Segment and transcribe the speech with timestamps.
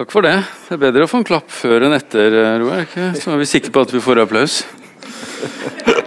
[0.00, 0.38] Takk for det.
[0.64, 2.32] Det er bedre å få en klapp før enn etter,
[2.62, 2.86] Roar.
[3.20, 4.62] Så er vi sikre på at vi får applaus.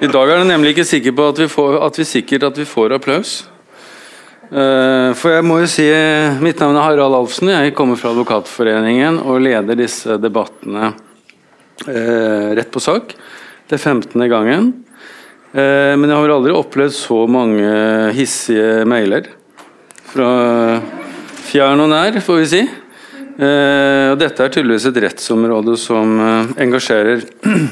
[0.02, 2.58] I dag er det nemlig ikke sikker på at vi, får, at vi sikkert at
[2.58, 3.36] vi får applaus.
[4.50, 5.86] Eh, For jeg må jo si
[6.42, 7.54] Mitt navn er Harald Alfsen.
[7.54, 10.96] Jeg kommer fra Advokatforeningen og leder disse debattene
[11.86, 13.14] eh, rett på sak.
[13.70, 14.18] Det er 15.
[14.26, 14.72] gangen.
[15.54, 19.30] Eh, Men jeg har vel aldri opplevd så mange hissige mailer.
[20.16, 20.32] Fra
[21.46, 22.70] fjern og nær, får vi si.
[23.34, 27.24] Eh, og dette er tydeligvis et rettsområde som eh, engasjerer.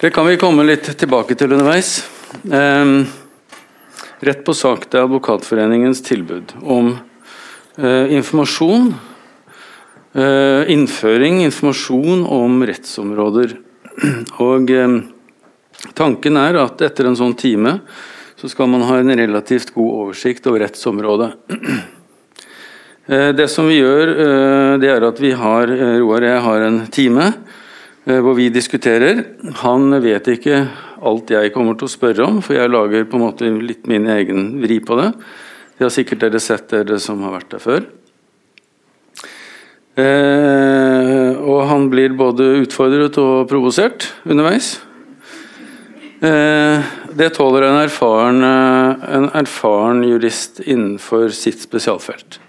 [0.00, 2.02] Det kan vi komme litt tilbake til underveis.
[2.44, 2.92] Eh,
[4.28, 6.92] rett på sak til Advokatforeningens tilbud om
[7.78, 8.92] eh, informasjon.
[10.10, 13.52] innføring, informasjon om rettsområder.
[14.48, 14.96] Og eh,
[15.94, 17.78] tanken er at etter en sånn time
[18.40, 21.32] så skal man ha en relativt god oversikt over rettsområdet.
[23.06, 26.42] Eh, Det som vi gjør, eh, det er at vi har eh, Roar og jeg
[26.46, 27.32] har en time
[28.10, 29.18] hvor vi diskuterer.
[29.60, 30.56] Han vet ikke
[31.04, 34.08] alt jeg kommer til å spørre om, for jeg lager på en måte litt min
[34.08, 35.12] egen vri på det.
[35.76, 37.84] Det har sikkert dere sett, dere som har vært der før.
[41.44, 44.80] Og han blir både utfordret og provosert underveis.
[46.18, 52.40] Det tåler en erfaren, en erfaren jurist innenfor sitt spesialfelt.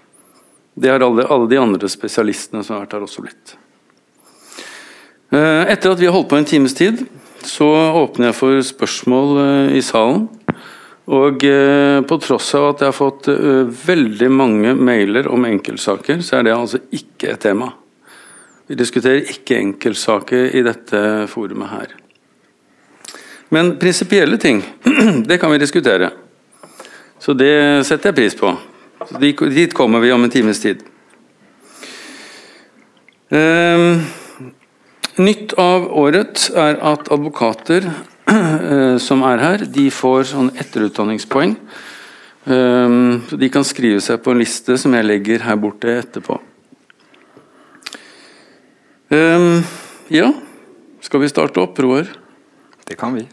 [0.82, 3.52] Det har alle, alle de andre spesialistene som har vært her også blitt.
[5.30, 7.04] Eh, Etter at vi har holdt på en times tid,
[7.46, 7.68] så
[8.00, 10.24] åpner jeg for spørsmål eh, i salen.
[11.12, 13.30] Og eh, på tross av at jeg har fått
[13.86, 17.70] veldig mange mailer om enkeltsaker, så er det altså ikke et tema.
[18.66, 21.94] Vi diskuterer ikke enkeltsaker i dette forumet her.
[23.54, 24.64] Men prinsipielle ting,
[25.30, 26.10] det kan vi diskutere.
[27.22, 27.54] Så det
[27.86, 28.50] setter jeg pris på.
[29.08, 29.18] Så
[29.52, 30.82] dit kommer vi om en times tid.
[33.32, 34.02] Ehm,
[35.16, 37.86] nytt av året er at advokater
[38.28, 41.56] eh, som er her, de får sånn etterutdanningspoeng.
[42.52, 46.38] Ehm, så de kan skrive seg på en liste som jeg legger her borte etterpå.
[49.12, 49.62] Ehm,
[50.12, 50.32] ja,
[51.00, 52.08] skal vi starte opp, Roar?
[52.84, 53.24] Det kan vi.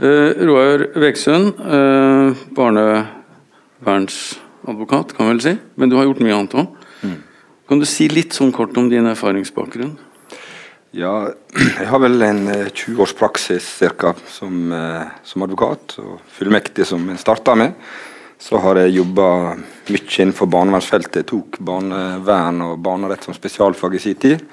[0.00, 2.32] Eh, Roar Veksund, eh,
[4.62, 5.56] barnevernsadvokat, kan vel si.
[5.76, 6.66] Men du har gjort mye annet òg.
[7.68, 9.96] Kan du si litt sånn kort om din erfaringsbakgrunn?
[10.92, 11.30] Ja,
[11.80, 16.84] jeg har vel en eh, 20 års praksis cirka, som, eh, som advokat og fullmektig
[16.86, 17.72] som jeg starta med.
[18.42, 19.54] Så har jeg jobba
[19.88, 21.22] mye innenfor barnevernsfeltet.
[21.22, 24.44] Jeg tok barnevern og barnerett som spesialfag i sin tid.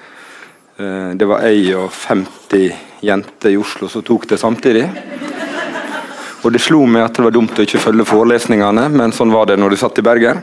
[0.78, 2.70] Eh, Det var jeg og 50
[3.04, 4.86] jenter i Oslo som tok det samtidig.
[6.40, 9.50] Og det slo meg at det var dumt å ikke følge forelesningene, men sånn var
[9.50, 10.40] det når du satt i Bergen.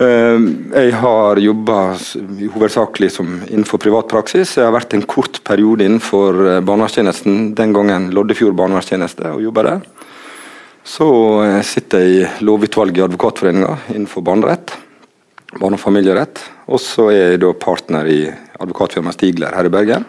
[0.00, 0.38] Eh,
[0.74, 1.78] Jeg har jobba
[2.54, 3.10] hovedsakelig
[3.50, 4.56] innenfor privat praksis.
[4.56, 9.66] Jeg har vært en kort periode innenfor eh, barnevernstjenesten, den gangen Loddefjord barnevernstjeneste, og jobba
[9.68, 9.82] der.
[10.82, 11.08] Så
[11.44, 14.74] eh, sitter jeg i lovutvalget i Advokatforeninga innenfor barnerett,
[15.58, 16.42] barne- og familierett.
[16.70, 18.22] Og så er jeg da partner i
[18.60, 20.06] advokatfirmaet Stigler her i Bergen.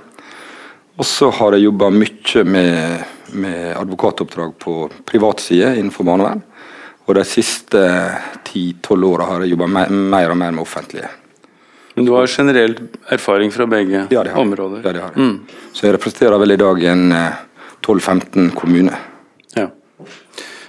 [1.00, 4.76] Og så har jeg jobba mye med, med advokatoppdrag på
[5.06, 6.44] privat side innenfor barnevern.
[7.08, 7.82] Og de siste
[8.48, 11.10] ti-tolv åra har jeg jobba mer, og mer med offentlige.
[11.96, 12.78] Men du har generell
[13.12, 14.84] erfaring fra begge Ja, det har områder?
[14.86, 15.40] Ja, det har jeg.
[15.74, 17.40] Så jeg representerer vel i dag en eh,
[17.84, 19.02] 12-15 kommuner.
[19.58, 19.68] Ja.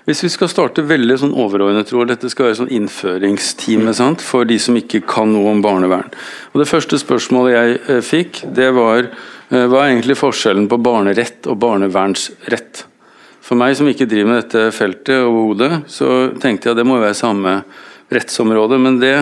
[0.08, 4.16] Hvis vi skal starte veldig sånn overordnet, tror jeg dette skal være sånn innføringstime mm.
[4.24, 6.10] for de som ikke kan noe om barnevern.
[6.52, 10.80] Og Det første spørsmålet jeg eh, fikk, det var eh, hva er egentlig forskjellen på
[10.80, 12.86] barnerett og barnevernsrett?
[13.42, 16.96] For meg som ikke driver med dette feltet overhodet, så tenkte jeg at det må
[17.02, 17.58] være samme
[18.12, 19.16] rettsområde, men det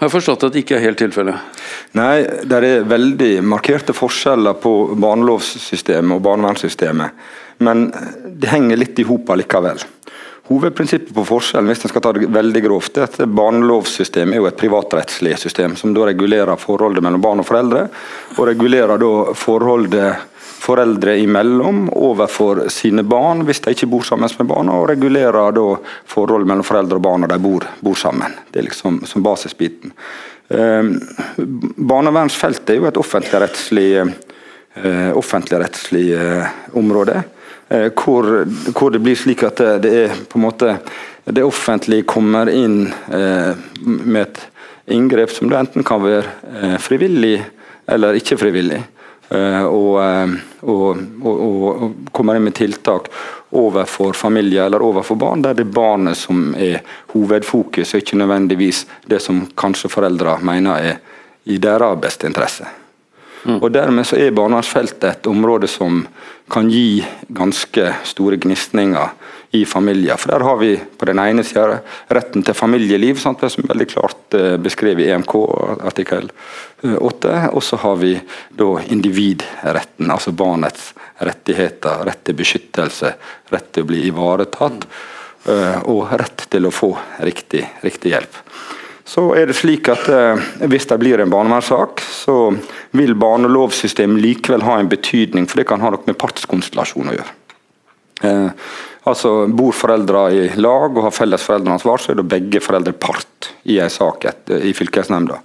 [0.00, 1.60] har jeg forstått at det ikke er helt tilfellet.
[1.98, 7.26] Nei, det er veldig markerte forskjeller på barnelovssystemet og barnevernssystemet.
[7.60, 7.90] Men
[8.24, 9.82] det henger litt i hop likevel.
[10.50, 14.48] Hovedprinsippet på forskjellen hvis en skal ta det veldig grovt, er at barnelovsystemet er jo
[14.48, 17.84] et privatrettslig system som da regulerer forholdet mellom barn og foreldre,
[18.34, 20.26] og regulerer da forholdet
[20.60, 25.66] foreldre imellom overfor sine barn hvis de ikke bor sammen med barna, og regulerer da
[26.10, 28.34] forholdet mellom foreldre og barn når de bor, bor sammen.
[28.50, 29.94] Det er liksom som basisbiten.
[30.50, 30.90] Eh,
[31.94, 37.22] barnevernsfeltet er jo et offentligrettslig eh, offentlig eh, område.
[37.70, 38.26] Eh, hvor,
[38.74, 40.72] hvor det blir slik at det, er på en måte
[41.30, 43.52] det offentlige kommer inn eh,
[43.86, 44.40] med et
[44.90, 47.36] inngrep som det enten kan være eh, frivillig
[47.86, 48.80] eller ikke frivillig.
[49.30, 49.94] og,
[50.66, 53.06] og, og, og kommer inn med tiltak
[53.54, 56.82] overfor familier eller overfor barn, der det er barnet som er
[57.14, 60.98] hovedfokus, og ikke nødvendigvis det som kanskje foreldre mener er
[61.46, 62.66] i deres beste interesse.
[63.44, 63.58] Mm.
[63.62, 66.02] Og Dermed så er barnevernsfeltet et område som
[66.50, 69.12] kan gi ganske store gnisninger
[69.50, 70.16] i familier.
[70.16, 73.86] For Der har vi på den ene sida retten til familieliv, sant, som er veldig
[73.90, 75.34] klart eh, beskrevet i EMK
[75.90, 76.30] artikkel
[76.82, 77.32] 8.
[77.32, 78.14] Eh, og så har vi
[78.50, 82.04] da individretten, altså barnets rettigheter.
[82.06, 83.14] Rett til beskyttelse,
[83.50, 84.86] rett til å bli ivaretatt,
[85.50, 86.92] eh, og rett til å få
[87.26, 88.42] riktig, riktig hjelp.
[89.10, 92.36] Så er det slik at eh, Hvis det blir en barnevernssak, så
[92.94, 97.34] vil barnelovsystemet likevel ha en betydning, for det kan ha noe med partskonstellasjon å gjøre.
[98.28, 98.68] Eh,
[99.10, 103.50] altså Bor foreldre i lag og har felles foreldreansvar, så er da begge foreldre part
[103.70, 105.40] i en sak etter, i fylkesnemnda.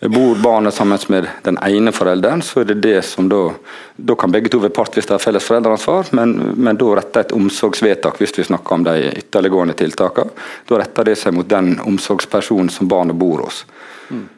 [0.00, 3.48] Bor barnet sammen med den ene forelderen, så er det det som da
[3.96, 7.24] Da kan begge to være part hvis de har felles foreldreansvar, men, men da retter
[7.24, 10.30] et omsorgsvedtak, hvis vi snakker om de ytterliggående tiltakene,
[10.70, 13.64] da retter det seg mot den omsorgspersonen som barnet bor hos.
[14.14, 14.28] Mm.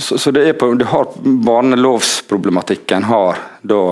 [0.00, 3.82] Så, så, det er på, det har Barnelovsproblematikken har da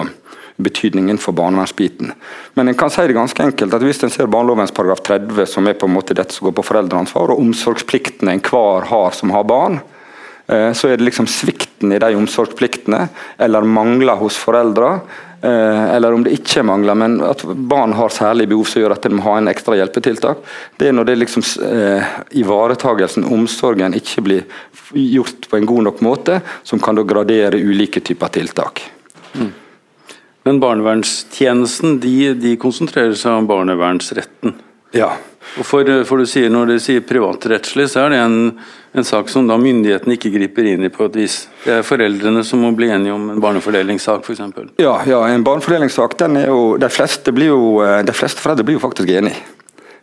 [0.63, 2.13] betydningen for barnevernsbiten.
[2.55, 5.67] Men en kan si det ganske enkelt at hvis en ser barnelovens paragraf 30, som
[5.67, 9.45] er på en måte dette som går på foreldreansvar, og omsorgspliktene enhver har som har
[9.49, 9.81] barn,
[10.53, 13.07] så er det liksom svikten i de omsorgspliktene,
[13.41, 14.99] eller mangler hos foreldre.
[15.43, 19.03] Eh, eller om det ikke mangler, men at barn har særlige behov som gjør at
[19.03, 20.45] de må ha en ekstra hjelpetiltak.
[20.79, 24.45] Det er når det liksom eh, ivaretagelsen, omsorgen, ikke blir
[24.95, 28.85] gjort på en god nok måte, som kan da gradere ulike typer tiltak.
[29.35, 29.51] Mm.
[30.47, 34.55] Men barnevernstjenesten de, de konsentrerer seg om barnevernsretten?
[34.95, 35.11] Ja.
[35.59, 38.39] Og for, for, du sier Når du sier privatrettslig, så er det en,
[38.93, 41.39] en sak som da myndighetene ikke griper inn i på et vis.
[41.65, 44.45] Det er foreldrene som må bli enige om en barnefordelingssak f.eks.
[44.83, 49.09] Ja, ja, en barnefordelingssak, den er jo, de fleste, de fleste foreldre blir jo faktisk
[49.17, 49.41] enige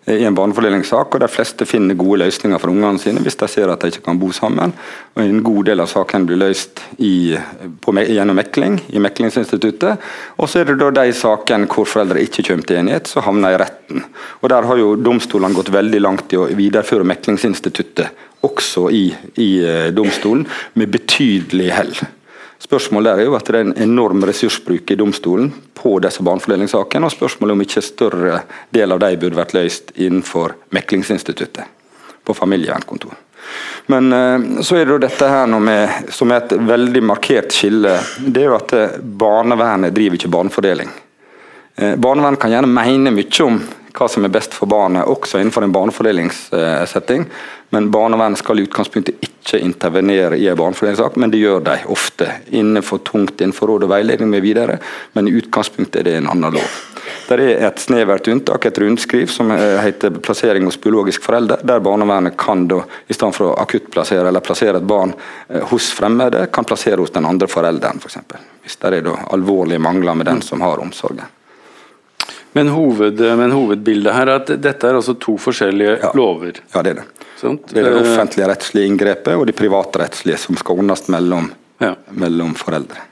[0.10, 3.70] i en barnefordelingssak, og de fleste finner gode løsninger for ungene sine hvis de ser
[3.70, 4.74] at de ikke kan bo sammen.
[5.14, 7.36] og En god del av saken blir løst i,
[7.84, 10.08] på, gjennom mekling i meklingsinstituttet.
[10.40, 13.54] Og så er det da de sakene hvor foreldre ikke kommer til enighet, så havner
[13.54, 14.08] i retten.
[14.42, 19.04] Og Der har jo domstolene gått veldig langt i å videreføre meklingsinstituttet også i,
[19.36, 21.94] i eh, domstolen, med betydelig hell.
[22.60, 27.16] Spørsmålet er jo at det er en enorm ressursbruk i domstolen på disse barnefordelingssakene, og
[27.16, 28.42] spørsmålet om ikke større
[28.76, 31.76] del av de burde vært løst innenfor meklingsinstituttet
[32.28, 33.16] på familievernkontor.
[33.92, 37.96] Men eh, så er det jo dette her med, som er et veldig markert skille.
[38.20, 40.98] Det er jo at eh, barnevernet driver ikke barnefordeling.
[41.80, 43.56] Barnevernet kan gjerne mene mye om
[43.94, 47.26] hva som er best for barnet, også innenfor en barnefordelingssetting.
[47.70, 52.30] Men barnevernet skal i utgangspunktet ikke intervenere i en barnefordelingssak, men det gjør de ofte.
[52.50, 54.80] Innenfor tungt innenfor råd og veiledning med videre,
[55.14, 56.78] men i utgangspunktet er det en annen lov.
[57.30, 62.38] Det er et snevert unntak, et rundskriv som heter 'plassering hos biologisk forelder', der barnevernet
[62.38, 65.14] kan da, i stedet for å akuttplassere eller plassere et barn
[65.50, 68.14] eh, hos fremmede, kan plassere hos den andre forelderen, f.eks.
[68.14, 71.39] For Hvis det er da alvorlige mangler med den som har omsorgen.
[72.52, 76.10] Men, hoved, men, hovedbildet her er at dette er altså to forskjellige ja.
[76.18, 76.62] lover?
[76.74, 77.28] Ja, det er det.
[77.38, 77.70] Sånt?
[77.70, 81.52] Det er det eh, offentlige rettslige inngrepet og det privatrettslige som skal ordnes mellom,
[81.84, 81.94] ja.
[82.18, 83.06] mellom, foreldre.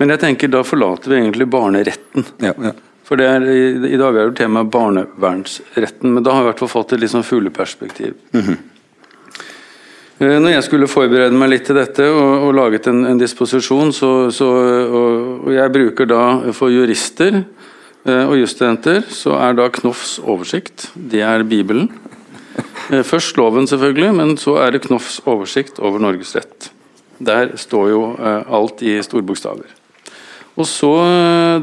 [0.00, 2.26] Men jeg tenker da forlater vi egentlig barneretten.
[2.42, 2.74] Ja, ja.
[3.04, 6.72] For er, i, dag er det temaet barnevernsretten, men da har vi i hvert fall
[6.72, 8.14] fått et litt sånn fugleperspektiv.
[8.32, 8.62] Mm -hmm.
[10.24, 14.30] Når jeg skulle forberede meg litt til dette og, og laget en, en disposisjon, så,
[14.30, 17.63] så og, og jeg bruker da for jurister Eh,
[18.04, 21.88] og jusstudenter, så er da Knoffs oversikt, det er Bibelen.
[22.90, 26.70] Eh, først loven, selvfølgelig, men så er det Knoffs oversikt over Norges rett.
[27.24, 29.70] Der står jo eh, alt i storbokstaver.
[30.54, 30.90] Og så,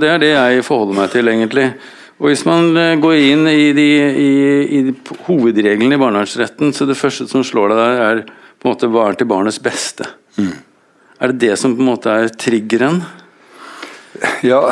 [0.01, 1.73] Det er det jeg forholder meg til, egentlig.
[2.19, 3.87] Og Hvis man går inn i, de,
[4.19, 4.31] i,
[4.79, 8.23] i hovedreglene i barnevernsretten, så det første som slår deg der, er
[8.59, 10.09] på en måte hva er til barnets beste.
[10.35, 10.51] Mm.
[11.21, 12.99] Er det det som på en måte er triggeren?
[14.43, 14.67] Ja,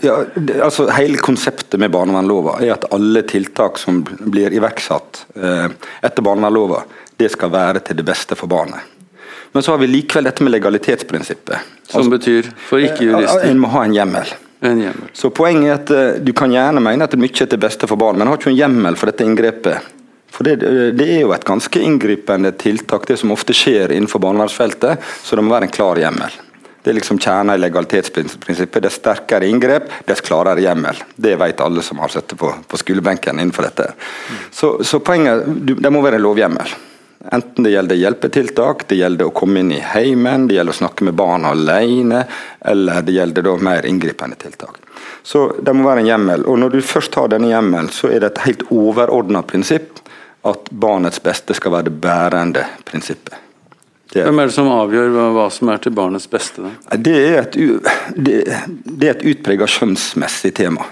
[0.00, 5.66] ja, det, altså Hele konseptet med barnevernlova er at alle tiltak som blir iverksatt eh,
[6.02, 6.82] etter barnevernlova,
[7.20, 8.96] det skal være til det beste for barnet.
[9.52, 11.72] Men så har vi likevel dette med legalitetsprinsippet.
[11.88, 13.44] Som altså, betyr, for ikke-jurister?
[13.44, 14.34] Eh, en må ha en hjemmel.
[14.60, 15.08] En hjemmel.
[15.12, 17.88] Så Poenget er at eh, du kan gjerne mene at det er mye til beste
[17.90, 19.96] for barnet, men har ikke en hjemmel for dette inngrepet.
[20.30, 20.60] For det,
[20.96, 25.42] det, er jo et ganske inngripende tiltak, det som ofte skjer innenfor barnevernsfeltet, så det
[25.44, 26.36] må være en klar hjemmel.
[26.82, 28.82] Det er liksom kjerna i legalitetsprinsippet.
[28.82, 30.96] Dess sterkere inngrep, dess klarere hjemmel.
[31.16, 33.90] Det vet alle som har sittet på, på skolebenken innenfor dette.
[34.50, 35.44] Så, så poenget,
[35.76, 36.72] det må være en lovhjemmel.
[37.32, 41.04] Enten det gjelder hjelpetiltak, det gjelder å komme inn i heimen, det gjelder å snakke
[41.04, 42.22] med barn alene,
[42.64, 44.80] eller det gjelder da mer inngripende tiltak.
[45.22, 46.46] Så det må være en hjemmel.
[46.48, 50.00] Og når du først har denne hjemmelen, så er det et helt overordna prinsipp
[50.48, 53.49] at barnets beste skal være det bærende prinsippet.
[54.10, 56.64] Det, Hvem er det som avgjør hva, som er til barnets beste?
[56.64, 56.96] Da?
[56.98, 57.60] Det er et,
[58.16, 58.40] det,
[58.84, 60.88] det et utprega skjønnsmessig tema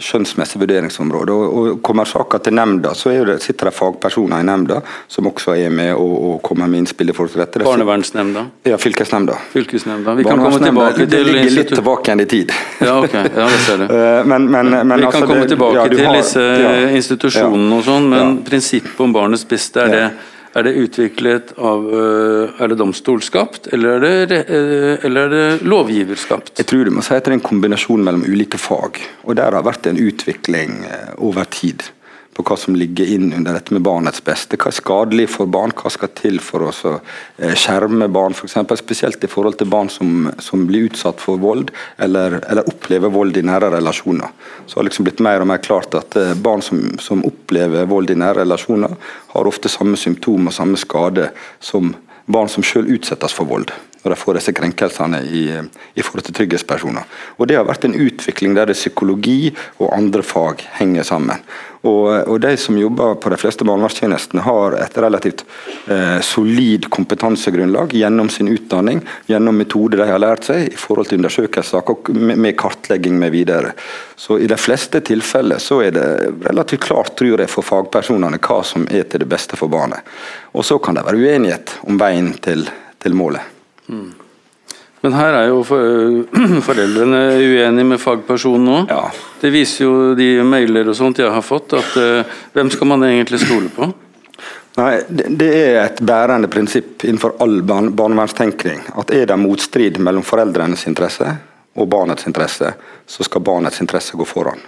[0.00, 1.32] skjønnsmessig vurderingsområde.
[1.32, 5.56] Og, og Kommer saka til nemnda, så det, sitter det fagpersoner i nemnda som også
[5.58, 7.64] er med og, og kommer med innspill i forhold til dette.
[7.66, 8.46] Barnevernsnemnda?
[8.68, 9.36] Ja, fylkesnemnda.
[9.52, 10.16] fylkesnemnda.
[10.20, 12.54] Vi kan komme tilbake til Det ligger litt tilbake igjen i tid.
[12.80, 13.16] Ja, ok.
[13.20, 13.88] Ja, det ser du.
[14.02, 17.76] Eh, men, men, men, Vi kan altså, komme tilbake ja, til har, disse ja, institusjonene
[17.76, 20.06] og sånn, men prinsippet om barnets beste, er det
[20.52, 25.66] er det utviklet av eh, Er det domstolskapt, eller er det, eh, eller er det
[25.68, 26.54] lovgiverskapt?
[26.60, 29.00] Jeg tror du må si at det er en kombinasjon mellom ulike fag.
[29.24, 31.88] Og der har vært en utvikling eh, over tid
[32.32, 34.56] på hva som ligger inn under dette med barnets beste.
[34.56, 39.24] Hva er skadelig for barn, hva skal til for å eh, skjerme barn, eksempel, spesielt
[39.24, 43.44] i forhold til barn som, som blir utsatt for vold, eller, eller, opplever vold i
[43.44, 44.32] nære relasjoner.
[44.66, 48.14] Så har liksom blitt mer og mer klart at eh, barn som, som opplever vold
[48.14, 48.96] i nære relasjoner,
[49.36, 51.92] har ofte samme symptom og samme skade som
[52.32, 53.72] barn som selv utsettes for vold
[54.02, 55.42] når de får disse krenkelsene i,
[55.94, 57.06] i, forhold til trygghetspersoner.
[57.38, 61.44] Og Det har vært en utvikling der det psykologi og andre fag henger sammen.
[61.82, 65.44] Og, og De som jobber på de fleste barnevernstjenestene har et relativt
[65.90, 71.18] eh, solid kompetansegrunnlag gjennom sin utdanning, gjennom metoder de har lært seg i forhold til
[71.18, 71.82] undersøkelser
[72.14, 73.74] med, med kartlegging med videre.
[74.18, 76.06] Så I de fleste tilfeller så er det
[76.46, 80.06] relativt klart tror jeg, for fagpersonene hva som er til det beste for barnet.
[80.54, 82.68] Og Så kan det være uenighet om veien til,
[83.02, 83.61] til målet.
[83.92, 84.12] Mm.
[85.02, 85.62] Men her er jo
[86.68, 88.78] foreldrene uenige med fagpersonen nå.
[88.90, 89.04] Ja.
[89.40, 93.06] Det viser jo de mailer og sånt jeg har fått, at uh, hvem skal man
[93.08, 93.90] egentlig stole på?
[94.78, 100.86] Nei, Det er et bærende prinsipp innenfor all barnevernstenkning at er det motstrid mellom foreldrenes
[100.88, 101.34] interesse
[101.76, 102.70] og barnets interesse,
[103.06, 104.60] så skal barnets interesse gå foran.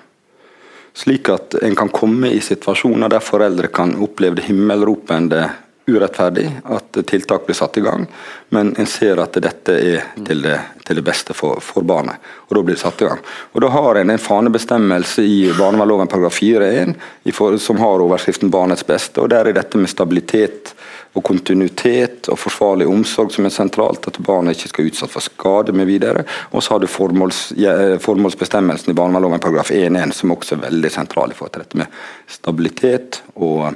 [0.94, 5.46] Slik at en kan komme i situasjoner der foreldre kan oppleve det himmelropende
[5.86, 8.06] urettferdig at tiltak blir satt i gang,
[8.48, 12.16] men en ser at dette er til det, til det beste for, for, barnet.
[12.48, 13.20] og Da blir det satt i gang.
[13.52, 19.18] Og Da har en en fanebestemmelse i barnevernloven paragraf 4-1 som har overskriften 'barnets beste'.
[19.22, 20.74] og Der er dette med stabilitet
[21.14, 24.08] og kontinuitet og forsvarlig omsorg som er sentralt.
[24.08, 26.24] At barnet ikke skal utsatt for skade med videre.
[26.52, 27.52] Og så har du formåls,
[28.00, 31.86] formålsbestemmelsen i barnevernloven paragraf 1-1 som også er veldig sentral i forhold til dette med
[32.26, 33.74] stabilitet og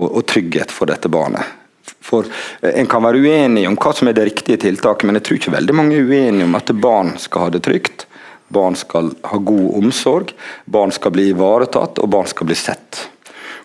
[0.00, 1.56] og, og trygghet for dette barnet.
[2.00, 2.26] For
[2.60, 5.40] eh, En kan være uenig om hva som er det riktige tiltaket, men jeg tror
[5.40, 8.06] ikke veldig mange er uenige om at barn skal ha det trygt.
[8.50, 10.32] Barn skal ha god omsorg,
[10.66, 13.04] barn skal bli ivaretatt og barn skal bli sett.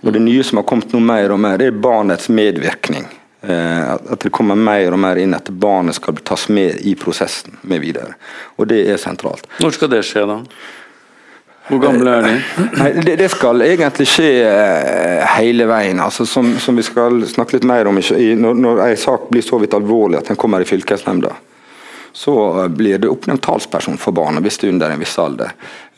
[0.06, 3.08] Og Det nye som har kommet nå mer og mer, det er barnets medvirkning.
[3.42, 7.58] Eh, at det kommer mer og mer inn at barnet skal tas med i prosessen
[7.62, 8.14] med videre.
[8.58, 9.48] Og Det er sentralt.
[9.62, 10.40] Når skal det skje, da?
[11.66, 12.34] Hvor gamle er de?
[12.78, 16.00] Nei, det, det, skal egentlig skje eh, hele veien.
[16.04, 19.58] Altså, som, som, vi skal snakke litt mer om når, når en sak blir så
[19.62, 21.34] vidt alvorlig at den kommer i fylkesnemnda
[22.16, 25.50] så blir det oppnevnt talsperson for barnet hvis det er under en viss alder.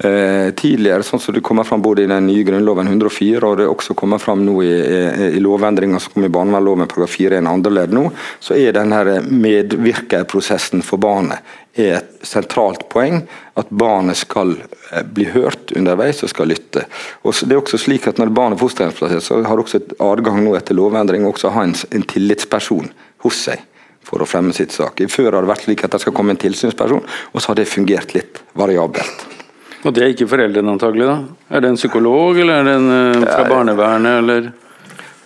[0.02, 3.68] Eh, tidligere, sånn som det kommer fram både i den nye grunnloven 104 og det
[3.70, 7.76] også kommer fram nå i, i, i lovendringa som kom i barnevernloven§ 4 en andre
[7.76, 8.08] ledd nå,
[8.42, 13.22] så er denne medvirkerprosessen for barnet er et sentralt poeng.
[13.54, 16.88] At barnet skal eh, bli hørt underveis og skal lytte.
[17.22, 20.42] Og det er også slik at Når barnet er fosterhjemsplassert, så har også et adgang
[20.42, 22.90] nå etter lovendring også ha en, en tillitsperson
[23.22, 23.62] hos seg
[24.08, 25.02] for å fremme sitt sak.
[25.12, 27.68] Før har det vært slik at det skal komme en tilsynsperson, og så har det
[27.70, 29.28] fungert litt variabelt.
[29.86, 31.18] Og det er ikke foreldrene antagelig da?
[31.54, 34.50] Er det en psykolog, eller er det en uh, fra barnevernet, eller?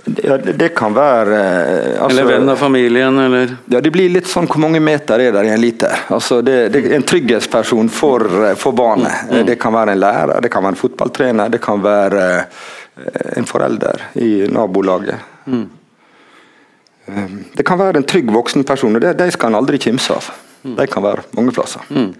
[0.02, 3.56] Det, det, kan være uh, altså, Eller venn av familien, eller?
[3.72, 6.06] Ja, Det blir litt sånn hvor mange meter er der i en liter.
[6.12, 9.30] Altså, det, det En trygghetsperson for, uh, for barnet.
[9.30, 9.44] Mm.
[9.50, 12.26] Det kan være en lærer, det kan være en fotballtrener, det kan være
[13.40, 15.30] en forelder i nabolaget.
[15.48, 15.70] Mm.
[17.10, 20.30] Ehm, det kan være en trygg voksen person, og de skal en aldri kimse av.
[20.62, 20.76] Mm.
[20.78, 21.86] De kan være mange plasser.
[21.90, 22.12] Mm.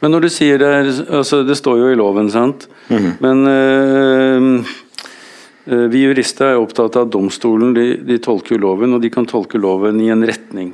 [0.00, 0.68] Men når du sier det
[1.12, 2.68] altså Det står jo i loven, sant.
[2.88, 3.10] Mm.
[3.20, 9.10] Men øh, vi jurister er opptatt av at domstolen de, de, tolker loven, og de
[9.12, 10.72] kan tolke loven i en retning.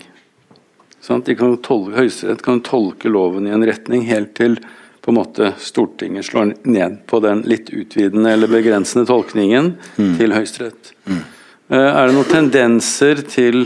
[1.03, 1.27] Sant?
[1.27, 4.59] De kan tolke, Høyesterett kan tolke loven i en retning helt til
[5.07, 10.17] på en måte Stortinget slår ned på den litt utvidende eller begrensende tolkningen mm.
[10.19, 10.91] til Høyesterett.
[11.07, 11.21] Mm.
[11.69, 13.65] Eh, er det noen tendenser til,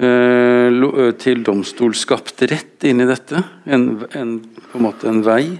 [0.00, 3.42] eh, eh, til domstolskapt rett inni dette?
[3.66, 5.58] En, en, på en måte en vei?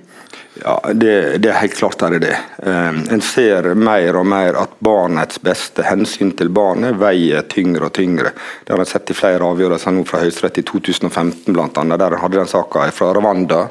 [0.57, 2.37] Ja, det, det, er helt klart er det det.
[2.65, 7.93] Um, en ser mer og mer at barnets beste, hensyn til barnet, veier tyngre og
[7.93, 8.33] tyngre.
[8.65, 11.69] Det har jeg sett i flere avgjørelser nå fra Høyesterett i 2015 bl.a.
[11.93, 13.67] Der hadde den saka fra Rwanda.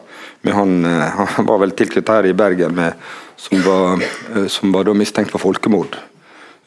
[0.45, 3.01] Han, han, var vel tilknyttet her i Bergen med,
[3.33, 4.05] som var,
[4.45, 5.97] som var mistenkt for folkemord.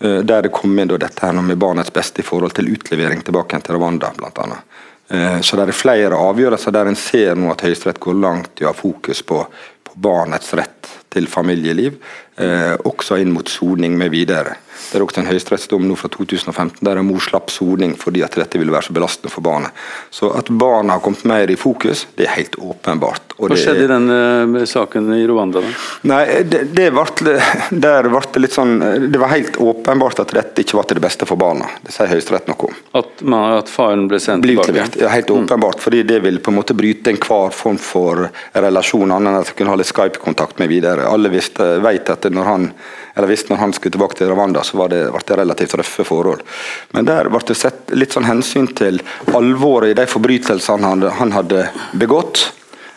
[0.05, 3.61] Uh, der det kom inn dette her med barnets beste i forhold til utlevering tilbake
[3.65, 4.61] til Rwanda bl.a.
[5.09, 8.67] Uh, så det er flere avgjørelser der en ser nå at Høyesterett går langt i
[8.67, 9.43] å ha fokus på
[9.99, 11.97] barnets rett til familieliv,
[12.37, 14.57] eh, også inn mot soning med videre.
[14.89, 18.37] Det er også en høyesterettsdom nå fra 2015 der en mor slapp soning fordi at
[18.39, 19.75] dette ville være så belastende for barnet.
[20.11, 23.35] Så at barna har kommet mer i fokus, det er helt åpenbart.
[23.39, 25.63] Hva skjedde i den uh, saken i Rwanda?
[25.63, 25.73] da?
[26.11, 27.37] Nei, det, det, ble,
[27.87, 28.79] der ble det litt sånn
[29.13, 31.69] Det var helt åpenbart at dette ikke var til det beste for barna.
[31.85, 32.79] Det sier Høyesterett noe om.
[32.99, 34.89] At, at, faren ble sendt tilbake?
[34.99, 35.45] Ja, helt mm.
[35.45, 35.79] åpenbart.
[35.79, 35.85] Mm.
[35.87, 39.59] fordi det vil på en måte bryte enhver form for relasjon, annet enn at de
[39.59, 41.07] kunne ha litt Skype-kontakt med videre.
[41.09, 42.73] Alle visste, vet at når han
[43.19, 46.07] eller visste når han skulle tilbake til Rwanda, så var det, ble det relativt røffe
[46.09, 46.45] forhold.
[46.97, 49.01] Men der ble det sett litt sånn hensyn til
[49.35, 52.49] alvoret i de forbrytelsene han, han hadde begått.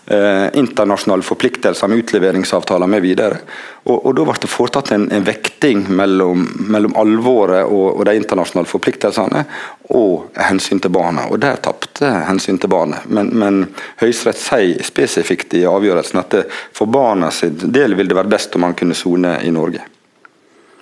[0.06, 3.38] Eh, internasjonale forpliktelser med utleveringsavtaler med videre.
[3.84, 6.42] Og, og Da ble det foretatt en, en vekting mellom,
[6.74, 9.46] mellom alvoret og, og, de internasjonale forpliktelsene
[9.94, 11.30] og hensyn til barna.
[11.30, 13.06] Og Der tapte hensyn til barnet.
[13.08, 13.62] Men, men
[14.01, 18.58] Høyesterett sier spesifikt i avgjørelsen at det, for barna sin del vil det være best
[18.58, 19.86] om han kunne sone i Norge.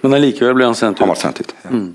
[0.02, 1.04] Men allikevel ble han sendt ut?
[1.04, 1.74] Han ble sendt ut, ja.
[1.74, 1.90] Mm.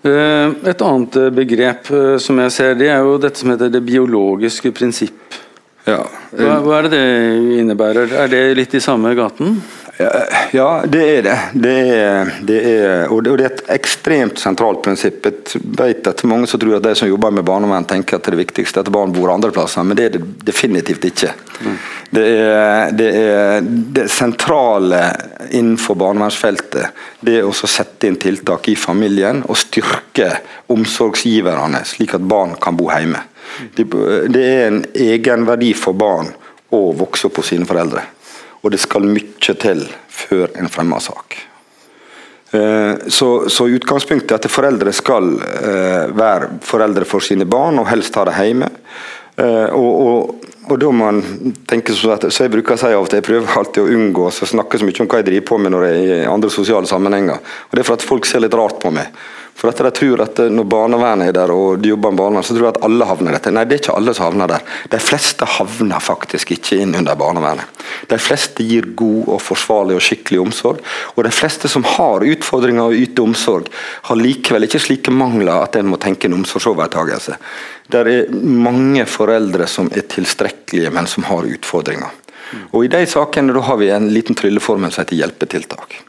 [0.00, 3.68] Eh, et annet eh, begrep eh, som jeg ser, det er jo dette som heter
[3.72, 5.36] det biologiske prinsipp.
[5.84, 6.00] Ja.
[6.32, 8.14] Hva, hva, er det det innebærer?
[8.22, 9.58] Er det litt i samme gaten?
[10.52, 11.38] Ja, det er det.
[11.52, 15.26] Det er, det er, og det er et ekstremt sentralt prinsipp.
[15.26, 18.38] Jeg vet at Mange som tror at de som jobber med barnevern tenker at det
[18.38, 21.32] viktigste er at barn bor andre plasser, men det er det definitivt ikke.
[21.60, 21.76] Mm.
[22.16, 23.66] Det er, det er
[23.98, 25.02] det sentrale
[25.50, 27.02] innenfor barnevernsfeltet.
[27.20, 30.30] Det er å sette inn tiltak i familien og styrke
[30.72, 33.26] omsorgsgiverne, slik at barn kan bo hjemme.
[33.76, 33.84] Det,
[34.32, 36.30] det er en egenverdi for barn
[36.70, 38.06] å vokse opp hos sine foreldre.
[38.60, 41.38] Og det skal mye til før en fremmer sak.
[42.50, 47.88] Eh, så, så utgangspunktet er at foreldre skal eh, være foreldre for sine barn, og
[47.88, 48.70] helst ha det hjemme.
[49.38, 51.20] Eh, og, og, og da man
[51.70, 53.94] tenker sånn at, så Jeg bruker å si av og til, jeg prøver alltid å
[53.96, 56.30] unngå å snakke så mye om hva jeg driver på med når jeg er i
[56.30, 57.38] andre sosiale sammenhenger.
[57.70, 59.14] Og Det er for at folk ser litt rart på meg.
[59.60, 62.56] For at de tror at Når barnevernet er der og de jobber med barnevern, så
[62.56, 63.52] tror jeg at alle havner der.
[63.52, 64.64] Nei, det er ikke alle som havner der.
[64.92, 67.82] De fleste havner faktisk ikke inn under barnevernet.
[68.08, 70.80] De fleste gir god og forsvarlig og skikkelig omsorg.
[71.16, 73.68] Og de fleste som har utfordringer og yter omsorg,
[74.08, 77.36] har likevel ikke slike mangler at en må tenke en omsorgsovertakelse.
[77.90, 82.16] Det er mange foreldre som er tilstrekkelige, men som har utfordringer.
[82.72, 86.00] Og I de sakene har vi en liten trylleformel som heter hjelpetiltak.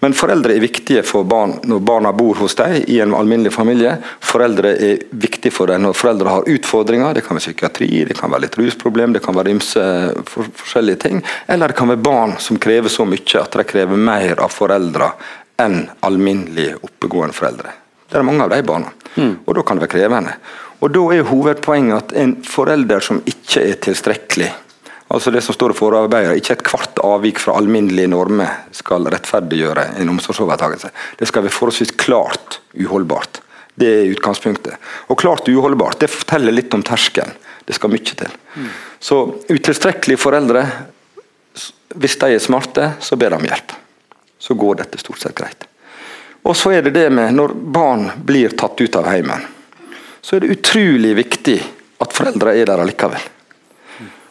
[0.00, 3.96] Men foreldre er viktige for barn når barna bor hos dem i en alminnelig familie.
[4.24, 7.16] Foreldre er viktige for dem når foreldre har utfordringer.
[7.16, 9.88] Det kan være psykiatri, det kan være litt rusproblem, det kan være ymse
[10.28, 11.24] for, forskjellige ting.
[11.46, 15.12] Eller det kan være barn som krever så mye at de krever mer av foreldre
[15.58, 17.74] enn alminnelig oppegående foreldre.
[18.08, 19.34] Det er mange av de barna, mm.
[19.44, 20.38] og da kan det være krevende.
[20.78, 24.52] Og Da er hovedpoenget at en forelder som ikke er tilstrekkelig
[25.08, 29.86] Altså Det som står i forarbeidet, ikke et kvart avvik fra alminnelige normer skal rettferdiggjøre
[30.02, 30.90] en omsorgsovertakelse.
[31.16, 33.40] Det skal være forholdsvis klart uholdbart.
[33.78, 34.76] Det er utgangspunktet.
[35.08, 37.32] Og klart uholdbart det forteller litt om terskelen.
[37.64, 38.36] Det skal mye til.
[38.56, 38.68] Mm.
[39.00, 39.16] Så
[39.48, 40.66] utilstrekkelige foreldre,
[41.96, 43.74] hvis de er smarte, så ber de om hjelp.
[44.38, 45.64] Så går dette stort sett greit.
[46.48, 49.40] Og så er det det med når barn blir tatt ut av heimen,
[50.20, 51.58] så er det utrolig viktig
[52.02, 53.24] at foreldre er der allikevel.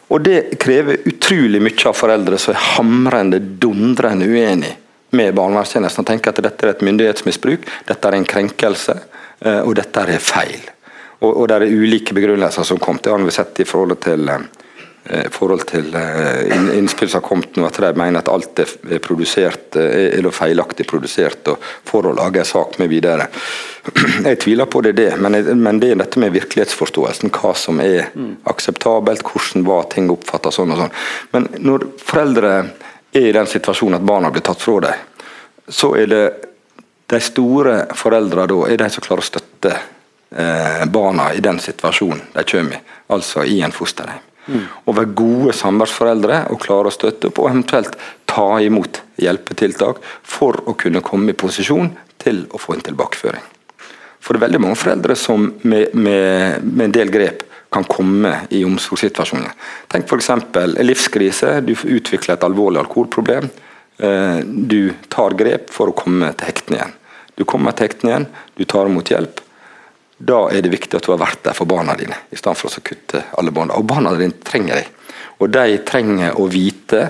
[0.08, 4.72] Og det krever utrolig mye av foreldre som er hamrende, dundrende uenig
[5.10, 8.96] med barnevernstjenesten og tenker at dette er et myndighetsmisbruk, dette er en krenkelse,
[9.40, 10.60] eh, og dette er feil.
[11.18, 13.00] Og, og det er ulike begrunnelser som kom.
[13.02, 14.57] Det har vi sett i forhold til Eh,
[15.08, 19.00] i forhold til eh, innspill som har kommet nå, at de mener at alt er
[19.04, 23.28] produsert eh, er feilaktig produsert og for å lage en sak med videre.
[24.28, 27.32] Jeg tviler på det, det men, det er dette med virkelighetsforståelsen.
[27.32, 28.10] Hva som er
[28.50, 30.94] akseptabelt, hvordan var ting oppfatta sånn og sånn.
[31.32, 32.52] Men når foreldre
[33.12, 35.06] er i den situasjonen at barna blir tatt fra dem,
[35.68, 36.24] så er det
[37.08, 42.26] de store foreldrene da er de som klarer å støtte eh, barna i den situasjonen
[42.34, 42.80] de kommer i,
[43.14, 44.24] altså i en fosterhjem.
[44.86, 50.62] Og være gode samværsforeldre og klare å støtte opp, og eventuelt ta imot hjelpetiltak for
[50.68, 53.44] å kunne komme i posisjon til å få en tilbakeføring.
[54.18, 58.32] For det er veldig mange foreldre som med, med, med en del grep kan komme
[58.54, 59.52] i omsorgssituasjoner.
[59.92, 60.30] Tenk f.eks.
[60.80, 61.58] livskrise.
[61.64, 63.48] Du utvikler et alvorlig alkoholproblem.
[63.98, 66.96] Eh, du tar grep for å komme til hektene igjen.
[67.38, 68.26] Du kommer til hektene igjen,
[68.58, 69.44] du tar imot hjelp.
[70.18, 72.74] Da er det viktig at du har vært der for barna dine, i stedet for
[72.74, 73.70] å kutte alle bånd.
[73.76, 74.94] Og barna dine trenger deg.
[75.38, 77.04] Og de trenger å vite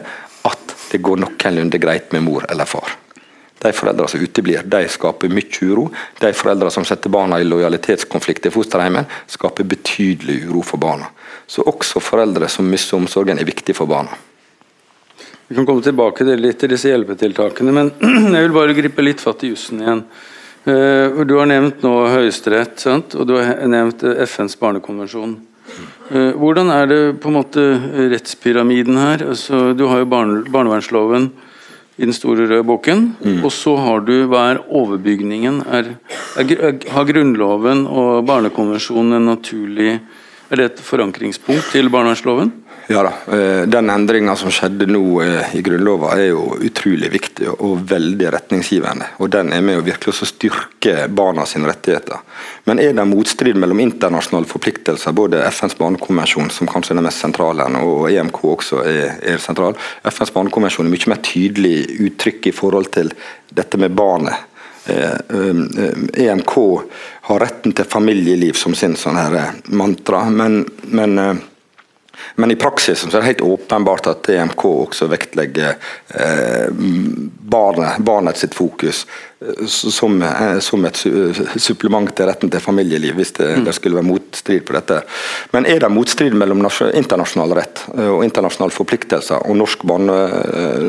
[0.49, 2.97] at det går noenlunde greit med mor eller far.
[3.59, 5.89] De foreldrene som uteblir, de skaper mye uro.
[6.21, 11.09] De foreldrene som setter barna i lojalitetskonflikt i fosterheimen, skaper betydelig uro for barna.
[11.49, 14.15] Så også foreldre som mister omsorgen, er viktig for barna.
[15.49, 17.91] Vi kan komme tilbake til disse hjelpetiltakene, men
[18.37, 20.05] jeg vil bare gripe litt fatt i jussen igjen.
[20.69, 22.83] Eh, du har nevnt nå Høyesterett,
[23.17, 25.39] og du har nevnt FNs barnekonvensjon.
[26.11, 27.65] Eh, hvordan er det på en måte
[28.13, 29.25] rettspyramiden her?
[29.33, 31.31] Altså, du har jo barne, barnevernsloven
[31.97, 33.05] i den store røde boken.
[33.17, 33.41] Mm.
[33.47, 35.63] Og så har du hva er overbygningen?
[35.73, 35.95] Er,
[36.37, 39.99] er, er, har Grunnloven og Barnekonvensjonen en naturlig
[40.49, 42.55] Er det et forankringspunkt til barnevernsloven?
[42.91, 43.37] Ja da.
[43.37, 48.31] Eh, den endringa som skjedde nå eh, i Grunnlova er jo utrolig viktig og veldig
[48.33, 49.11] retningsgivende.
[49.21, 52.23] Og Den er med å virkelig også styrke barna sine rettigheter.
[52.65, 57.21] Men er det motstrid mellom internasjonale forpliktelser, både FNs barnekonvensjon, som kanskje er den mest
[57.21, 59.77] sentrale, og EMK også er, sentral.
[60.09, 63.13] FNs barnekonvensjon er mye mer tydelig uttrykk i forhold til
[63.53, 64.49] dette med barnet.
[64.89, 69.21] EMK eh, e har retten til familieliv som sin sånn
[69.77, 71.45] mantra, men, men
[72.39, 75.73] men i praksis er det helt åpenbart at EMK også vektlegger
[76.15, 76.69] eh,
[77.51, 79.01] barnet, barnet sitt fokus
[79.43, 81.01] eh, som, eh, som, et
[81.59, 83.67] supplement til retten til familieliv, hvis det, mm.
[83.67, 85.01] det, skulle være motstrid på dette.
[85.51, 90.23] Men er det motstrid mellom internasjonal rett og internasjonale forpliktelser og norsk barne,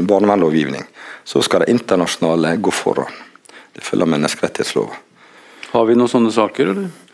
[0.06, 0.86] barnevernlovgivning,
[1.26, 3.10] så skal det internasjonale gå foran.
[3.74, 5.06] Det følger menneskerettighetsloven.
[5.74, 7.09] Har vi noen sånne saker, eller?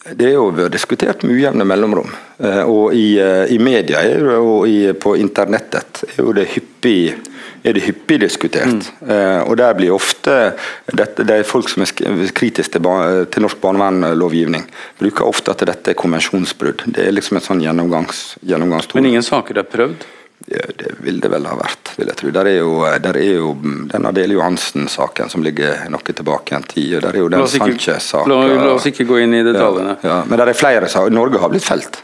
[0.00, 2.08] Det er jo vært diskutert med ujevne mellomrom.
[2.40, 4.00] Eh, og i, eh, i media
[4.38, 7.12] og i, på internettet er det hyppig,
[7.60, 8.88] er det hyppig diskutert.
[9.02, 9.10] Mm.
[9.12, 10.54] Eh, og der blir ofte
[10.88, 11.92] dette, det er Folk som er
[12.32, 14.64] kritiske til, til norsk barnevernlovgivning,
[15.02, 16.86] bruker ofte at dette er konvensjonsbrudd.
[16.96, 18.96] Det er liksom et sånn gjennomgangs, gjennomgangstor.
[18.96, 20.08] Men ingen saker er prøvd?
[20.50, 22.30] Det vil det vel ha vært, vil jeg tro.
[22.34, 23.52] Der er jo, der er jo
[23.92, 26.96] den Adele Johansen-saken som ligger noe tilbake en tid.
[27.04, 28.32] Der er jo den Sanchez-saken.
[28.32, 29.94] La, la, oss ikke gå inn i detaljene.
[30.02, 30.18] Ja, ja.
[30.26, 31.14] Men det er flere saker.
[31.14, 32.00] Norge har blitt felt.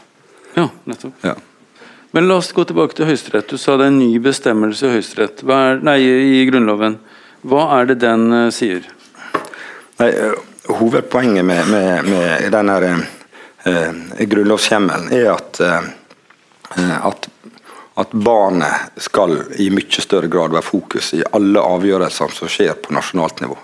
[0.55, 1.27] Ja, nettopp.
[1.27, 1.35] Ja.
[2.15, 3.51] Men la oss gå tilbake til Høyesterett.
[3.51, 5.43] Du sa det er en ny bestemmelse i Høyesterett.
[5.83, 6.95] Nei, i Grunnloven.
[7.47, 8.87] Hva er det den uh, sier?
[9.99, 10.39] Nei, uh,
[10.79, 15.59] hovedpoenget med, med, med denne uh, grunnlovshjemmelen er at,
[16.79, 17.27] at
[17.97, 22.93] at barnet skal i mye større grad være fokus i alle avgjørelser som skjer på
[22.93, 23.57] nasjonalt nivå.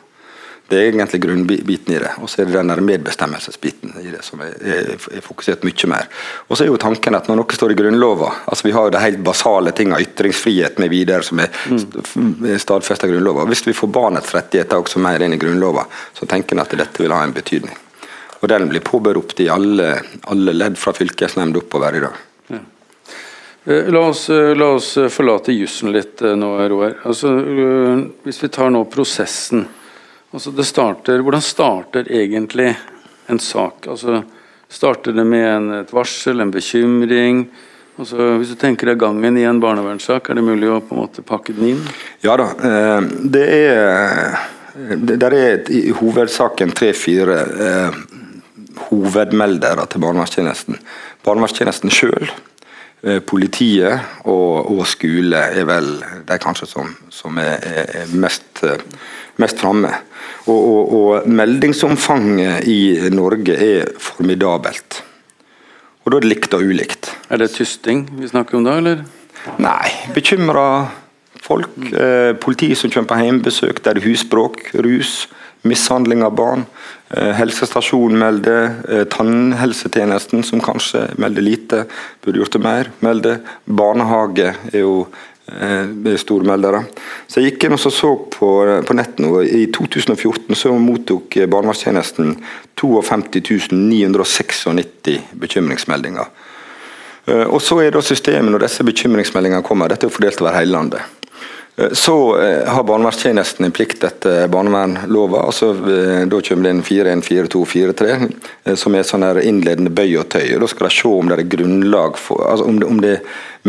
[0.67, 2.11] Det er egentlig grunnbiten i det.
[2.23, 6.07] Og så er det den medbestemmelsesbiten i det som er, er, fokusert mye mer.
[6.47, 8.95] Og så er jo tanken at når noe står i Grunnlova altså Vi har jo
[8.95, 13.45] de helt basale tingene, ytringsfrihet med videre, som er stadfestet stadfesta i Grunnlova.
[13.51, 15.85] Hvis vi får barnets rettigheter også mer inn i Grunnlova,
[16.17, 17.77] så tenker en at dette vil ha en betydning.
[18.41, 19.99] Og den blir påberopt i alle,
[20.31, 22.23] alle ledd fra fylkesnemnd oppover i dag.
[23.65, 26.97] Eh, la oss, eh, la oss, eh, forlate jussen litt nå, Roar.
[27.07, 27.31] Altså,
[28.23, 29.65] hvis vi tar nå prosessen.
[30.33, 32.75] Altså starter, hvordan starter egentlig
[33.29, 33.87] en sak?
[33.87, 34.23] Altså,
[34.67, 37.45] starter det med en, et varsel, en bekymring?
[37.99, 41.03] Altså, hvis du tenker deg gangen i en barnevernssak, er det mulig å på en
[41.05, 41.83] måte pakke den inn?
[42.25, 42.49] Ja da.
[43.21, 44.39] Det er,
[44.97, 47.43] det er i hovedsaken tre-fire
[48.89, 50.81] hovedmeldere til barnevernstjenesten.
[51.23, 52.33] Barnevernstjenesten sjøl
[53.03, 55.89] politiet og, og, skole er vel
[56.27, 58.79] de kanskje som, som er, er, mest, eh,
[59.43, 59.91] mest framme.
[60.47, 65.01] Og, og, og, meldingsomfanget i Norge er formidabelt.
[66.03, 67.11] Og da er det likt og ulikt.
[67.31, 69.03] Er det tysting vi snakker om da, eller?
[69.59, 70.67] Nei, bekymra
[71.43, 71.75] folk.
[71.75, 71.91] Mm.
[71.91, 75.25] Eh, politi som kommer på hjemmebesøk, der det er husbråk, rus,
[75.63, 76.65] mishandling av barn.
[77.09, 81.85] Eh, helsestasjonen melder, eh, tannhelsetjenesten som kanskje melder lite,
[82.25, 83.39] burde gjort det mer, melder.
[83.65, 85.07] Barnehage er jo
[85.47, 86.83] eh, stormeldere.
[87.27, 88.49] Så Jeg gikk inn og så, på,
[88.87, 89.41] på nett nå.
[89.43, 92.35] I 2014 så mottok barnevernstjenesten
[92.75, 96.27] 52 996 bekymringsmeldinger.
[97.47, 101.22] Og så er da systemet når disse bekymringsmeldingene kommer, dette er fordelt over hele landet.
[101.75, 105.41] Eh, så eh, har barnevernstjenesten en plikt etter barnevernlova.
[105.47, 110.29] altså eh, Da kommer det inn 4-1, 4-2, 4-3, som er sånn innledende bøy og
[110.35, 110.53] tøy.
[110.55, 113.17] og Da skal de se om det er grunnlag for, altså om, det, om det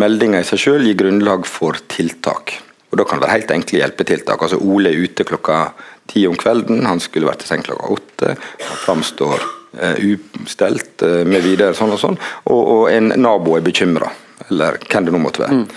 [0.01, 2.59] meldinga i seg selv gir grunnlag for tiltak.
[2.93, 4.43] Og Da kan det være helt enkle hjelpetiltak.
[4.43, 5.73] altså Ole er ute klokka
[6.07, 8.37] ti om kvelden, han skulle vært i seng klokka åtte.
[8.61, 9.41] Han framstår
[9.81, 9.97] eh,
[10.45, 14.13] ustelt eh, med videre, sånn og sånn, og, og en nabo er bekymra,
[14.51, 15.63] eller hvem det nå måtte være.
[15.65, 15.71] Mm.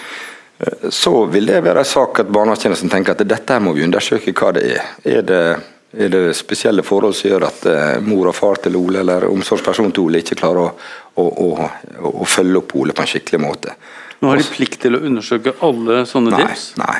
[0.60, 4.34] Eh, så vil det være en sak at barnevernstjenesten tenker at dette må vi undersøke
[4.34, 4.89] hva det er.
[5.17, 5.43] Er det,
[5.98, 7.70] er det spesielle forhold som gjør at
[8.06, 10.74] mor og far til Ole eller omsorgsperson til Ole ikke klarer å,
[11.22, 11.70] å, å,
[12.24, 13.78] å følge opp Ole på en skikkelig måte?
[14.20, 16.63] Nå har de plikt til å undersøke alle sånne nei, tips?
[16.82, 16.98] Nei.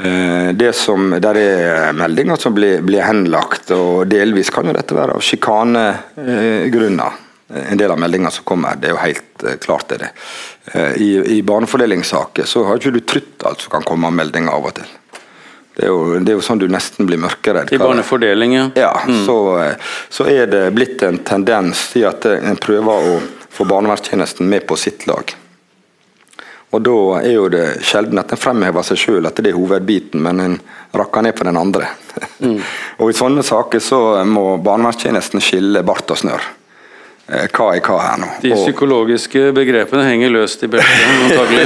[0.00, 4.96] Eh, det som, der er meldinger som blir, blir, henlagt, og delvis kan jo dette
[4.96, 7.20] være av sjikanegrunner.
[7.46, 10.00] En del av meldingene som kommer, det er jo helt eh, klart det.
[10.02, 10.12] det.
[10.98, 14.66] I, i barnefordelingssaker så har ikke du trutt alt som kan komme av meldinger av
[14.66, 14.88] og til.
[15.76, 17.68] Det er, jo, det er, jo, sånn du nesten blir mørkeredd.
[17.70, 18.68] I barnefordeling, ja.
[18.80, 19.18] ja mm.
[19.26, 19.38] så,
[20.08, 23.18] så, er det blitt en tendens til at en prøver å
[23.52, 25.34] få barnevernstjenesten med på sitt lag.
[26.72, 30.24] Og Da er jo det sjelden at en fremhever seg sjøl at det er hovedbiten,
[30.24, 30.56] men en
[30.96, 31.92] rakker ned på den andre.
[32.40, 32.58] Mm.
[33.00, 36.48] og I sånne saker så må barnevernstjenesten skille bart og snørr.
[37.26, 38.28] Eh, hva er hva her nå?
[38.42, 41.64] De psykologiske begrepene henger løst i beltet, antagelig.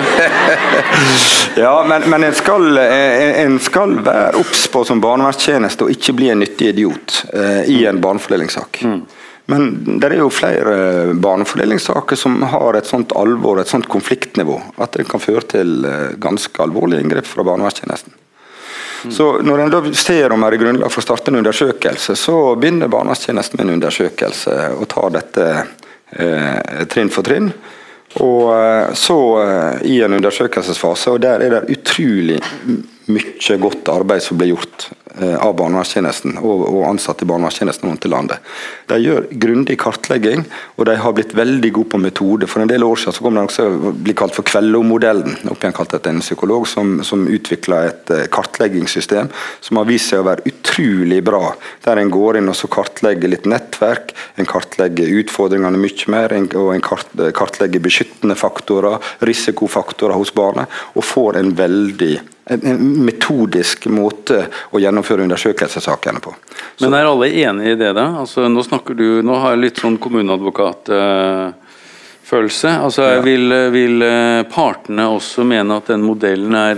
[1.64, 6.16] ja, men, men en, skal, eh, en, skal, være obs på som barnevernstjeneste og ikke
[6.16, 8.80] bli en nyttig idiot eh, i en barnefordelingssak.
[8.88, 9.02] Mm.
[9.50, 9.68] Men
[10.00, 15.08] det er jo flere barnefordelingssaker som har et sånt alvor, et sånt konfliktnivå, at det
[15.10, 18.16] kan føre til eh, ganske alvorlige inngrep fra barnevernstjenesten.
[19.04, 19.12] Mm.
[19.12, 22.38] Så Når en da ser om det er grunnlag for å starte en undersøkelse, så
[22.60, 25.46] begynner barnevernstjenesten med en undersøkelse og tar dette
[26.10, 27.52] eh, trinn for trinn.
[28.20, 32.40] Og eh, så eh, i en undersøkelsesfase, og der er det utrolig
[33.10, 38.04] mye godt arbeid som blir gjort Eh, av barnevernstjenesten og, og ansatte i barnevernstjenesten rundt
[38.06, 38.44] i landet.
[38.86, 40.44] De gjør grundig kartlegging,
[40.78, 42.46] og de har blitt veldig gode på metode.
[42.46, 43.66] For en del år siden så kom det også
[44.06, 45.34] bli kalt for Kvello-modellen.
[45.50, 50.12] Opp igjen kalt etter en psykolog som, som utvikla et eh, kartleggingssystem som har vist
[50.12, 51.56] seg å være utrolig bra.
[51.82, 56.74] Der en går inn og så kartlegger litt nettverk, en kartlegger utfordringene mye mer, og
[56.76, 62.14] en kart, kartlegger beskyttende faktorer, risikofaktorer hos barnet, og får en veldig
[62.50, 66.34] en metodisk måte å gjennomføre undersøkelsessakene på.
[66.76, 66.84] Så.
[66.84, 68.06] Men er alle enig i det, da?
[68.22, 71.54] Altså, nå snakker du, nå har jeg litt sånn kommuneadvokatfølelse.
[72.74, 73.20] Uh, altså, ja.
[73.26, 73.96] vil, vil,
[74.50, 76.76] partene også mene at den modellen er,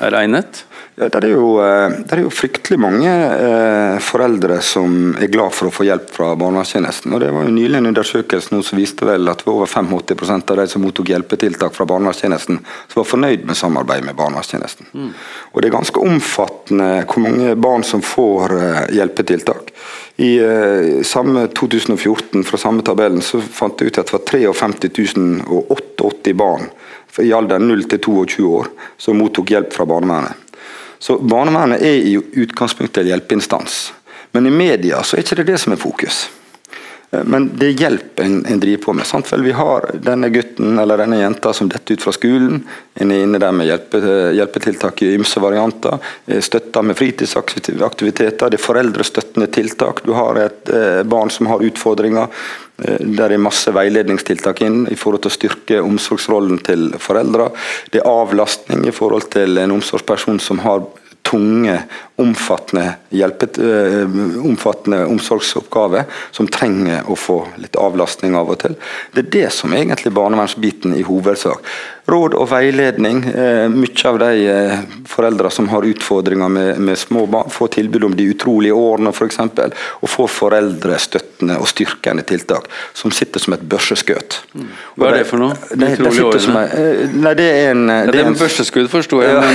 [0.00, 0.64] er?
[0.98, 5.54] Ja, det, er jo, eh, det er jo fryktelig mange eh, foreldre som er glad
[5.54, 7.14] for å få hjelp fra barnevernstjenesten.
[7.22, 10.82] Det var jo nylig en undersøkelse som viste vel at over 85% av de som
[10.82, 12.58] mottok hjelpetiltak fra barnevernstjenesten,
[12.96, 14.90] var fornøyd med samarbeidet med barnevernstjenesten.
[14.90, 15.12] Mm.
[15.52, 19.70] Og Det er ganske omfattende hvor mange barn som får eh, hjelpetiltak.
[20.18, 25.06] I eh, samme 2014, fra samme tabellen, så fant jeg ut at det var 53
[25.46, 26.66] 088 barn
[27.18, 28.68] i alderen 0 til 22 år
[29.00, 30.44] som mottok hjelp fra barnevernet.
[30.98, 33.92] Så Barnevernet er i utgangspunktet en hjelpeinstans.
[34.34, 36.26] Men i media så er ikke det det som er fokus.
[37.10, 39.06] Eh, men det er hjelp en, en driver på med.
[39.08, 39.30] Sant?
[39.32, 42.62] Vel, vi har denne gutten eller denne jenta som detter ut fra skolen.
[42.98, 44.00] En er inne der med hjelpe,
[44.36, 45.98] hjelpetiltak i ymse varianter.
[46.44, 48.50] Støtta med fritidsaktiviteter.
[48.50, 50.04] Det er foreldrestøttende tiltak.
[50.06, 52.28] Du har et eh, barn som har utfordringer.
[52.82, 57.50] Eh, der er masse veiledningstiltak inn i forhold til å styrke omsorgsrollen til foreldre.
[57.92, 60.84] Det er avlastning i forhold til en omsorgsperson som har
[61.28, 61.82] tunge,
[62.18, 66.04] omfattende, hjelpet, uh, omfattende omsorgsoppgave
[66.34, 68.74] som trenger å få litt avlastning av og til.
[69.14, 71.64] Det er det som egentlig barnevernsbiten i hovedsak
[72.08, 73.20] råd og veiledning.
[73.28, 74.78] Eh, mye av de eh,
[75.08, 79.40] foreldre som har utfordringer med, med, små barn, får tilbud om de utrolige årene f.eks.
[80.00, 84.38] Og får foreldrestøttende og styrkende tiltak som sitter som et børseskudd.
[84.54, 84.70] Mm.
[84.96, 85.58] Hva er det for noe?
[85.74, 86.44] De utrolige årene?
[86.46, 89.54] som, eh, nei, det er en Det er en børseskudd, forsto jeg, men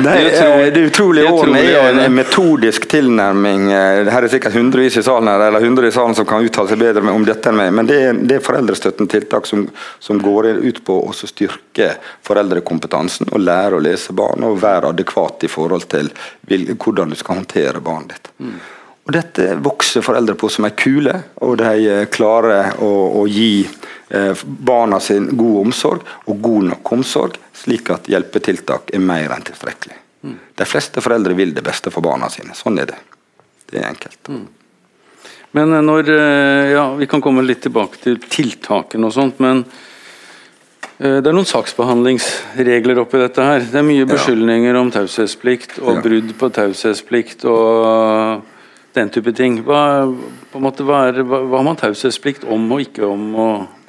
[0.00, 0.16] Nei,
[0.72, 3.68] det utrolige årene er en metodisk tilnærming.
[3.70, 6.80] Her er sikkert hundrevis i salen her, eller hundre i salen som kan uttale seg
[6.80, 9.66] bedre om dette enn meg, men det er, det er foreldrestøttende tiltak som,
[10.02, 11.92] som går ut på å styrke
[12.26, 16.12] foreldrekompetansen og lære å lese barn og være adekvat i forhold til
[16.50, 18.30] hvordan du skal håndtere barnet ditt.
[18.38, 18.60] Mm.
[19.10, 23.64] Og Dette vokser foreldre på som ei kule, og de eh, klarer å, å gi
[23.64, 29.48] eh, barna sin god omsorg, og god nok omsorg, slik at hjelpetiltak er mer enn
[29.48, 29.99] tilstrekkelig.
[30.22, 30.38] Mm.
[30.60, 32.56] De fleste foreldre vil det beste for barna sine.
[32.56, 32.98] Sånn er det.
[33.70, 34.20] Det er enkelt.
[34.28, 34.48] Mm.
[35.58, 36.10] Men eh, når
[36.70, 39.64] Ja, vi kan komme litt tilbake til tiltakene og sånt, men
[41.00, 43.64] Eh, det er noen saksbehandlingsregler oppi dette her.
[43.64, 48.42] Det er mye beskyldninger om taushetsplikt og brudd på taushetsplikt og
[48.96, 49.62] den type ting.
[49.64, 50.10] Hva,
[50.60, 53.24] måte, hva, er, hva, hva har man taushetsplikt om og ikke om?
[53.32, 53.79] Og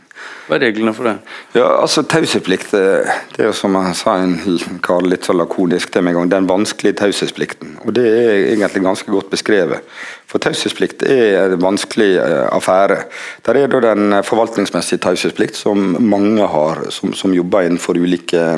[0.48, 1.14] Hva er reglene for det?
[1.56, 4.36] Ja, altså Taushetsplikt eh, det er jo som jeg sa en
[4.84, 7.78] kar litt så lakonisk til meg en gang, den vanskelige taushetsplikten.
[7.86, 9.86] Og det er egentlig ganske godt beskrevet.
[10.28, 13.04] For taushetsplikt er en vanskelig eh, affære.
[13.48, 18.50] Der er da den forvaltningsmessige taushetsplikt som mange har, som, som jobber innenfor ulike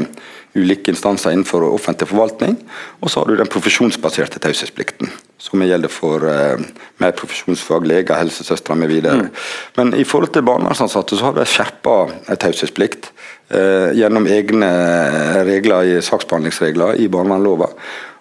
[0.53, 2.57] ulike instanser innenfor offentlig forvaltning.
[3.01, 5.09] Og så har du den profesjonsbaserte taushetsplikten,
[5.43, 6.61] som gjelder for eh,
[7.03, 8.93] mer profesjonsfag, leger, helsesøstre mv.
[9.03, 9.27] Mm.
[9.75, 11.97] Men i forhold til barnevernsansatte så har de skjerpa
[12.39, 13.11] taushetsplikt
[13.51, 14.71] eh, gjennom egne
[15.43, 17.73] regler i saksbehandlingsregler i barnevernlova.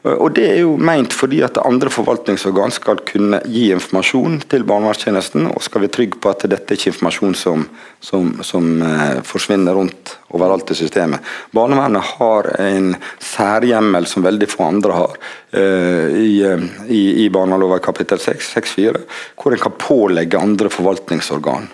[0.02, 5.46] Og Det er jo meint fordi at andre forvaltningsorgan skal kunne gi informasjon til barnevernstjenesten,
[5.52, 7.68] og skal være trygge på at dette ikke er informasjon som,
[8.02, 11.20] som, som eh, forsvinner rundt overalt i systemet.
[11.50, 16.32] Barnevernet har en særhjemmel som veldig få andre har eh, i,
[16.88, 19.04] i, i barneloven kapittel 6-4,
[19.36, 21.70] hvor en kan pålegge andre forvaltningsorgan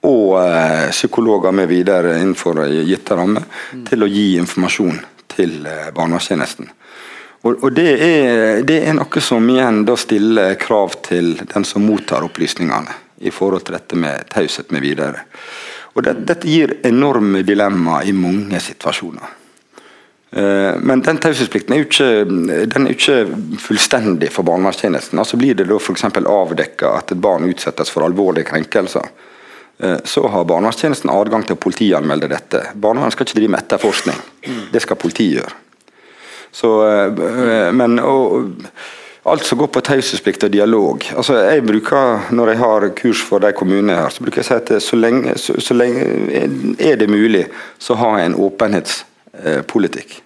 [0.00, 3.86] og eh, psykologer med videre innenfor gitte rammer mm.
[3.90, 6.70] til å gi informasjon til eh, barnevernstjenesten.
[7.40, 12.26] Og det, er, det, er, noe som igjen da stiller krav til den som mottar
[12.26, 15.22] opplysningene, i forhold til dette med taushet med videre.
[15.94, 19.36] Og det, Dette gir enorme dilemmaer i mange situasjoner.
[20.30, 22.10] Uh, men den taushetsplikten er jo ikke,
[22.70, 23.16] er ikke
[23.58, 25.18] fullstendig for barnevernstjenesten.
[25.18, 26.06] Altså Blir det da f.eks.
[26.20, 29.08] avdekka at et barn utsettes for alvorlige krenkelser,
[29.82, 32.62] uh, så har barnevernstjenesten adgang til å politianmelde dette.
[32.74, 34.22] Barnevernet skal ikke drive med etterforskning,
[34.70, 35.58] det skal politiet gjøre.
[36.52, 38.50] Så, eh, men og,
[39.22, 41.04] Alt som går på taushetsplikt og dialog.
[41.16, 44.48] Altså, jeg bruker, Når jeg har kurs for de kommunene her, så bruker jeg å
[44.48, 46.06] si at så lenge, så, så lenge
[46.78, 47.44] er det mulig,
[47.78, 50.22] så har jeg en åpenhetspolitikk.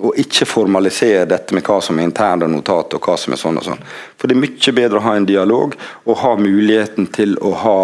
[0.00, 3.58] Og ikke formalisere dette med hva som er interne notat og hva som er sånn
[3.58, 3.82] og sånn.
[4.18, 7.76] For Det er mye bedre å ha en dialog og ha muligheten til å ha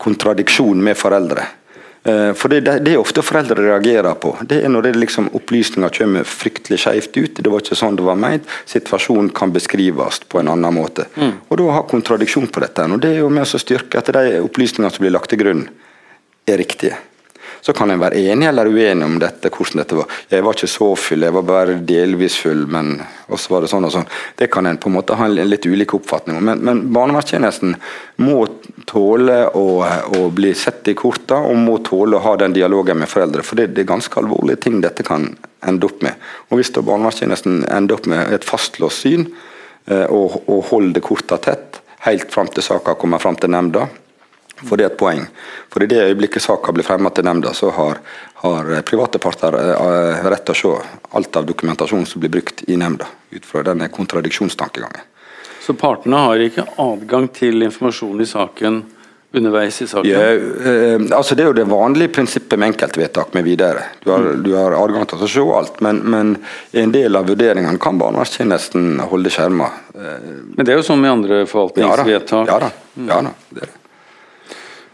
[0.00, 1.44] kontradiksjon med foreldre.
[2.06, 4.36] Eh, for det, det, er ofte foreldre reagerer på.
[4.46, 7.40] Det er når det liksom opplysninger kommer fryktelig skjevt ut.
[7.42, 8.46] Det var ikke sånn det var ment.
[8.70, 11.08] Situasjonen kan beskrives på en annen måte.
[11.16, 11.34] Mm.
[11.48, 12.86] Og da ha kontradiksjon på dette.
[12.86, 15.66] Og Det er jo med å styrke at de opplysningene som blir lagt til grunn,
[16.46, 16.94] er riktige.
[17.60, 20.12] Så kan en være enig eller uenig om dette, hvordan dette var.
[20.30, 23.70] Jeg var ikke så full, jeg var bare delvis full, men og så var det
[23.72, 24.06] sånn og sånn.
[24.38, 26.46] Det kan en på en måte ha en litt ulik oppfatning om.
[26.46, 27.74] Men, men barnevernstjenesten
[28.22, 28.44] må
[28.96, 29.66] tåle å,
[30.16, 33.44] å, bli sett i korta, og må tåle å ha den dialogen med foreldre.
[33.44, 35.28] For det, det er ganske alvorlige ting dette kan
[35.66, 36.16] ende opp med.
[36.48, 39.28] Og Hvis da barnevernstjenesten ender opp med et fastlåst syn,
[39.90, 43.84] eh, og, og holder korta tett, helt fram til saka kommer fram til nemnda,
[44.62, 45.26] for det er et poeng.
[45.72, 48.00] For I det øyeblikket saka blir fremmet til nemnda, så har,
[48.40, 52.80] har, private parter eh, rett til å se alt av dokumentasjon som blir brukt i
[52.80, 55.04] nemnda, ut fra denne kontradiksjonstankegangen.
[55.66, 58.84] Så partene har ikke adgang til informasjon i saken
[59.36, 60.10] underveis i saken?
[60.10, 63.82] Ja, eh, altså Det er jo det vanlige prinsippet med enkeltvedtak med videre.
[64.04, 64.44] Du har, mm.
[64.44, 66.36] du har adgang til å se alt, men, men
[66.70, 69.72] en del av vurderingene kan barnevernstjenesten holde skjerma.
[69.96, 72.46] Eh, men det er jo sånn med andre forvaltningsvedtak?
[72.46, 72.70] Ja da.
[72.94, 73.82] Ja da, ja da det er det.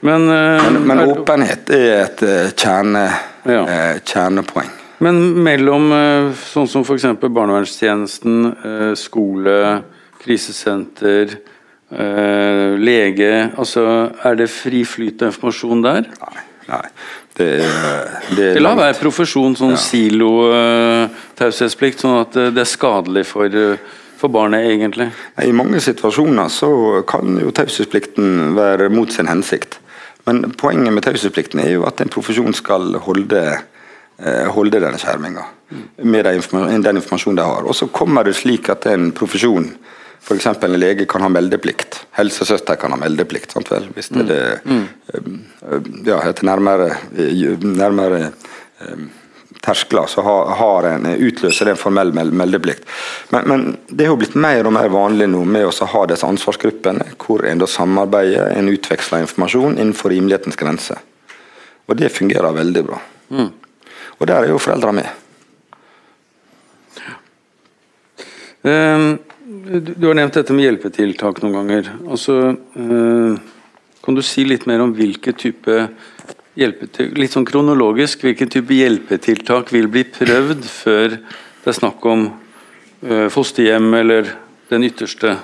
[0.03, 3.05] Men, uh, men, men åpenhet er et uh, kjerne,
[3.47, 3.61] ja.
[3.63, 4.73] uh, kjernepoeng.
[5.05, 5.93] Men mellom
[6.39, 7.05] sånn som f.eks.
[7.23, 9.55] barnevernstjenesten, skole,
[10.23, 11.27] krisesenter,
[11.93, 13.83] lege altså
[14.25, 16.09] Er det fri flyt av informasjon der?
[16.23, 16.41] Nei.
[16.71, 16.87] nei.
[17.37, 17.49] Det,
[18.33, 19.81] det, det la være profesjon, sånn ja.
[19.83, 23.45] silo-taushetsplikt, sånn at det er skadelig for
[24.23, 25.09] for barnet, egentlig?
[25.43, 26.71] I mange situasjoner så
[27.09, 29.81] kan jo taushetsplikten være mot sin hensikt.
[30.29, 33.41] Men poenget med taushetsplikten er jo at en profesjon skal holde,
[34.23, 35.49] eh, holde denne skjerminga
[36.05, 37.67] med den, informasjonen de har.
[37.67, 39.73] Og så kommer det slik at en profesjon,
[40.23, 40.47] f.eks.
[40.47, 42.03] en lege, kan ha meldeplikt.
[42.19, 43.53] Helsesøster kan ha meldeplikt.
[43.53, 43.89] Sant vel?
[43.97, 44.85] Hvis det, er mm.
[45.13, 46.93] Eh, ja, etter nærmere,
[47.63, 49.03] nærmere eh,
[49.63, 52.87] terskler, så har, en, utløser det en formell meldeplikt.
[53.31, 56.27] Men, men, det er jo blitt mer og mer vanlig nå med å ha disse
[56.27, 60.99] ansvarsgruppene, hvor en da samarbeider, en utveksler informasjon innenfor rimelighetens grense.
[61.91, 63.03] Og det fungerer veldig bra.
[63.35, 63.51] Mm.
[64.19, 65.19] Og der er jo foreldra med.
[68.63, 69.17] Um,
[69.63, 71.93] du har nevnt dette med hjelpetiltak noen ganger.
[72.11, 73.37] Altså, uh,
[74.03, 75.87] kan du si litt mer om hvilke type
[76.53, 83.29] litt sånn kronologisk, hvilken type hjelpetiltak vil bli prøvd før det er snakk om uh,
[83.33, 84.29] fosterhjem eller
[84.73, 85.39] den ytterste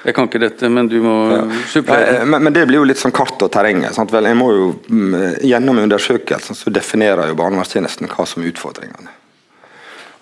[0.00, 1.40] jeg kan ikke dette, men du må ja.
[1.68, 2.24] supplere.
[2.24, 3.98] Men, men, det blir jo litt sånn kart og terrenget.
[4.00, 9.12] Jeg må jo, mm, Gjennom undersøkelsen så definerer jo barnevernstjenesten hva som er utfordringene.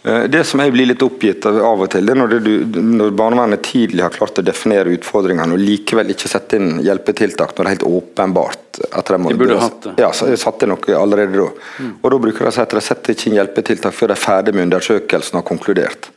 [0.03, 3.15] Eh, det som jeg blir litt oppgitt av og til, det er når, det, når
[3.19, 7.67] barnevernet tidlig har klart å definere utfordringene og likevel ikke sette inn hjelpetiltak når det
[7.67, 9.97] er helt åpenbart at de, må, de burde hatt det.
[10.05, 11.49] Ja, så jeg satte noe allerede da.
[11.83, 11.97] Mm.
[11.99, 14.23] Og Da bruker de å si at de setter ikke inn hjelpetiltak før de er
[14.23, 16.11] ferdig med undersøkelsen og har konkludert.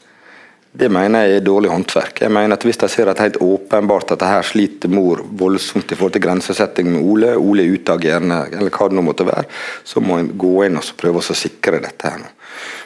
[0.71, 2.21] Det mener jeg er dårlig håndverk.
[2.23, 5.91] Jeg mener at Hvis de ser at helt åpenbart at det her sliter mor voldsomt
[5.91, 9.43] i forhold til grensesetting med Ole, Ole er utagerende, eller hva det nå måtte være,
[9.83, 12.07] så må en gå inn og prøve å sikre dette.
[12.07, 12.31] her nå.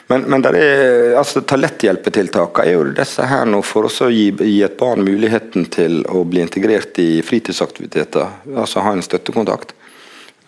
[0.08, 4.78] Men, men er, altså, taletthjelpetiltakene er jo disse her nå for å gi, gi, et
[4.78, 9.74] barn muligheten til å bli integrert i fritidsaktiviteter, altså ha en støttekontakt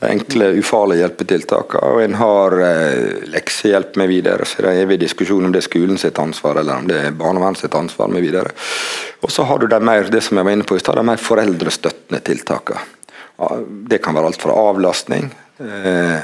[0.00, 1.74] enkle, ufarlige hjelpetiltak.
[1.82, 5.68] Og en har eh, leksehjelp med videre, så det er evig diskusjon om det er
[5.68, 8.54] skolen sitt ansvar eller om det er barnevernet sitt ansvar med videre.
[9.22, 11.06] Og så har du de mer, det som jeg var inne på i stad, de
[11.08, 12.94] mer foreldrestøttende tiltakene.
[13.88, 15.28] Det kan være alt fra avlastning.
[15.62, 16.22] Eh,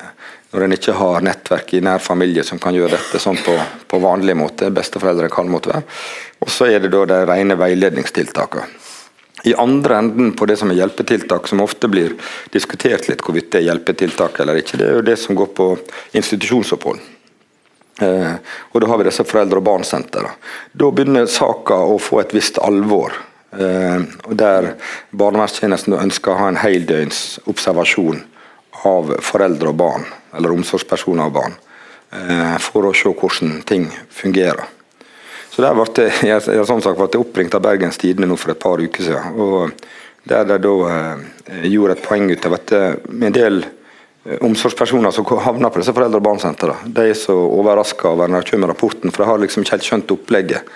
[0.54, 3.54] når en ikke har nettverk i nær familie som kan gjøre dette sånn på,
[3.90, 5.86] på vanlig måte, besteforeldre kan måtte være.
[6.46, 8.83] Og så er det da de rene veiledningstiltakene.
[9.44, 12.14] I andre enden på det som er hjelpetiltak, som ofte blir
[12.52, 15.66] diskutert litt hvorvidt det er hjelpetiltak eller ikke, det er jo det som går på
[16.16, 17.02] institusjonsopphold.
[18.00, 18.34] Eh,
[18.72, 20.30] og Da har vi disse foreldre- og barnsentrene.
[20.72, 23.12] Da begynner saka å få et visst alvor.
[23.52, 24.00] Eh,
[24.34, 24.74] Der
[25.12, 28.24] barnevernstjenesten ønsker å ha en heldøgns observasjon
[28.84, 31.54] av foreldre og barn, eller omsorgspersoner og barn,
[32.12, 34.64] eh, for å se hvordan ting fungerer.
[35.54, 38.62] Så der ble jeg, jeg, sånn sagt, ble oppringt av Bergens Tidende nå for et
[38.62, 39.38] par uker siden.
[39.38, 39.70] og
[40.26, 44.40] Der de da eh, gjorde et poeng ut av at eh, med en del eh,
[44.40, 48.50] omsorgspersoner som havner på disse foreldre- og barnesentrene, de er så overraska over når de
[48.50, 50.74] kommer rapporten, for de har liksom ikke helt skjønt opplegget.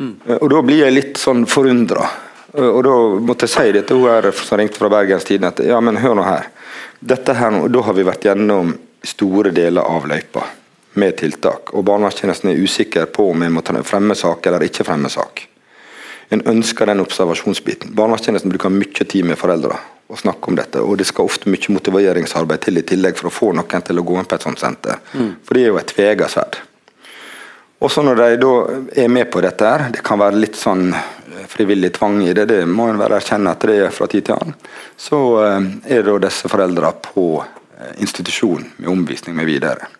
[0.00, 0.12] Mm.
[0.40, 2.10] Og Da blir jeg litt sånn forundra.
[2.56, 5.78] Og da måtte jeg si det til hun som ringte fra Bergens Tidende, at ja,
[5.84, 6.50] men hør nå her.
[6.98, 8.74] Dette her, Da har vi vært gjennom
[9.04, 10.42] store deler av løypa
[10.96, 11.74] med tiltak.
[11.74, 15.48] og Barnevernstjenesten er usikker på om en må fremme sak eller ikke fremme sak.
[16.28, 17.94] En ønsker den observasjonsbiten.
[17.94, 20.80] Barnevernstjenesten bruker mye tid med foreldre og snakke om dette.
[20.80, 24.06] og Det skal ofte mye motiveringsarbeid til i tillegg for å få noen til å
[24.06, 24.98] gå inn på et sånt senter.
[25.12, 25.36] Mm.
[25.44, 26.58] For det er jo et tvega sverd.
[27.78, 28.52] Og så Når de da
[29.02, 32.46] er med på dette, her, det kan være litt sånn eh, frivillig tvang i det,
[32.48, 34.56] det må en være erkjenne at det er fra tid til annen,
[34.96, 35.68] så eh,
[35.98, 39.90] er da disse foreldrene på eh, institusjon med omvisning med videre.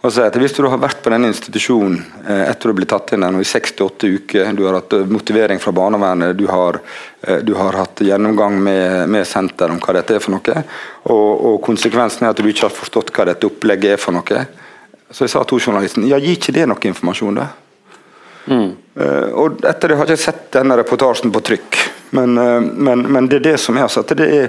[0.00, 3.24] Og så Hvis du har vært på denne institusjonen eh, etter å bli tatt inn
[3.26, 6.78] i 68 uker, du har hatt eh, motivering fra barnevernet, du har,
[7.26, 10.62] eh, du har hatt gjennomgang med, med, senter om hva dette er for noe,
[11.02, 14.44] og, og, konsekvensen er at du ikke har forstått hva dette opplegget er for noe,
[15.10, 17.48] så jeg sa til journalisten ja, gi ikke det noe informasjon, da?
[18.48, 18.68] Mm.
[18.98, 21.78] Uh, og etter det har jeg ikke sett denne reportasjen på trykk.
[22.16, 24.48] Men, uh, men, men, det er det som er altså, det er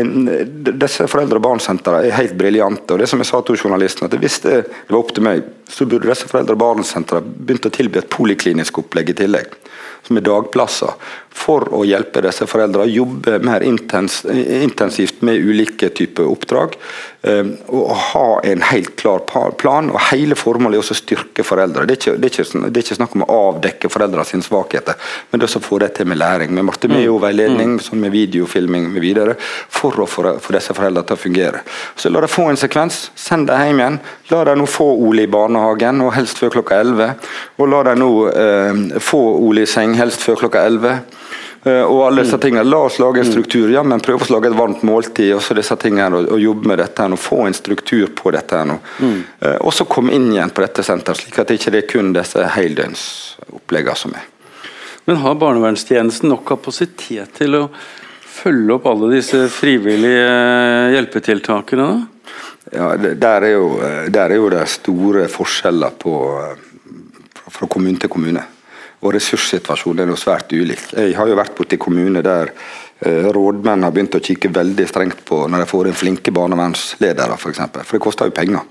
[0.00, 0.28] en,
[0.70, 2.94] Disse foreldre- og barnsentrene er helt briljante.
[2.94, 5.42] og det som jeg sa til journalisten, at Hvis det, det var opp til meg,
[5.68, 9.59] så burde disse foreldre- og barnsentrene begynt å tilby et poliklinisk opplegg i tillegg.
[10.06, 10.96] Som er dagplasser
[11.40, 12.90] for å hjelpe disse foreldrene.
[12.90, 16.76] Jobbe mer intens, intensivt med ulike typer oppdrag.
[17.20, 19.20] Um, og ha en helt klar
[19.60, 19.90] plan.
[19.92, 21.84] og Hele formålet er også å styrke foreldre.
[21.84, 24.46] Det er ikke, det er ikke, det er ikke snakk om å avdekke foreldre sine
[24.46, 24.96] svakheter,
[25.28, 26.54] men det er å få det til med læring.
[26.56, 27.82] Med Martimeo-veiledning, mm.
[27.84, 31.62] sånn med videofilming med videre, for å få, disse foreldrene til å fungere.
[31.92, 34.00] Så La dem få en sekvens, send dem hjem igjen.
[34.32, 37.28] La dem nå få Ole i barnehagen, og helst før klokka 11.
[37.60, 41.00] Og la dem nå eh, få Ole i seng, helst før klokka 11.
[41.62, 42.64] Eh, og alle disse tingene.
[42.64, 43.32] La oss lage en mm.
[43.32, 46.70] struktur, ja, men prøve å lage et varmt måltid og så disse tingene, og, jobbe
[46.70, 47.04] med dette.
[47.04, 48.62] og Få en struktur på dette.
[48.64, 49.16] Mm.
[49.44, 52.14] Uh, og så komme inn igjen på dette senteret, slik at det ikke er kun
[52.16, 54.28] disse heldøgnsoppleggene som er.
[55.08, 57.66] Men har barnevernstjenesten nok kapasitet til å
[58.30, 61.90] følge opp alle disse frivillige eh, hjelpetiltakene?
[61.90, 62.38] da?
[62.70, 63.68] Ja, Der er jo,
[64.12, 66.14] der er jo det store forskjeller på,
[67.50, 68.44] fra kommune til kommune
[69.00, 70.82] og ressurssituasjonen er jo svært ulik.
[70.92, 75.24] Jeg har jo vært borti kommuner der eh, rådmenn har begynt å kikke veldig strengt
[75.28, 77.42] på når de får inn flinke barnevernsledere, f.eks.
[77.42, 77.86] For, eksempel.
[77.86, 78.66] for det koster jo penger.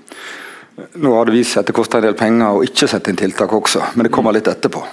[1.02, 3.18] Nå har det vist seg at det koster en del penger å ikke sette inn
[3.18, 4.84] tiltak også, men det kommer litt etterpå.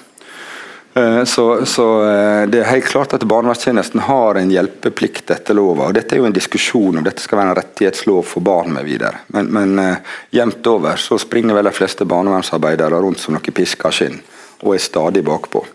[0.98, 5.92] Eh, så, så, eh, det er helt klart at Barnevernstjenesten har en hjelpeplikt etter lova.
[5.94, 9.22] Dette er jo en diskusjon om dette skal være en rettighetslov for barn med videre.
[9.38, 10.02] Men, men
[10.34, 14.18] jevnt over så springer vel de fleste barnevernsarbeidere rundt som noe piska skinn
[14.64, 15.66] og er stadig bakpå.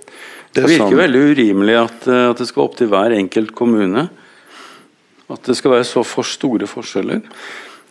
[0.52, 3.54] Det, det virker som, veldig urimelig at, eh, at, det skal opp til hver enkelt
[3.56, 4.08] kommune.
[5.32, 7.22] At det skal være så for store forskjeller.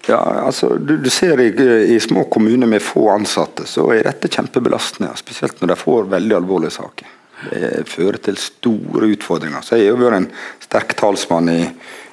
[0.05, 1.49] Ja, altså, du, du ser i,
[1.95, 5.09] i, små kommuner med få ansatte, så er dette kjempebelastende.
[5.17, 7.17] Spesielt når de får veldig alvorlige saker.
[7.49, 9.65] Det fører til store utfordringer.
[9.65, 10.29] Så Jeg har vært en
[10.61, 11.59] sterk talsmann i,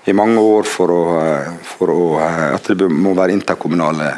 [0.09, 4.15] i mange år for, å, eh, for å, eh, at det må være interkommunale,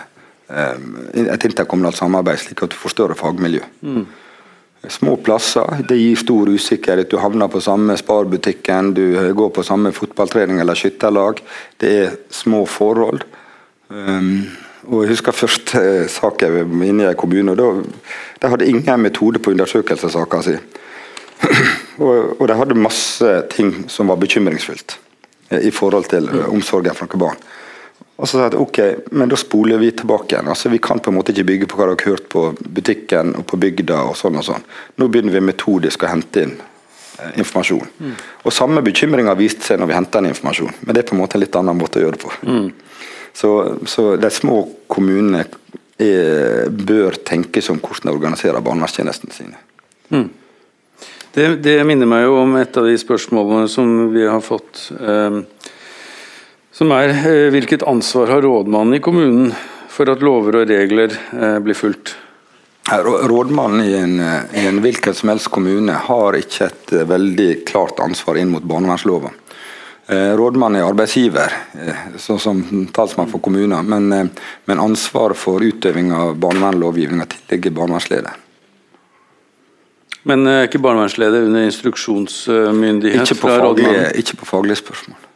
[0.51, 3.61] et interkommunalt samarbeid, slik at du får større fagmiljø.
[3.87, 4.07] Mm.
[4.89, 5.83] Små plasser.
[5.89, 7.11] Det gir stor usikkerhet.
[7.11, 9.05] Du havner på samme sparbutikken, du
[9.37, 11.43] går på samme fotballtrening eller skytterlag.
[11.77, 13.27] Det er små forhold.
[13.89, 14.47] Um,
[14.89, 17.53] og Jeg husker første sak jeg var inne i en kommune.
[17.53, 17.85] og
[18.41, 20.57] De hadde ingen metode på undersøkelsessaka si.
[22.05, 24.99] og, og de hadde masse ting som var bekymringsfullt
[25.51, 27.45] eh, i forhold til eh, omsorgen for noen barn.
[28.21, 28.79] Og så sa jeg at ok,
[29.17, 30.49] men da spoler vi tilbake igjen.
[30.53, 33.33] altså Vi kan på en måte ikke bygge på hva dere har hørt på butikken
[33.39, 34.03] og på bygda.
[34.11, 34.67] og sånn og sånn.
[35.01, 37.87] Nå begynner vi metodisk å hente inn eh, informasjon.
[37.99, 38.19] Mm.
[38.45, 41.23] Og Samme bekymringer viste seg når vi henta inn informasjon, men det er på en
[41.23, 42.35] måte en litt annen måte å gjøre det på.
[42.45, 42.69] Mm.
[43.33, 43.55] Så,
[43.89, 44.59] så, de små
[44.91, 45.47] kommunene
[45.97, 49.65] er, bør tenke som hvordan de organiserer barnevernstjenestene sine.
[50.11, 50.29] Mm.
[51.33, 54.91] Det, det, minner meg jo om et av de spørsmålene som vi har fått.
[54.99, 55.41] Eh,
[56.73, 59.53] som er eh, hvilket ansvar har rådmannen i kommunen
[59.91, 62.15] for at lover og regler eh, blir fulgt?
[62.91, 64.21] Rådmannen i en,
[64.55, 68.65] i en hvilken som helst kommune har ikke et eh, veldig klart ansvar inn mot
[68.67, 69.37] barnevernsloven.
[70.11, 74.33] Eh, rådmannen er arbeidsgiver, eh, sånn som talsmann for kommuner, men,
[74.67, 78.39] men ansvaret for utøving av barnevernlovgivninga tilligger barnevernsleder.
[80.27, 85.30] Men er ikke barnevernsleder under instruksjonsmyndighet ikke på, faglige, Ikke på faglige spørsmål.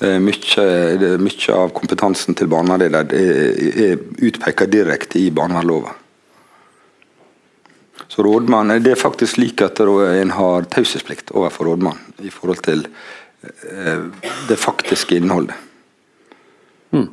[0.00, 6.00] Mye, mye, av kompetansen til barnevernleder er, er utpekt direkte i barnevernsloven.
[8.08, 12.86] Så rådmann, Det er faktisk slik at en har taushetsplikt overfor rådmann i forhold til
[13.42, 14.02] eh,
[14.48, 15.54] det faktiske innholdet.
[16.90, 17.08] Mm.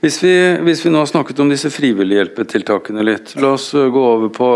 [0.00, 4.04] Hvis vi, hvis vi, nå har snakket om disse frivillige hjelpetiltakene litt, la oss gå
[4.12, 4.48] over på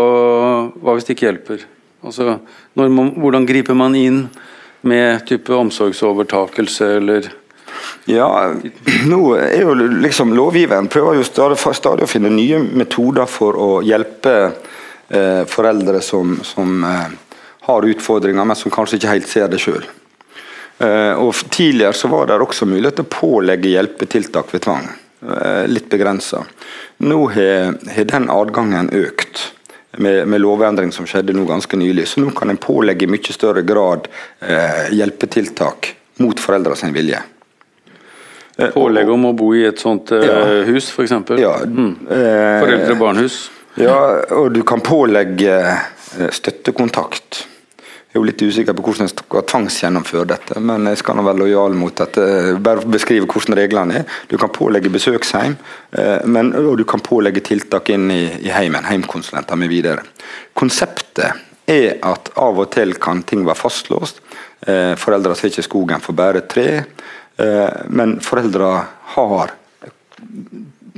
[0.79, 1.65] hva hvis det ikke hjelper.
[2.03, 2.39] Altså,
[2.79, 4.25] man, hvordan griper man inn
[4.87, 7.31] med type omsorgsovertakelse eller
[8.05, 8.27] ja,
[9.11, 13.69] nå er jo liksom lovgiveren prøver jo stadig, stadig å finne nye metoder for å
[13.85, 17.11] hjelpe eh, foreldre som, som eh,
[17.67, 19.85] har utfordringer, men som kanskje ikke helt ser det sjøl.
[20.83, 24.89] Eh, og Tidligere så var det også mulighet til å pålegge hjelpetiltak ved tvang.
[25.23, 26.43] Eh, litt begrensa.
[27.07, 27.77] Nå har
[28.09, 29.53] den adgangen økt.
[29.97, 32.07] Med, med, lovendring som skjedde nå ganske nylig.
[32.09, 34.07] Så nå kan en pålegge i mye større grad
[34.41, 35.91] eh, hjelpetiltak
[36.23, 37.19] mot foreldra sin vilje.
[38.57, 41.13] Pålegge Pålegg om å bo i et sånt eh, ja, hus, f.eks.?
[41.27, 41.93] For ja, mm.
[42.09, 43.37] Eh, Foreldre-barnhus?
[43.81, 43.97] Ja,
[44.33, 45.57] og du kan pålegge
[46.33, 47.43] støttekontakt.
[48.13, 51.23] Jeg er jo litt usikker på hvordan jeg skal tvangsgjennomføre dette, men jeg skal nå
[51.25, 52.21] være lojal mot dette.
[52.61, 54.19] Bare beskrive hvordan reglene er.
[54.29, 55.55] Du kan pålegge besøksheim,
[55.97, 58.85] eh, men, og du kan pålegge tiltak inn i, i heimen.
[58.85, 60.05] Heimkonsulenter videre.
[60.53, 64.21] Konseptet er at av og til kan ting være fastlåst.
[64.61, 66.69] Eh, foreldre ser ikke skogen for bare tre,
[67.41, 68.73] eh, men foreldre
[69.17, 69.57] har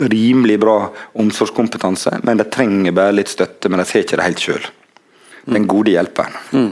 [0.03, 0.81] rimelig bra
[1.15, 4.73] omsorgskompetanse, men de trenger bare litt støtte, men de ser ikke det helt sjøl
[5.45, 6.33] den gode hjelperen.
[6.51, 6.71] Mm.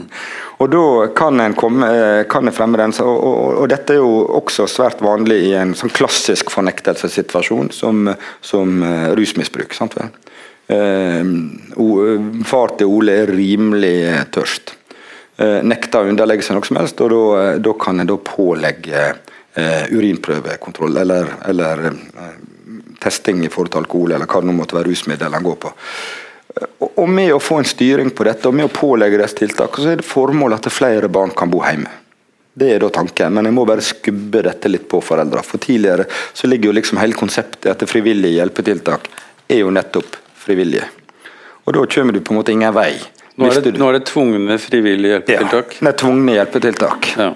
[0.62, 2.94] Og Da kan en, komme, eh, kan en fremme den.
[3.02, 8.08] Og, og, og, Dette er jo også svært vanlig i en sånn klassisk fornektelsessituasjon som,
[8.40, 9.74] som uh, rusmisbruk.
[9.74, 10.14] sant vel?
[10.70, 13.98] Uh, far til Ole er rimelig
[14.34, 14.78] tørst.
[15.34, 19.00] Nekter å underlegge seg noe som helst, og da kan en da pålegge
[19.90, 21.82] urinprøvekontroll eller, eller
[23.02, 25.72] testing i forhold til alkohol, eller hva det nå måtte være rusmiddel en går på.
[26.94, 29.92] Og Med å få en styring på dette og med å pålegge disse tiltakene, så
[29.92, 31.90] er det formålet at flere barn kan bo hjemme.
[32.54, 35.42] Det er da tanken, men jeg må bare skubbe dette litt på foreldre.
[35.42, 39.08] For tidligere så ligger jo liksom hele konseptet etter frivillige hjelpetiltak
[39.50, 40.86] er jo nettopp frivillige.
[41.64, 42.92] Og da kommer du på en måte ingen vei.
[43.34, 45.74] Nå er, det, nå er det tvungne frivillige hjelpetiltak?
[45.74, 47.08] Ja, det er tvungne hjelpetiltak.
[47.18, 47.28] Ja.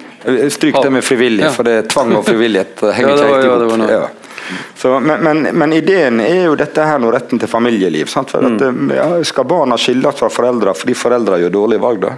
[0.54, 3.98] Stryk det med frivillig, for det er tvang og frivillighet henger ja, ikke helt i
[3.98, 4.27] hop.
[4.74, 8.10] Så, men, men, men, ideen er jo dette her nå retten til familieliv.
[8.16, 8.90] At, mm.
[8.96, 12.04] ja, skal barna skilles fra foreldre fordi foreldre gjør dårlige valg?
[12.06, 12.14] da?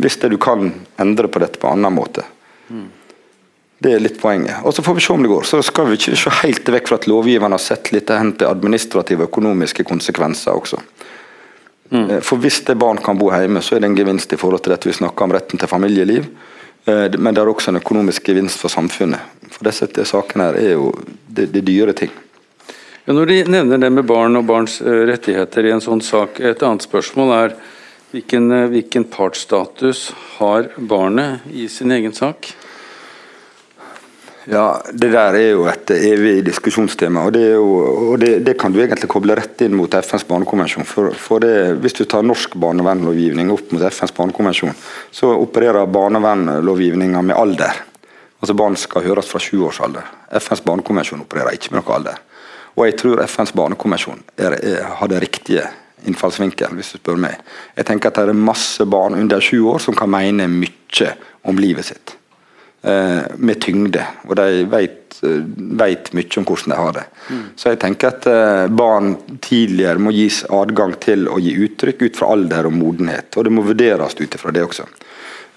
[0.00, 2.24] Hvis det du kan endre på dette på en annen måte.
[2.70, 2.88] Mm.
[3.80, 4.60] Det er litt poenget.
[4.64, 5.46] Og Så får vi se om det går.
[5.48, 8.50] Så skal vi ikke se helt vekk fra at lovgiveren har sett litt hen til
[8.50, 10.80] administrative og økonomiske konsekvenser også.
[11.90, 12.10] Mm.
[12.10, 14.62] Eh, for Hvis det barn kan bo hjemme, så er det en gevinst i forhold
[14.64, 16.28] til dette vi snakker om retten til familieliv.
[16.84, 19.20] Eh, men det er også en økonomisk gevinst for samfunnet.
[19.50, 20.90] For disse sakene her er jo
[21.26, 22.12] det, det dyre ting.
[23.06, 26.40] Ja, når de nevner det med barn og barns eh, rettigheter i en sånn sak,
[26.40, 27.54] et annet spørsmål er
[28.12, 32.52] hvilken, eh, hvilken partsstatus har barnet i sin egen sak?
[34.44, 37.24] Ja, Det der er jo et evig diskusjonstema.
[37.24, 37.66] og, det, jo,
[38.12, 40.84] og det, det, kan du egentlig koble rett inn mot FNs barnekonvensjon.
[40.84, 44.72] For, for det, Hvis du tar norsk barnevernlovgivning opp mot FNs barnekonvensjon,
[45.10, 47.84] så opererer barnevernlovgivninga med alder.
[48.40, 50.06] Altså Barn skal høres fra sju års alder.
[50.32, 52.22] FNs barnekonvensjon opererer ikke med noe alder.
[52.78, 55.66] Og jeg tror FNs barnekonvensjon er, er, har det riktige
[56.08, 57.36] innfallsvinkel, hvis du spør meg.
[57.76, 61.12] Jeg tenker at det er masse barn under sju år som kan mene mye
[61.44, 62.14] om livet sitt.
[62.82, 65.16] Eh, med tyngde, og de vet,
[66.16, 67.02] mye om hvordan de har det.
[67.28, 67.42] Mm.
[67.56, 69.10] Så jeg tenker at eh, barn
[69.44, 73.36] tidligere må gis adgang til å gi uttrykk ut fra alder og modenhet.
[73.36, 74.88] Og det må vurderes ut ifra det også.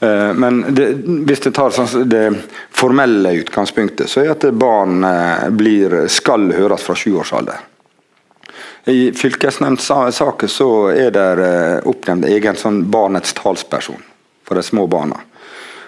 [0.04, 0.90] Eh, men det,
[1.24, 2.26] hvis du tar sånn, det
[2.76, 5.08] formelle utgangspunktet, så er at barn
[5.56, 7.24] blir, skal høres fra sjuårsalder.
[7.24, 7.70] års alder.
[8.92, 11.52] I fylkesnemndsaker så er det
[11.88, 14.04] oppnevnt egen sånn barnets talsperson
[14.44, 15.24] for de små barna.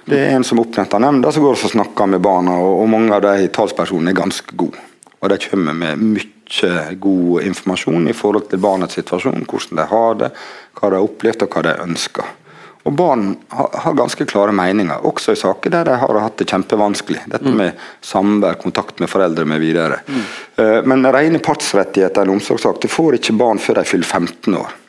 [0.06, 2.86] Det er en som er oppnevnt av nemnda, som går og snakker med barna, og,
[2.89, 4.82] mange av de talspersonene er ganske gode.
[5.22, 10.18] Og de kommer med mye god informasjon i forhold til barnets situasjon, hvordan de har
[10.20, 10.34] det,
[10.78, 12.34] hva de har opplevd og hva de ønsker.
[12.86, 17.24] Og Barn har ganske klare meninger, også i saker der de har hatt det kjempevanskelig.
[17.32, 17.56] Dette mm.
[17.58, 20.03] med samvær, kontakt med foreldre med videre.
[20.06, 20.24] Mm.
[20.60, 24.60] Uh, men rene partsrettigheter i en omsorgssak det får ikke barn før de fyller 15
[24.62, 24.82] år.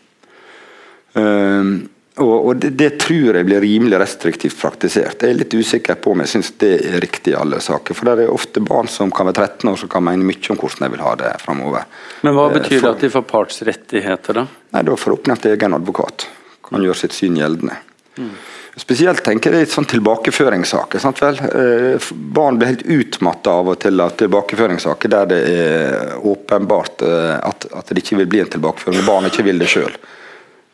[2.16, 5.20] Og, og det, det, tror jeg blir rimelig restriktivt praktisert.
[5.20, 7.96] Jeg er litt usikker på om jeg syns det er riktig i alle saker.
[7.98, 10.60] For det er ofte barn som kan være 13 år som kan mene mye om
[10.62, 11.84] hvordan de vil ha det framover.
[12.24, 14.46] Men hva betyr for, det at de får partsrettigheter, da?
[14.76, 16.28] Nei, Da får oppnevnt egen advokat
[16.66, 17.78] kan gjøre sitt syn gjeldende.
[18.16, 18.32] Mm.
[18.76, 21.00] Spesielt tenker jeg sånn tilbakeføringssaker.
[21.00, 21.38] Sant vel?
[21.40, 27.36] Eh, barn blir helt utmatta av og til av tilbakeføringssaker der det er åpenbart eh,
[27.38, 29.06] at, at, det ikke vil bli en tilbakeføring.
[29.08, 29.96] Barn ikke vil det sjøl.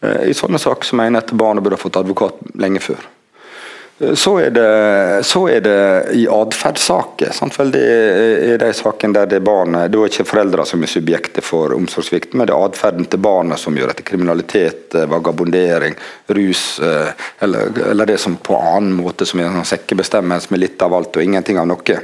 [0.02, 3.10] Eh, I sånne saker så mener jeg at barnet burde ha fått advokat lenge før.
[4.14, 7.30] Så er, det, så er det i atferdssaker.
[7.70, 11.44] Det er de sakene der det er barnet Det er ikke foreldre som er subjektet
[11.46, 15.94] for omsorgssvikt, men det er atferden til barnet som gjør etter kriminalitet, eh, vagabondering,
[16.34, 17.12] rus eh,
[17.44, 21.20] eller, eller, det som på annen måte som er en sekkebestemmelse med litt av alt
[21.20, 22.00] og ingenting av noe.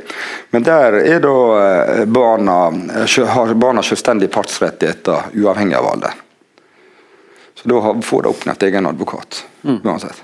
[0.54, 2.60] Men der er da eh, barna,
[3.34, 6.24] har barna selvstendige partsrettigheter uavhengig av alder.
[7.62, 9.44] Så da får de oppnevnt egen advokat.
[9.62, 9.80] Mm.
[9.84, 10.22] uansett.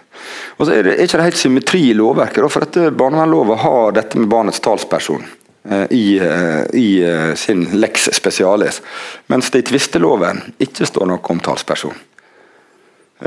[0.57, 2.53] Og så er det er ikke det helt symmetri i lovverket.
[2.53, 5.25] for dette Barnevernloven har dette med barnets talsperson
[5.71, 8.83] eh, i, eh, i, eh, sin lex specialis,
[9.27, 11.95] mens det i tvisteloven ikke står noe om talsperson.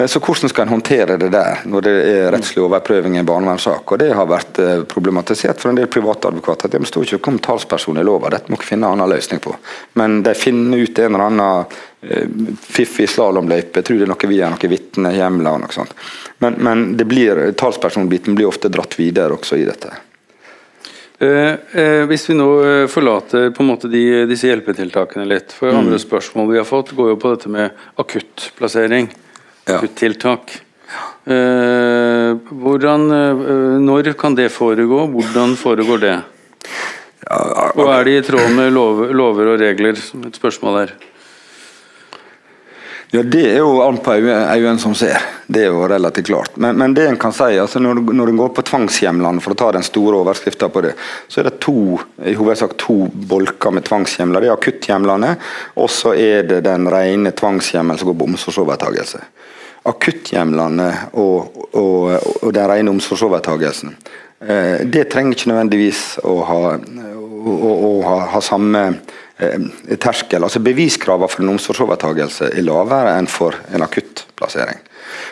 [0.06, 3.92] Så Hvordan skal en håndtere det der, når det er rettslig overprøving i en barnevernssak?
[3.92, 4.60] Og Det har vært
[4.92, 6.70] problematisert for en del private advokater.
[6.70, 9.56] Det står ikke om talsperson i loven, dette må dere finne en annen løsning på.
[9.98, 11.66] Men de finner ut en eller annen
[12.62, 15.94] fiffig slalåmløype, tror det er noe via noen vitnehjemler og noe sånt.
[16.44, 19.94] Men, men det blir, talspersonbiten blir ofte dratt videre også i dette.
[21.20, 22.50] Eh, eh, hvis vi nå
[22.94, 25.80] forlater på en måte de, disse hjelpetiltakene litt, for mm.
[25.84, 29.10] andre spørsmål vi har fått, går jo på dette med akuttplassering
[29.68, 30.62] akuttiltak.
[31.26, 35.08] Eh, hvordan, eh, når kan det foregå?
[35.12, 36.22] Hvordan foregår det?
[37.76, 40.94] Og er det i tråd med lover, lover og regler, som et spørsmål her?
[43.12, 45.22] Ja, Det er jo an på øynene som ser.
[45.48, 46.58] Det er jo relativt klart.
[46.60, 49.60] Men, men det en kan si, altså når, når en går på tvangshjemlene, for å
[49.62, 50.92] ta den store overskriften på det,
[51.32, 51.96] så er det to,
[52.28, 54.44] i hovedsak to bolker med tvangshjemler.
[54.44, 55.36] Det er akutthjemlene,
[55.80, 59.24] og så er det den rene tvangshjemmelen som går på omsorgsovertakelse
[59.88, 60.88] akutthjemlene
[61.20, 63.94] og, og, og den rene omsorgsovertagelsen.
[64.40, 68.84] Eh, det trenger ikke nødvendigvis å ha, å, å ha, ha samme
[69.38, 70.44] terskel.
[70.44, 74.82] Altså Beviskravene for en omsorgsovertagelse er lavere enn for en akuttplassering.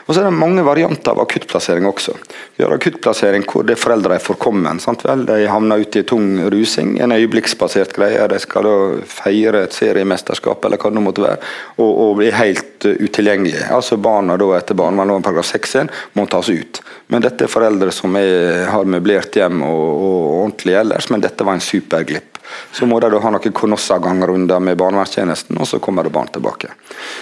[0.06, 2.14] Og så er det mange varianter av akuttplassering også.
[2.56, 4.80] Vi har akuttplassering hvor det foreldre er forkommen.
[4.84, 5.26] Sant vel?
[5.28, 8.28] De havner ute i tung rusing, en øyeblikksbasert greie.
[8.32, 8.76] De skal da
[9.10, 11.40] feire et seriemesterskap eller hva det måtte være,
[11.80, 13.68] og, og bli helt uh, utilgjengelige.
[13.76, 16.82] Altså Barna da etter barnevernsloven§ 6-1 må tas ut.
[17.12, 21.46] Men dette er foreldre som er, har møblert hjem og, og, ordentlig ellers, men dette
[21.46, 22.35] var en superglipp.
[22.72, 26.74] Så må de da ha noen Konossa-gangrunder med barnevernstjenesten, og så kommer det barn tilbake.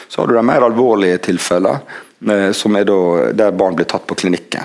[0.07, 2.85] Så har du de mer alvorlige tilfellene Eh, som er
[3.33, 4.63] der barn blir tatt på klinikken.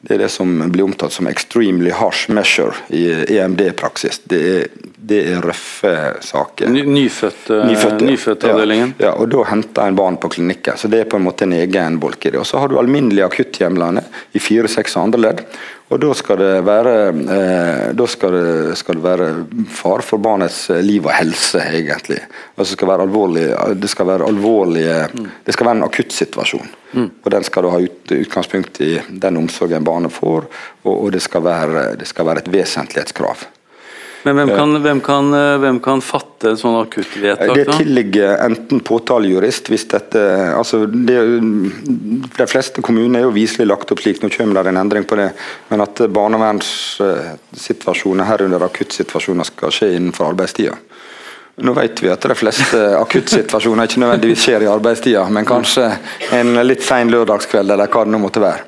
[0.00, 4.20] Det er det som blir omtalt som 'extremely harsh measure' i EMD-praksis.
[4.24, 4.66] Det,
[4.96, 6.68] det, er røffe saker.
[6.68, 8.94] Nyfødte, nyfødteavdelingen?
[8.98, 10.76] Ja, ja, og da henter en barn på klinikken.
[10.76, 12.38] Så det er på en måte en egen bolk i det.
[12.38, 15.42] Og Så har du alminnelige akutthjemlene i fire-seks andre ledd.
[15.86, 16.94] Og Da skal det være,
[17.30, 19.28] eh, skal det, skal det være
[19.70, 22.18] far for barnets eh, liv og helse, egentlig.
[22.58, 23.46] Altså skal være alvorlig,
[23.78, 25.28] det skal være alvorlige, mm.
[25.46, 26.68] det skal være en akuttsituasjon.
[26.92, 27.10] Mm.
[27.22, 30.48] Og Den skal du ha ut, utgangspunkt i den omsorgen barnet får,
[30.82, 33.46] og, og det, skal være, det skal være et vesentlighetskrav.
[34.26, 37.54] Men hvem kan, hvem kan, eh, hvem kan fatte et sånt akuttvedtak?
[37.54, 40.18] Det tilligger enten påtalejurist hvis dette
[40.50, 41.40] altså det,
[42.34, 45.14] De fleste kommuner er jo viselig lagt opp slik, nå kommer det en endring på
[45.20, 45.30] det,
[45.70, 50.74] men at barnevernssituasjoner, herunder akuttsituasjoner, skal skje innenfor arbeidstida.
[51.62, 55.86] Nå vet vi at de fleste akuttsituasjoner ikke nødvendigvis skjer i arbeidstida, men kanskje
[56.34, 58.60] en litt sein lørdagskveld eller hva det nå måtte være.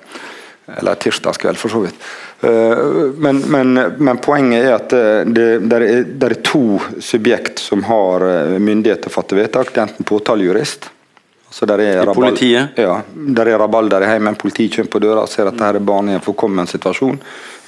[0.79, 1.97] Eller tirsdagskveld, for så vidt.
[2.41, 2.78] Eh,
[3.16, 7.82] men, men, men poenget er at eh, det, det, er, det, er, to subjekt som
[7.89, 9.72] har eh, myndighet til å fatte vedtak.
[9.72, 10.91] Det er enten påtalejurist
[11.51, 12.76] så der er I politiet?
[12.76, 14.36] Ja, der er rabalder i heimen.
[14.36, 17.16] Politiet kommer på døra og ser at dette er barn i en forkommen situasjon.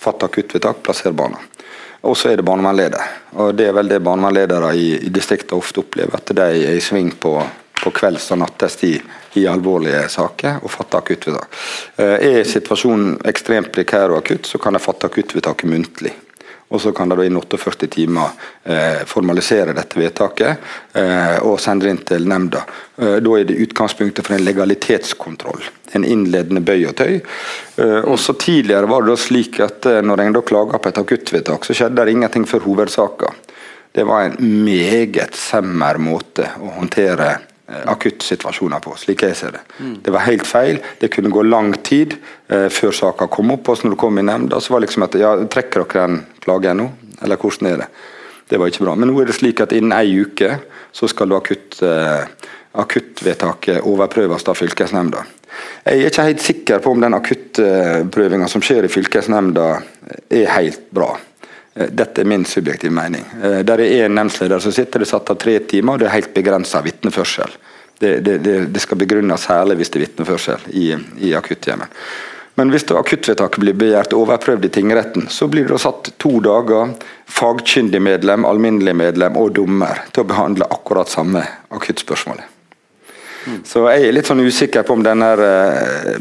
[0.01, 1.41] Fatt akuttvedtak, plasserer barna.
[2.05, 3.17] Og så er det barnevernleder.
[3.41, 6.85] Og Det er vel det barnevernledere i, i distriktene ofte opplever, at de er i
[6.85, 7.35] sving på,
[7.81, 9.01] på kvelds- og nattestid
[9.39, 11.61] i alvorlige saker og fatte akuttvedtak.
[11.97, 16.17] Eh, er situasjonen ekstremt prekær og akutt, så kan de fatte akuttvedtaket muntlig.
[16.71, 18.29] Og Så kan de da innen 48 timer
[18.63, 22.63] eh, formalisere dette vedtaket eh, og sende det inn til nemnda.
[22.95, 25.65] Da er det utgangspunktet for en legalitetskontroll.
[25.99, 27.17] En innledende bøy og tøy.
[28.07, 31.75] Også Tidligere var det da slik at når en da klaga på et akuttvedtak, så
[31.75, 33.33] skjedde det ingenting før hovedsaka.
[33.91, 37.33] Det var en meget semmer måte å håndtere
[37.71, 39.63] akuttsituasjoner på, slik jeg ser det.
[39.79, 39.97] Mm.
[40.05, 40.81] Det var helt feil.
[41.01, 42.17] Det kunne gå lang tid
[42.49, 43.69] eh, før saka kom opp.
[43.69, 46.23] og når det kom i nemnda, så var det liksom at ja, trekker dere den
[46.43, 46.89] klagen nå?
[47.23, 47.91] Eller hvordan er det?
[48.51, 48.97] Det var ikke bra.
[48.99, 50.57] Men nå er det slik at innen ei uke
[50.93, 52.25] så skal akutt, eh,
[52.81, 55.25] akuttvedtaket overprøves av fylkesnemnda.
[55.85, 59.67] Jeg er ikke helt sikker på om den akuttprøvinga som skjer i fylkesnemnda
[60.31, 61.13] er helt bra.
[61.75, 63.25] Eh, dette er min subjektive mening.
[63.43, 66.09] Eh, der er en nemndleder som sitter, det er satt av tre timer, og det
[66.09, 67.55] er helt begrensa vitneførsel.
[68.01, 68.39] Det, det,
[68.73, 70.87] det, skal begrunnes særlig hvis det er vitneførsel i,
[71.21, 71.93] i akutthjemmet.
[72.59, 76.95] Men hvis akuttvedtaket blir begjært overprøvd i tingretten, så blir det satt to dager
[77.31, 82.60] fagkyndig medlem, alminnelig medlem og dommer til å behandle akkurat samme akuttspørsmålet.
[83.65, 86.19] Så jeg er litt sånn usikker på om denne, eh,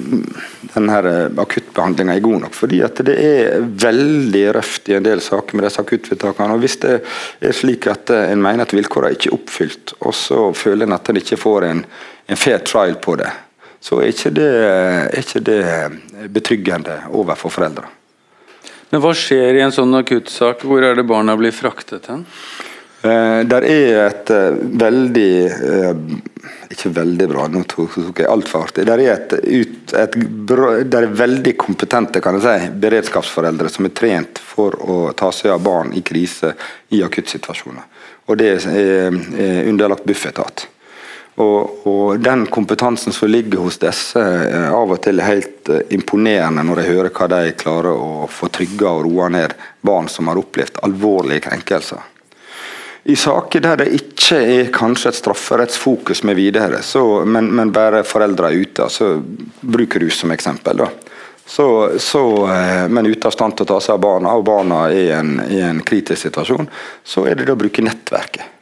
[0.73, 2.55] denne eh, akuttbehandlinga er god nok.
[2.55, 6.55] fordi at det er veldig røft i en del saker med disse akuttvedtakene.
[6.55, 6.95] og Hvis det
[7.41, 10.95] er slik at eh, en mener at vilkårene ikke er oppfylt, og så føler en
[10.95, 11.85] at en ikke får en,
[12.27, 13.31] en fair trial på det,
[13.81, 15.61] så er ikke det, er ikke det
[16.35, 17.87] betryggende overfor foreldre.
[18.89, 20.65] Men Hva skjer i en sånn akuttsak?
[20.65, 22.25] Hvor er det barna blir fraktet hen?
[23.01, 25.99] Eh, der er et uh, veldig uh,
[26.67, 31.13] Ikke veldig bra, nå tok, jeg altfor hardt Der er et, ut, et der er
[31.21, 35.95] veldig kompetente kan jeg si, beredskapsforeldre som er trent for å ta seg av barn
[35.95, 36.51] i krise
[36.91, 37.87] i akuttsituasjoner.
[38.27, 40.67] Og det er, er underlagt Bufetat.
[41.39, 46.83] Og, og, Den kompetansen som ligger hos disse, er av og til helt imponerende når
[46.83, 50.83] jeg hører hva de klarer å få trygga og roa ned barn som har opplevd
[50.83, 52.18] alvorlige krenkelser.
[53.03, 58.03] I saker der det ikke er kanskje et strafferettsfokus med videre, så, men, men, bare
[58.07, 59.13] foreldre er ute, så
[59.61, 60.83] bruker rus som eksempel.
[60.83, 60.89] da.
[61.49, 61.65] Så,
[61.99, 64.99] så, eh, men ute av stand til å ta seg av barna, og barna er
[64.99, 66.67] i en, i en kritisk situasjon,
[67.03, 68.57] så er det da å bruke nettverket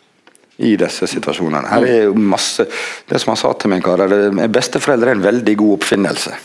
[0.63, 1.67] i disse situasjonene.
[1.69, 2.65] Her er jo masse,
[3.05, 6.37] Det som han sa til meg, karer, besteforeldre er en veldig god oppfinnelse.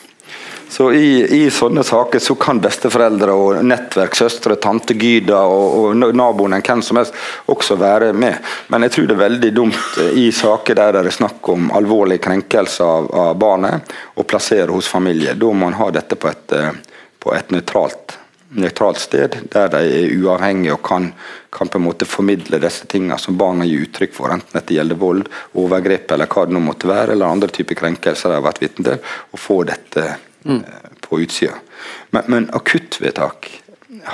[0.73, 6.15] Så i, i, sånne saker så kan besteforeldre og nettverk, søstre, tante Gyda og, og
[6.17, 7.19] naboen, hvem som helst,
[7.53, 8.39] også være med.
[8.73, 12.23] Men jeg tror det er veldig dumt i saker der det er snakk om alvorlig
[12.25, 15.37] krenkelse av, av barnet, å plassere hos familie.
[15.37, 16.73] Da må man ha dette på et, eh,
[17.21, 18.17] på et nøytralt,
[18.65, 21.13] nøytralt sted, der de er uavhengige og kan,
[21.53, 25.05] kan, på en måte formidle disse tingene som barna gir uttrykk for, enten det gjelder
[25.05, 28.65] vold, overgrep eller hva det nå måtte være, eller andre typer krenkelser de har vært
[28.65, 30.13] vitne til, og få dette
[30.45, 30.63] mm.
[31.01, 31.59] på utsida.
[32.11, 33.51] Men, men akuttvedtak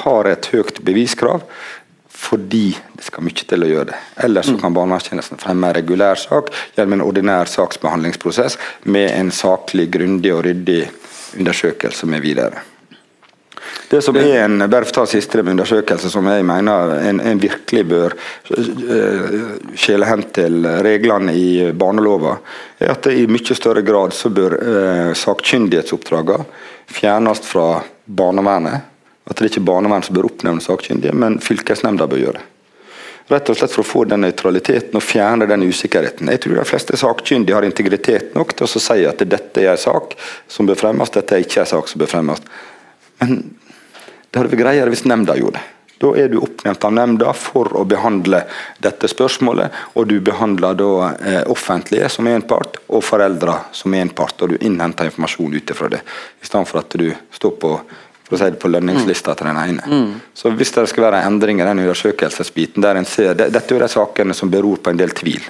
[0.05, 1.45] har et høyt beviskrav
[2.19, 3.99] fordi det skal mye til å gjøre det.
[4.27, 4.57] Ellers mm.
[4.59, 8.59] kan barnevernstjenesten fremme en regulær sak gjennom en ordinær saksbehandlingsprosess
[8.91, 10.81] med en saklig, grundig og ryddig
[11.39, 12.65] undersøkelse med videre.
[13.89, 18.17] Det som er en bare ta siste undersøkelse som jeg mener en, en virkelig bør
[18.53, 19.39] uh,
[19.73, 22.43] skjele hen til reglene i barneloven,
[22.79, 26.45] er at det i mye større grad så bør eh, sakkyndighetsoppdragene
[26.89, 28.85] fjernes fra barnevernet.
[29.29, 32.47] At det ikke er barnevernet som bør oppnevne sakkyndige, men fylkesnemnda bør gjøre det.
[33.29, 36.31] Rett og slett for å få den nøytraliteten og fjerne den usikkerheten.
[36.33, 39.81] Jeg tror de fleste sakkyndige har integritet nok til å si at dette er en
[39.81, 40.15] sak
[40.49, 42.41] som bør fremmes, dette er ikke en sak som bør fremmes.
[43.21, 43.43] Men
[44.31, 45.67] det hadde vært greiere hvis nemnda gjorde det.
[45.99, 48.45] Da er du oppnevnt av nemnda for å behandle
[48.79, 54.13] dette spørsmålet, og du behandler da eh, offentlige som én part, og foreldre som én
[54.15, 56.05] part, og du innhenter informasjon ut ifra det.
[56.43, 57.73] I stedet for at du står på,
[58.29, 59.91] for å si det, på lønningslista til den ene.
[59.91, 60.15] Mm.
[60.39, 63.75] Så Hvis det skal være en endring i den undersøkelsesbiten, der en ser det, Dette
[63.75, 65.43] er de sakene som beror på en del tvil,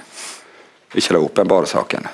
[0.95, 2.09] ikke de åpenbare sakene.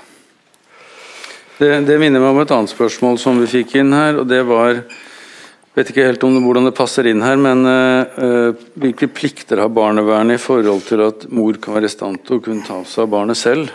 [1.56, 4.44] Det, det minner meg om et annet spørsmål som vi fikk inn her, og det
[4.44, 4.82] var
[5.76, 10.40] vet ikke helt om hvordan det passer inn her, men uh, hvilke plikter har barnevernet
[10.40, 13.12] i forhold til at mor kan være i stand til å kunne ta seg av
[13.12, 13.74] barnet selv?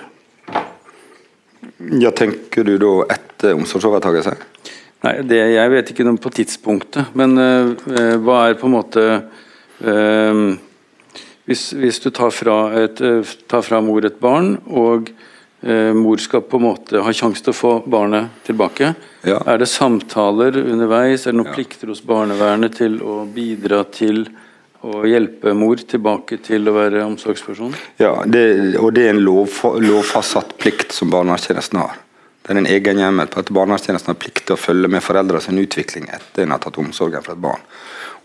[2.01, 4.33] Ja, Tenker du da etter omsorgsovertakelse?
[5.05, 9.07] Nei, det, Jeg vet ikke noe på tidspunktet, men uh, hva er på en måte
[9.85, 10.43] uh,
[11.49, 13.01] hvis, hvis, du tar fra, et,
[13.51, 15.11] tar fra mor et barn, og
[15.95, 18.95] mor skal på en måte ha sjanse til å få barnet tilbake.
[19.29, 19.43] Ja.
[19.45, 21.57] Er det samtaler underveis, er det noen ja.
[21.59, 24.25] plikter hos barnevernet til å bidra til
[24.81, 27.75] å hjelpe mor tilbake til å være omsorgsperson?
[28.01, 28.45] Ja, det,
[28.81, 32.01] og det er en lov, lovfastsatt plikt som barnevernstjenesten har.
[32.41, 35.51] Det er en egen hjemmel på at barnevernstjenesten har plikt til å følge med foreldrenes
[35.53, 37.67] utvikling etter en har tatt omsorgen for et barn.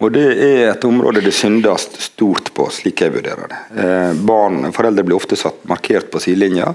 [0.04, 3.60] Og Det er et område det syndes stort på, slik jeg vurderer det.
[3.80, 6.74] Eh, barn, Foreldre blir ofte satt markert på sidelinja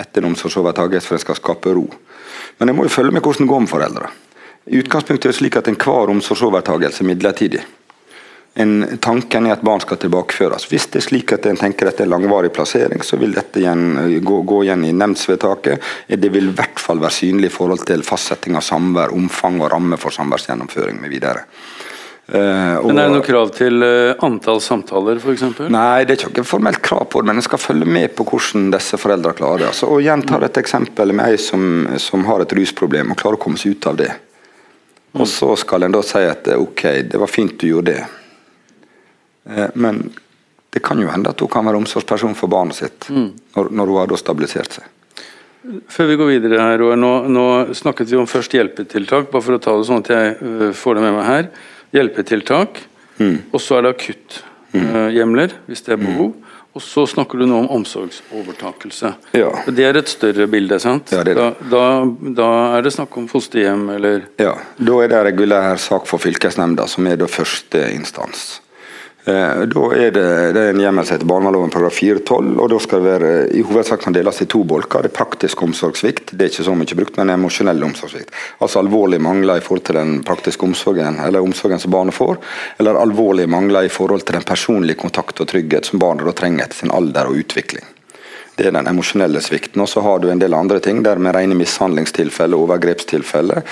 [0.00, 1.86] etter en omsorgsovertakelse for en skal skape ro.
[2.58, 4.10] Men jeg må jo følge med hvordan det går med foreldre.
[4.64, 7.64] I utgangspunktet er det slik at enhver omsorgsovertakelse er midlertidig.
[8.54, 10.68] En, tanken er at barn skal tilbakeføres.
[10.70, 13.58] Hvis det er slik at en tenker at det er langvarig plassering, så vil dette
[13.58, 15.82] igjen, gå, gå, igjen i nemndsvedtaket.
[16.06, 19.72] Det vil i hvert fall være synlig i forhold til fastsetting av samvær, omfang og
[19.74, 21.16] ramme for samværsgjennomføring med
[22.26, 22.78] videre.
[22.80, 25.44] og, men Er det noe krav til uh, antall samtaler f.eks.?
[25.68, 28.70] Nei, det er ikke formelt krav på det, men en skal følge med på hvordan
[28.72, 29.70] disse foreldrene klarer det.
[29.72, 33.38] Altså, og igjen tar et eksempel med ei som, som, har et rusproblem og klarer
[33.38, 34.10] å komme seg ut av det.
[35.14, 38.06] Og Så skal en da si at eh, ok, det var fint du gjorde det,
[39.52, 40.08] uh, men
[40.74, 43.28] det kan jo hende at hun kan være omsorgsperson for barnet sitt mm.
[43.54, 44.88] når, når, hun har stabilisert seg.
[45.88, 47.44] Før vi går videre her, nå, nå,
[47.78, 51.04] snakket vi om først hjelpetiltak, bare for å ta det sånn at jeg får det
[51.06, 51.46] med meg her
[51.94, 52.82] hjelpetiltak,
[53.20, 53.36] mm.
[53.52, 55.62] og så er det akutthjemler mm.
[55.70, 56.34] hvis det er behov.
[56.34, 56.50] Mm.
[56.74, 59.12] Og så snakker du nå om omsorgsovertakelse.
[59.38, 59.52] Ja.
[59.70, 61.12] Det er et større bilde, sant?
[61.14, 61.38] Ja, det det.
[61.38, 66.10] Da, da, da, er det snakk om fosterhjem, eller Ja, da er det regulær sak
[66.10, 68.56] for fylkesnemnda, som er da første instans.
[69.24, 73.00] Eh, da er det, det er en hjemmel som heter barnevernsloven§ 4-12, og da skal
[73.00, 75.06] det være i hovedsak kan deles i to bolker.
[75.06, 78.36] Det er praktisk omsorgssvikt, det er ikke så mye brukt, men emosjonell omsorgssvikt.
[78.60, 82.36] Altså alvorlige mangler i forhold til den praktiske omsorgen eller omsorgen som barnet får,
[82.76, 86.66] eller alvorlige mangler i forhold til den personlige kontakt og trygghet som barnet da trenger
[86.66, 87.93] etter sin alder og utvikling.
[88.56, 89.82] Det er den emosjonelle svikten.
[89.82, 93.62] Og så har du en del andre ting, der med rene mishandlingstilfeller, overgrepstilfeller.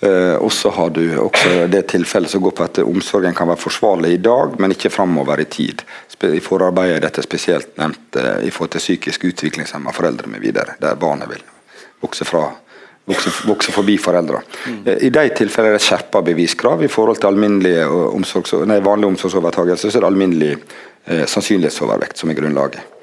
[0.00, 3.60] Eh, og så har du også det tilfellet som går på at omsorgen kan være
[3.60, 5.84] forsvarlig i dag, men ikke framover i tid.
[6.24, 10.98] I forarbeidet er dette spesielt nevnt eh, i forhold til psykisk utviklingshemma foreldre videre, der
[11.00, 11.46] barnet vil
[12.00, 12.48] vokse fra
[13.10, 14.38] Vokse, forbi foreldre.
[14.66, 14.84] Mm.
[15.02, 16.84] I de tilfellene er det skjerpa beviskrav.
[16.84, 17.32] I forhold til
[18.14, 22.99] omsorgs, nei, vanlig omsorgsovertakelse så er det alminnelig eh, sannsynlighetsovervekt som er grunnlaget.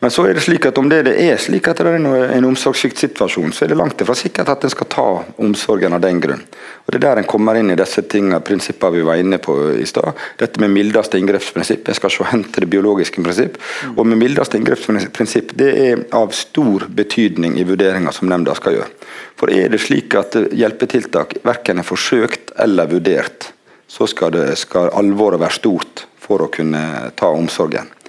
[0.00, 1.98] Men så er det slik at om det, det er slik at det er
[2.32, 5.04] en omsorgssviktsituasjon, så er det langt ifra sikkert at en skal ta
[5.44, 6.40] omsorgen av den grunn.
[6.86, 9.58] Og Det er der en kommer inn i disse tingene, prinsippene vi var inne på
[9.76, 10.16] i stad.
[10.40, 11.92] Dette med mildeste inngrepsprinsipp.
[11.92, 13.60] Jeg skal se hen til det biologiske prinsipp.
[13.92, 18.90] Og med mildeste inngrepsprinsipp det er av stor betydning i vurderinga som nemnda skal gjøre.
[19.36, 23.52] For er det slik at hjelpetiltak verken er forsøkt eller vurdert,
[23.90, 27.99] så skal, det, skal alvoret være stort for å kunne ta omsorgen.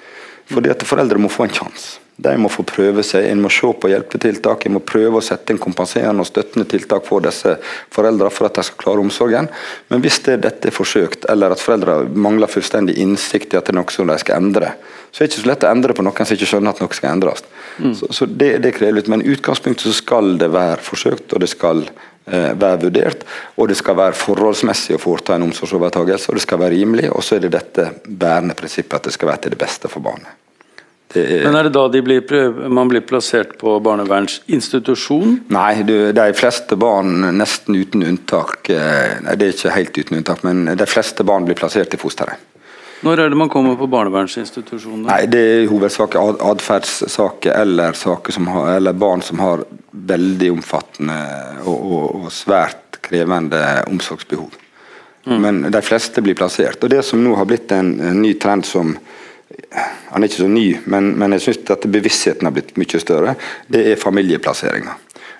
[0.52, 1.99] Fordi at foreldre må få en sjanse.
[2.22, 5.54] De må få prøve seg, en må se på hjelpetiltak, en må prøve å sette
[5.54, 7.56] inn kompenserende og støttende tiltak for disse
[7.93, 9.49] foreldrene for at de skal klare omsorgen.
[9.89, 13.74] Men hvis det, dette er forsøkt, eller at foreldre mangler fullstendig innsikt i at det
[13.74, 14.76] er noe som de skal endre,
[15.10, 16.99] så er det ikke så lett å endre på noen som ikke skjønner at noe
[16.99, 17.43] skal endres.
[17.80, 17.95] Mm.
[17.97, 21.41] Så, så, det, det krever litt, Men i utgangspunktet så skal det være forsøkt, og
[21.41, 21.88] det skal
[22.26, 23.26] være vurdert.
[23.57, 27.09] Og det skal være forholdsmessig å foreta en omsorgsovertakelse, og det skal være rimelig.
[27.15, 30.05] Og så er det dette bærende prinsippet at det skal være til det beste for
[30.05, 30.38] barnet.
[31.15, 32.22] Er Men er det da de blir,
[32.72, 35.41] man blir plassert på barnevernsinstitusjon?
[35.51, 40.72] Nei, de fleste barn, nesten uten unntak eh, det er ikke helt uten unntak, men
[40.78, 42.51] de fleste barn blir plassert i fosterhjem.
[43.02, 45.08] Når er det man kommer på barnevernsinstitusjoner?
[45.10, 47.97] Nei, Det er i hovedsak atferdssaker eller,
[48.76, 51.18] eller, barn som har veldig omfattende
[51.66, 54.54] og, og, og svært krevende omsorgsbehov.
[55.26, 55.41] Mm.
[55.41, 56.84] Men de fleste blir plassert.
[56.84, 58.93] Og Det som nå har blitt en, en ny trend som
[60.12, 63.36] han er ikke så ny, men, men jeg syns at bevisstheten har blitt mye større.
[63.68, 64.95] Det er familieplasseringa.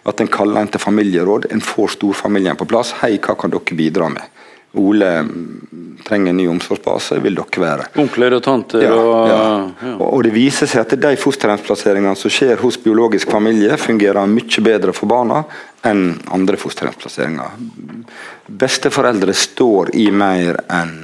[0.08, 2.96] At en kaller en til familieråd, en får storfamilien på plass.
[3.04, 4.41] Hei, hva kan dere bidra med?
[4.80, 5.10] Ole
[6.06, 7.88] trenger en ny omsorgsbase, vil dere være.
[8.02, 9.42] Onkler og tanter ja, og ja.
[9.84, 9.96] Ja.
[10.08, 14.96] Og det viser seg at de fosterhjemsplasseringene som skjer hos biologisk familie, fungerer mye bedre
[14.96, 15.44] for barna
[15.88, 17.60] enn andre fosterhjemsplasseringer.
[18.48, 20.98] Besteforeldre står i mer enn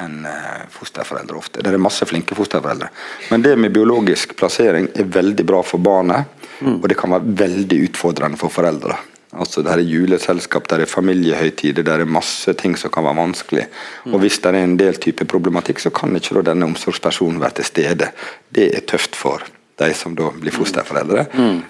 [0.00, 1.60] enn eh, fosterforeldre ofte.
[1.60, 2.88] Det er masse flinke fosterforeldre.
[3.28, 6.78] Men det med biologisk plassering er veldig bra for barnet, mm.
[6.78, 8.96] og det kan være veldig utfordrende for foreldre.
[9.32, 13.64] Altså Det er juleselskap, det er familiehøytider, det er masse ting som kan være vanskelig.
[14.12, 17.64] Og Hvis det er en del type problematikk, så kan ikke denne omsorgspersonen være til
[17.64, 18.10] stede.
[18.52, 19.42] Det er tøft for
[19.80, 21.60] de som da blir fosterforeldre, mm.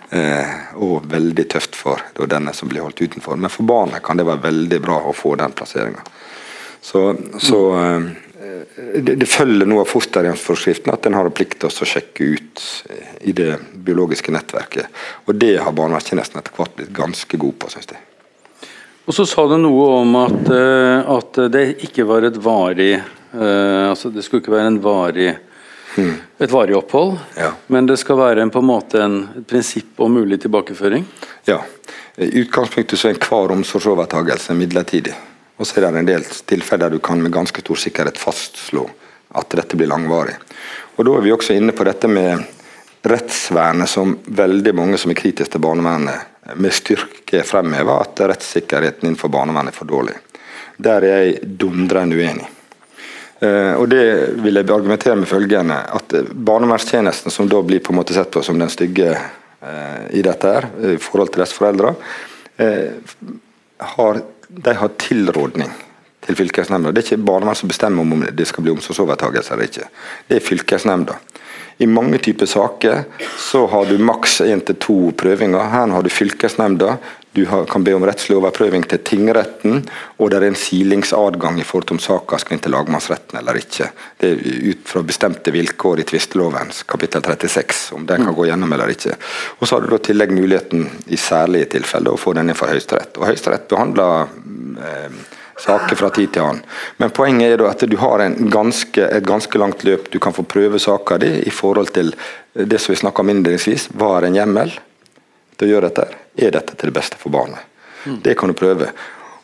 [0.82, 3.38] og veldig tøft for da, denne som blir holdt utenfor.
[3.38, 6.02] Men for barnet kan det være veldig bra å få den plasseringa.
[6.82, 8.08] Så, så eh,
[8.94, 12.62] det, det, følger noe av fosterhjemsforskriften at en har plikt til å sjekke ut
[13.28, 15.02] i det biologiske nettverket.
[15.26, 18.02] Og det har barnevernstjenesten etter hvert blitt ganske god på, syns jeg.
[19.04, 23.90] Og så sa du noe om at, eh, at, det ikke var et varig uh,
[23.90, 25.32] altså Det skulle ikke være en varig,
[25.96, 26.12] hmm.
[26.38, 27.50] et varig opphold, ja.
[27.72, 31.06] men det skal være en, på en måte en, et prinsipp om mulig tilbakeføring?
[31.48, 31.58] Ja.
[32.20, 35.16] I utgangspunktet så er enhver omsorgsovertakelse midlertidig.
[35.56, 38.86] Og så er det en del tilfeller der du kan med ganske stor sikkerhet fastslå
[39.38, 40.34] at dette blir langvarig.
[40.96, 42.44] Og Da er vi også inne på dette med
[43.02, 46.28] rettsvernet som veldig mange som er kritiske til barnevernet,
[46.58, 50.16] med styrke fremhever at rettssikkerheten innenfor barnevernet er for dårlig.
[50.82, 52.48] Der er jeg dundrende uenig.
[53.42, 54.04] Uh, og Det
[54.42, 58.42] vil jeg argumentere med følgende, at Barnevernstjenesten, som da blir på en måte sett på
[58.42, 61.94] som den stygge uh, i dette her, i forhold til disse foreldre,
[62.62, 63.34] uh,
[63.96, 64.22] har
[64.56, 65.70] de har tilrådning
[66.26, 66.92] til fylkesnemnda.
[66.92, 69.88] Det er ikke barnevernet som bestemmer om det skal bli omsorgsovertakelse eller ikke.
[70.28, 71.16] Det er fylkesnemnda.
[71.82, 73.04] I mange typer saker
[73.40, 75.70] så har du maks én til to prøvinger.
[75.72, 76.96] Her har du fylkesnemnda.
[77.32, 79.78] Du kan be om rettslig overprøving til tingretten,
[80.20, 83.56] og det er en silingsadgang i forhold til om saka skal inn til lagmannsretten eller
[83.56, 83.88] ikke.
[84.20, 88.74] Det er ut fra bestemte vilkår i tvisteloven kapittel 36, om den kan gå gjennom
[88.76, 89.16] eller ikke.
[89.58, 92.68] Og Så har du da tillegg muligheten i særlige tilfeller å få den inn for
[92.68, 93.16] Høyesterett.
[93.16, 94.28] Og Høyesterett behandler
[94.84, 95.20] eh,
[95.56, 96.60] saker fra tid til annen.
[97.00, 100.10] Men poenget er at du har ganske, et ganske langt løp.
[100.12, 102.12] Du kan få prøve saka di i forhold til
[102.52, 103.88] det som vi snakka om innledningsvis.
[103.96, 104.76] Var en hjemmel
[105.56, 106.21] til å gjøre dette?
[106.36, 107.60] Er dette til det beste for barnet?
[108.06, 108.20] Mm.
[108.24, 108.88] Det kan du prøve.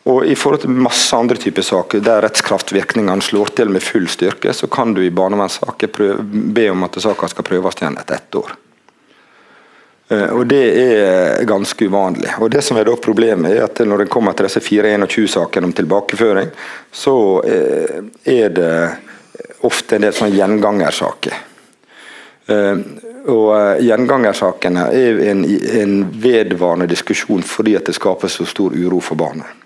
[0.09, 4.53] Og I forhold til masse andre typer saker der rettskraftvirkningene slår til med full styrke,
[4.53, 5.91] så kan du i barnevernssaker
[6.55, 8.55] be om at saka skal prøves igjen etter ett år.
[10.09, 12.31] Eh, og Det er ganske uvanlig.
[12.39, 15.75] Og det som er da Problemet er at når en kommer til disse 421-sakene om
[15.77, 16.49] tilbakeføring,
[16.91, 17.15] så
[17.45, 18.73] eh, er det
[19.67, 21.35] ofte en del sånne gjengangersaker.
[22.49, 22.81] Eh,
[23.29, 25.43] og Gjengangersakene er en,
[25.81, 29.59] en vedvarende diskusjon fordi at det skaper så stor uro for barnet.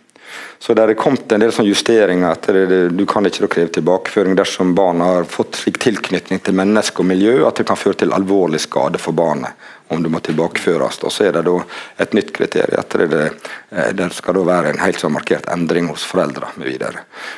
[0.64, 2.32] Så det er kommet en del sånn justeringer.
[2.32, 7.04] etter det, Du kan ikke kreve tilbakeføring dersom barnet har fått slik tilknytning til menneske
[7.04, 9.52] og miljø at det kan føre til alvorlig skade for barnet
[9.94, 11.00] om det må tilbakeføres.
[11.04, 11.56] Og Så er det da
[12.04, 12.80] et nytt kriterium.
[12.80, 13.32] at det,
[13.72, 16.98] eh, det skal da være en helt så markert endring hos foreldre mv.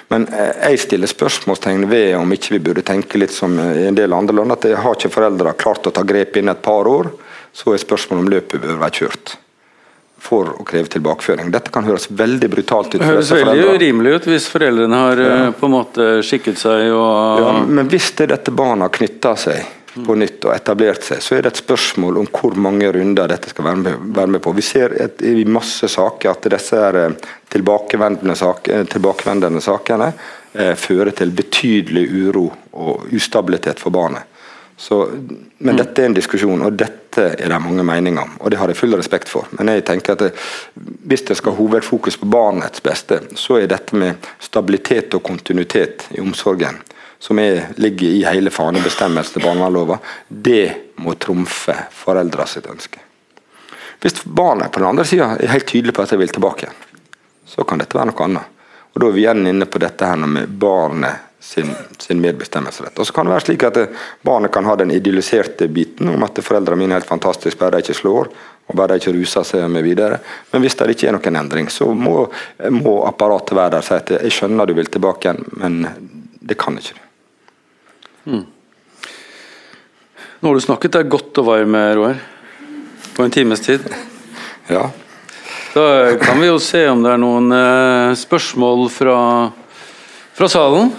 [0.09, 3.95] Men eh, jeg stiller spørsmålstegn ved om ikke vi burde tenke litt som i en
[3.95, 6.87] del andre land, at det har ikke foreldre klart å ta grep innen et par
[6.87, 7.11] år,
[7.53, 9.37] så er spørsmålet om løpet bør være kjørt
[10.25, 11.51] for å kreve tilbakeføring.
[11.53, 12.99] Dette kan høres veldig brutalt ut.
[12.99, 15.33] Det høres veldig urimelig ut hvis foreldrene har ja.
[15.45, 19.74] Eh, på en måte skikket seg og ja, Men hvis det dette barna knytter seg
[20.03, 23.51] på nytt og etablert seg, så er det et spørsmål om hvor mange runder dette
[23.51, 24.53] skal være med, være med på.
[24.57, 30.11] Vi ser et, i masse saker at disse eh, tilbakevendende, saker, eh, tilbakevendende sakene
[30.53, 34.31] eh, fører til betydelig uro og ustabilitet for barnet.
[34.77, 35.05] Så,
[35.57, 35.77] men mm.
[35.79, 38.33] dette er en diskusjon, og dette er det mange meninger om.
[38.43, 39.47] Og det har jeg full respekt for.
[39.55, 40.33] Men jeg tenker at det,
[41.07, 46.09] hvis det skal ha hovedfokus på barnets beste, så er dette med stabilitet og kontinuitet
[46.17, 46.81] i omsorgen,
[47.19, 53.01] som er, ligger i hele fanebestemmelsen til barnevernlova, det må trumfe foreldra sitt ønske.
[54.01, 56.69] Hvis barnet på den andre sida er helt tydelig på at de vil tilbake,
[57.45, 58.51] så kan dette være noe annet.
[58.93, 62.99] Og Da er vi igjen inne på dette her med barnet sin, sin medbestemmelsesrett.
[62.99, 63.77] Og så kan det være slik at
[64.25, 67.85] Barnet kan ha den idealiserte biten om at foreldrene mine er helt fantastiske, bare de
[67.85, 68.31] ikke slår
[68.65, 70.19] og bare de ikke ruser seg med videre.
[70.51, 72.25] Men hvis det ikke er noen endring, så må,
[72.73, 75.81] må apparatet være der og si at jeg skjønner du vil tilbake igjen, men
[76.41, 77.04] det kan ikke du.
[78.25, 78.45] Mm.
[80.39, 82.19] Nå har du snakket deg godt og varm, Roar.
[83.15, 83.85] På en times tid.
[84.67, 84.89] Ja.
[85.75, 89.17] Da kan vi jo se om det er noen eh, spørsmål fra,
[90.37, 90.93] fra salen.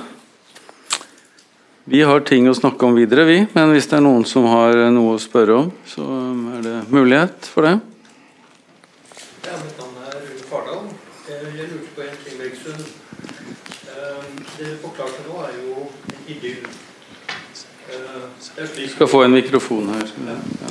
[1.88, 3.38] Vi har ting å snakke om videre, vi.
[3.54, 6.04] Men hvis det er noen som har noe å spørre om, så
[6.58, 7.76] er det mulighet for det.
[9.46, 10.88] Ja, mitt navn er Rune Fardal.
[11.30, 12.90] Jeg lurte på en ting, Bergsund.
[13.94, 16.66] Ehm, det du forklarte nå, er jo en idyll.
[18.56, 20.10] Du skal få en mikrofon her.
[20.24, 20.68] Ja.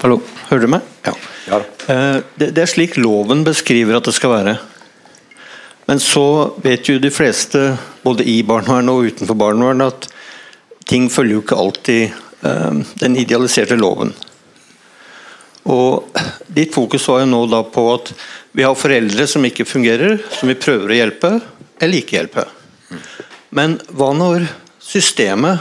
[0.00, 0.16] Hallo,
[0.48, 0.88] hører du meg?
[1.06, 1.12] Ja.
[1.46, 1.60] ja.
[1.92, 4.56] Eh, det er slik loven beskriver at det skal være.
[5.86, 11.38] Men så vet jo de fleste, både i barnevernet og utenfor barnevernet, at ting følger
[11.38, 14.10] jo ikke alltid uh, den idealiserte loven.
[15.70, 16.18] Og
[16.50, 18.10] Ditt fokus var jo nå da på at
[18.58, 21.34] vi har foreldre som ikke fungerer, som vi prøver å hjelpe,
[21.78, 22.48] eller ikke hjelpe.
[23.54, 24.50] Men hva når
[24.86, 25.58] systemet,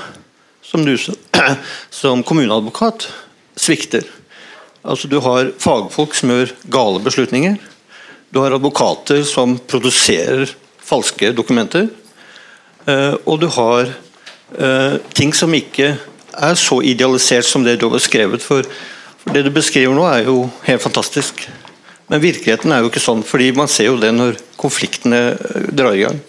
[0.64, 0.98] som du
[1.90, 3.10] som kommuneadvokat,
[3.56, 4.04] svikter?
[4.86, 7.58] Altså Du har fagfolk som gjør gale beslutninger.
[8.30, 10.52] Du har advokater som produserer
[10.86, 11.88] falske dokumenter.
[12.86, 15.96] Eh, og du har eh, ting som ikke
[16.36, 18.44] er så idealisert som det du har beskrevet.
[18.46, 18.68] For,
[19.24, 21.48] for det du beskriver nå, er jo helt fantastisk.
[22.12, 25.98] Men virkeligheten er jo ikke sånn, fordi man ser jo det når konfliktene eh, drar
[25.98, 26.22] i gang.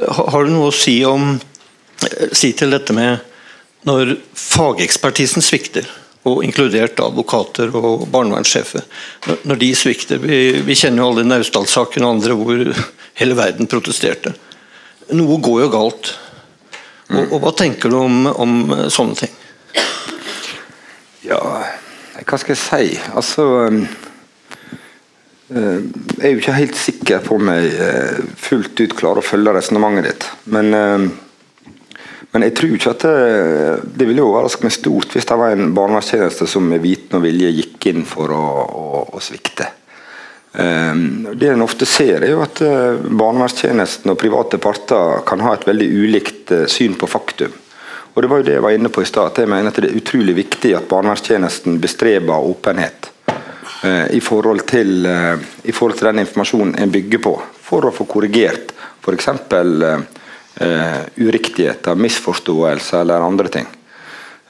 [0.00, 1.34] Har du noe å si, om,
[2.36, 3.26] si til dette med
[3.88, 5.88] når fagekspertisen svikter?
[6.28, 8.84] og inkludert advokater og barnevernssjefer.
[9.48, 12.64] Når de svikter Vi, vi kjenner jo alle Naustdal-saken og andre hvor
[13.20, 14.34] hele verden protesterte.
[15.16, 16.12] Noe går jo galt.
[17.10, 18.58] Og, og Hva tenker du om, om,
[18.92, 19.32] sånne ting?
[21.24, 21.40] Ja,
[22.20, 23.00] hva skal jeg si?
[23.16, 23.80] Altså um,
[25.56, 29.56] uh, Jeg er jo ikke helt sikker på om jeg fullt ut klarer å følge
[29.56, 30.30] resonnementet ditt.
[30.52, 30.70] Men
[32.30, 35.72] men jeg tror ikke at det, det ville overraske meg stort hvis det var en
[35.74, 39.66] barnevernstjeneste som med viten og vilje gikk inn for å, å, å svikte.
[40.52, 45.54] Um, det en ofte ser, er jo at uh, barnevernstjenesten og private parter kan ha
[45.54, 47.54] et veldig ulikt uh, syn på faktum.
[48.14, 49.38] Og Det var jo det jeg var inne på i stad.
[49.38, 53.06] Jeg mener at det er utrolig viktig at barnevernstjenesten bestreber åpenhet
[54.12, 57.30] i, forhold til, i forhold til den informasjonen en bygger på,
[57.64, 59.28] for å få korrigert f.eks.
[59.30, 60.02] Uh,
[60.60, 63.68] uh, uriktigheter, misforståelser eller andre ting.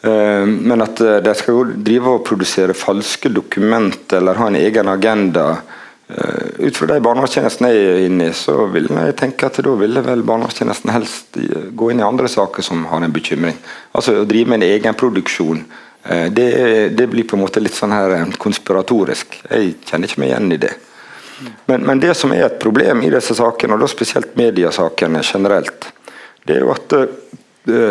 [0.04, 4.88] Uh, men at uh, de skal drive og produsere falske dokumenter eller ha en egen
[4.88, 9.60] agenda uh, ut fra de barnevernstjenestene jeg er inne i, så vil jeg tenke at
[9.66, 11.38] da ville vel barnevernstjenesten helst
[11.76, 13.60] gå inn i andre saker som har en bekymring.
[13.92, 15.64] Altså å drive med en egen produksjon.
[16.32, 16.44] Det,
[16.96, 19.34] det, blir på en måte litt sånn her konspiratorisk.
[19.50, 20.70] Jeg kjenner ikke meg igjen i det.
[21.66, 25.90] Men, men, det som er et problem i disse sakene, og da spesielt mediesakene generelt,
[26.56, 27.06] er jo at uh,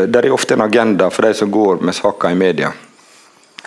[0.10, 2.72] det er ofte en agenda for de som går med saker i media.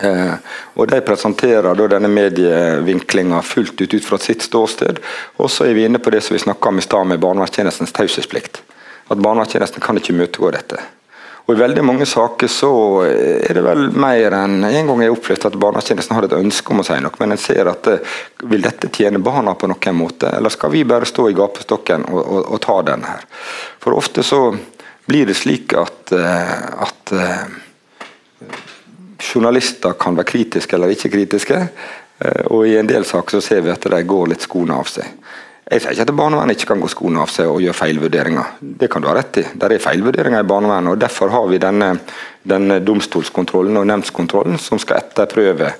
[0.03, 0.33] Uh,
[0.73, 4.99] og De presenterer da denne medievinklinga fullt ut ut fra sitt ståsted.
[5.37, 7.95] Og så er vi inne på det som vi snakka om i stad med barnevernstjenestens
[7.95, 8.63] taushetsplikt.
[9.07, 10.81] At barnevernstjenesten kan ikke møtegå dette.
[11.43, 12.69] Og I veldig mange saker så
[13.03, 16.71] er det vel mer enn en gang jeg har opplevd at barnevernstjenesten har et ønske
[16.71, 18.13] om å si noe, men en ser at eh,
[18.47, 22.21] vil dette tjene barna på noen måte, eller skal vi bare stå i gapestokken og,
[22.21, 23.27] og, og ta den her?
[23.83, 24.39] For ofte så
[25.05, 28.49] blir det slik at, eh, at uh,
[29.19, 31.59] journalister kan være kritiske eller ikke kritiske,
[32.23, 34.87] uh, og i en del saker så ser vi at de går litt skoene av
[34.91, 35.09] seg.
[35.63, 38.57] Jeg sier ikke at barnevernet ikke kan gå skoene av seg og gjøre feilvurderinger.
[38.59, 39.45] Det kan du ha rett i.
[39.55, 40.91] Det er feilvurderinger i barnevernet.
[40.91, 41.93] og Derfor har vi denne,
[42.43, 45.71] denne domstolskontrollen og nemndskontrollen som skal etterprøve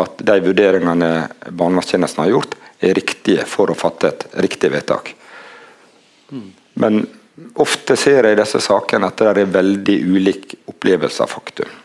[0.00, 1.08] at de vurderingene
[1.48, 5.14] barnevernstjenesten har gjort, er riktige for å fatte et riktig vedtak.
[6.80, 7.00] Men
[7.62, 11.78] ofte ser jeg i disse sakene at det er veldig ulik opplevelse av faktum.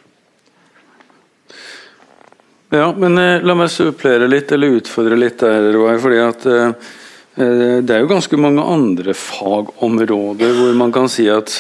[2.73, 5.99] Ja, men eh, la meg supplere litt, eller utfordre litt der, Roar.
[6.01, 6.93] fordi at eh,
[7.35, 11.51] Eh, det er jo ganske mange andre fagområder hvor man kan si at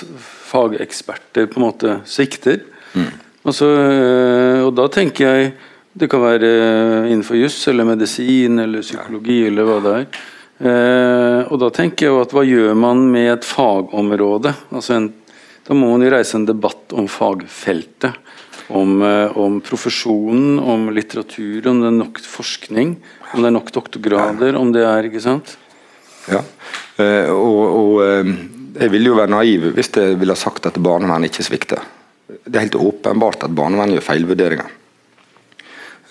[0.47, 2.61] fageksperter på en måte svikter.
[2.95, 3.09] Mm.
[3.45, 5.49] Altså, eh, og da tenker jeg
[5.95, 10.23] det kan være eh, innenfor juss eller medisin eller psykologi eller hva det er.
[10.55, 14.53] Og da tenker jeg jo at hva gjør man med et fagområde?
[14.71, 15.09] Altså en,
[15.67, 18.21] da må man jo reise en debatt om fagfeltet.
[18.65, 18.95] Om,
[19.37, 22.95] om profesjonen, om litteratur, om det er nok forskning,
[23.35, 25.57] om det er nok doktorgrader, om det er ikke sant?
[26.31, 26.41] Ja,
[26.97, 28.31] eh, og, og eh,
[28.79, 31.83] jeg ville jo være naiv hvis jeg ville sagt at barnevernet ikke svikter.
[32.25, 34.73] Det er helt åpenbart at barnevernet gjør feilvurderinger.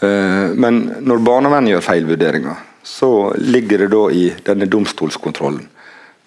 [0.04, 5.68] Eh, men når barnevernet gjør feilvurderinger, så ligger det da i denne domstolskontrollen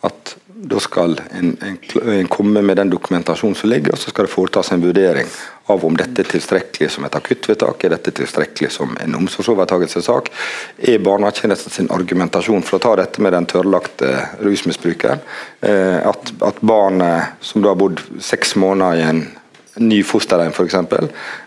[0.06, 1.78] at da skal en, en,
[2.14, 5.30] en, komme med den dokumentasjonen som ligger, og så skal det foretas en vurdering
[5.70, 10.32] av om dette er tilstrekkelig som et akuttvedtak, er dette tilstrekkelig som en omsorgsovertakelsessak.
[10.78, 14.14] Er barnevernstjenesten sin argumentasjon for å ta dette med den tørrlagte
[14.46, 15.22] rusmisbrukeren,
[15.62, 19.24] eh, at, at barnet som da har bodd seks måneder i en
[19.78, 20.78] ny fosterhjem f.eks.,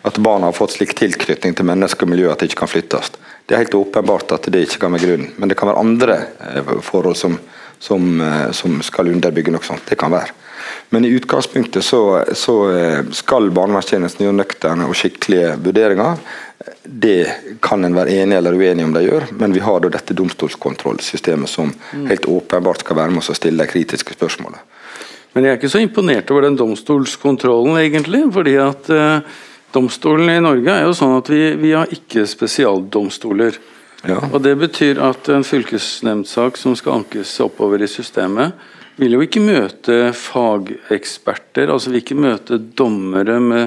[0.07, 3.11] at barna har fått slik tilknytning til menneske og miljø at det ikke kan flyttes.
[3.51, 6.21] Det er helt åpenbart at det ikke kan være grunnen, men det kan være andre
[6.39, 7.35] eh, forhold som
[7.81, 9.87] som, eh, som skal underbygge noe sånt.
[9.89, 10.37] Det kan være.
[10.93, 12.03] Men i utgangspunktet så,
[12.37, 16.21] så eh, skal barnevernstjenesten gjøre nøkterne og skikkelige vurderinger.
[16.85, 20.17] Det kan en være enig eller uenig om de gjør, men vi har da dette
[20.19, 22.05] domstolskontrollsystemet som mm.
[22.13, 24.61] helt åpenbart skal være med oss og stille de kritiske spørsmålene.
[25.33, 28.27] Men jeg er ikke så imponert over den domstolskontrollen, egentlig.
[28.35, 28.91] fordi at
[29.75, 33.59] domstolen i Norge er jo sånn at vi, vi har ikke spesialdomstoler.
[34.09, 34.19] Ja.
[34.33, 38.57] Og Det betyr at en fylkesnemndsak som skal ankes oppover i systemet,
[39.01, 43.63] vil jo ikke møte fageksperter, altså vil ikke møte dommere med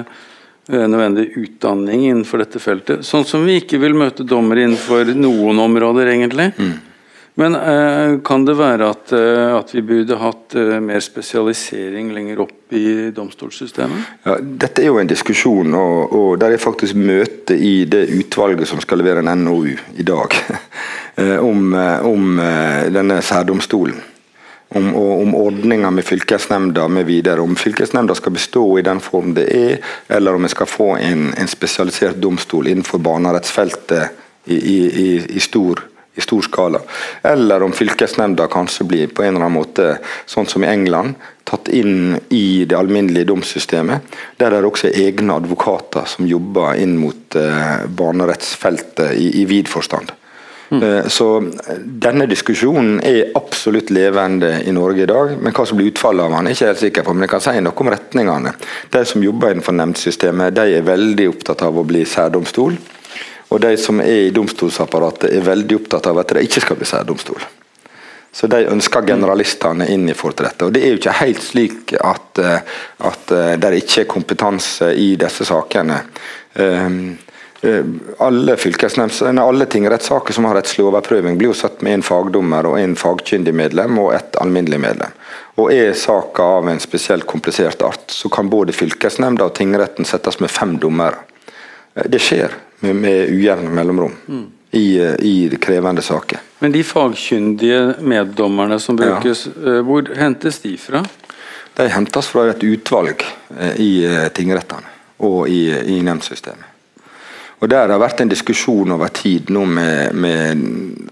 [0.70, 3.06] eh, nødvendig utdanning innenfor dette feltet.
[3.06, 6.52] Sånn som vi ikke vil møte dommere innenfor noen områder, egentlig.
[7.34, 12.44] Men eh, kan det være at, eh, at vi burde hatt eh, mer spesialisering lenger
[12.44, 14.10] opp i domstolssystemet?
[14.22, 18.70] Ja, dette er jo en diskusjon, og, og der er faktisk møte i det utvalget
[18.70, 20.36] som skal levere en NOU i dag,
[21.50, 21.74] om,
[22.06, 22.42] om
[22.94, 23.98] denne særdomstolen.
[24.74, 27.42] Om, om ordninga med fylkesnemnda med videre.
[27.44, 31.28] Om fylkesnemnda skal bestå i den form det er, eller om vi skal få en,
[31.38, 34.16] en spesialisert domstol innenfor barnerettsfeltet
[34.50, 36.80] i, i, i, i stor i stor skala.
[37.22, 39.98] Eller om fylkesnemnda kanskje blir på en eller annen måte,
[40.30, 41.14] sånn som i England,
[41.44, 44.14] tatt inn i det alminnelige domssystemet.
[44.40, 49.68] Der er det også egne advokater som jobber inn mot eh, barnerettsfeltet i, i vid
[49.68, 50.14] forstand.
[50.70, 51.28] Eh, Så
[51.76, 55.36] denne diskusjonen er absolutt levende i Norge i dag.
[55.40, 57.14] Men hva som blir utfallet av den, er ikke helt sikker på.
[57.14, 58.54] Men jeg kan si noe om retningene.
[58.94, 62.78] De som jobber innenfor nemndsystemet, de er veldig opptatt av å bli særdomstol.
[63.52, 66.88] Og de som er i domstolsapparatet er veldig opptatt av at det ikke skal bli
[66.88, 67.44] særdomstol.
[68.34, 70.66] Så de ønsker generalistene inn i forhold til dette.
[70.66, 72.72] Og det er jo ikke helt slik at, eh,
[73.06, 76.00] at eh, det ikke er kompetanse i disse sakene.
[76.58, 76.96] Um,
[77.62, 77.86] eh,
[78.26, 82.80] alle, nei, alle tingrettssaker som har rettslig overprøving, blir jo satt med en fagdommer og
[82.80, 85.14] en fagkyndig medlem og et alminnelig medlem.
[85.62, 90.40] Og Er saka av en spesielt komplisert art, så kan både fylkesnemnda og tingretten settes
[90.42, 91.22] med fem dommere.
[91.94, 92.50] Det skjer
[92.84, 94.14] med, med ujevne mellomrom
[94.74, 96.42] i, eh, i krevende saker.
[96.58, 99.80] Men de fagkyndige meddommerne som brukes, ja.
[99.86, 101.04] hvor hentes de fra?
[101.74, 103.24] De hentes fra et utvalg
[103.58, 104.92] eh, i eh, tingrettene
[105.24, 105.66] og i,
[105.96, 106.74] i nemndsystemet.
[107.64, 110.64] Og Der har vært en diskusjon over tid nå med, med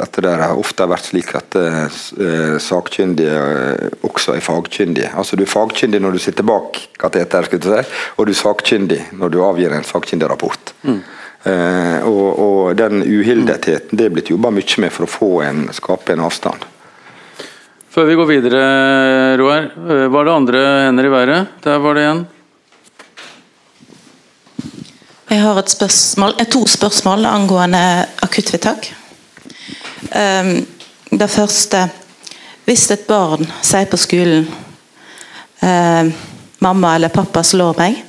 [0.04, 1.86] at det har ofte vært slik at eh,
[2.26, 5.14] eh, sakkyndige eh, også er fagkyndige.
[5.16, 7.88] Altså Du er fagkyndig når du sitter bak kateteret,
[8.18, 10.74] og du er sakkyndig når du avgir en sakkyndig rapport.
[11.42, 15.64] Eh, og, og den uhildetheten det er blitt jobba mye med for å få en,
[15.74, 16.68] skape en avstand.
[17.92, 18.60] Før vi går videre,
[19.40, 19.66] Roar.
[19.74, 21.56] eh, Var det andre hender i været?
[21.64, 22.22] Der var det en.
[25.32, 28.92] Jeg har et spørsmål, eh, to spørsmål angående akuttvedtak.
[30.12, 30.66] Um,
[31.10, 31.88] det første
[32.64, 34.46] Hvis et barn sier på skolen
[36.60, 38.02] 'mamma eller pappa slår meg',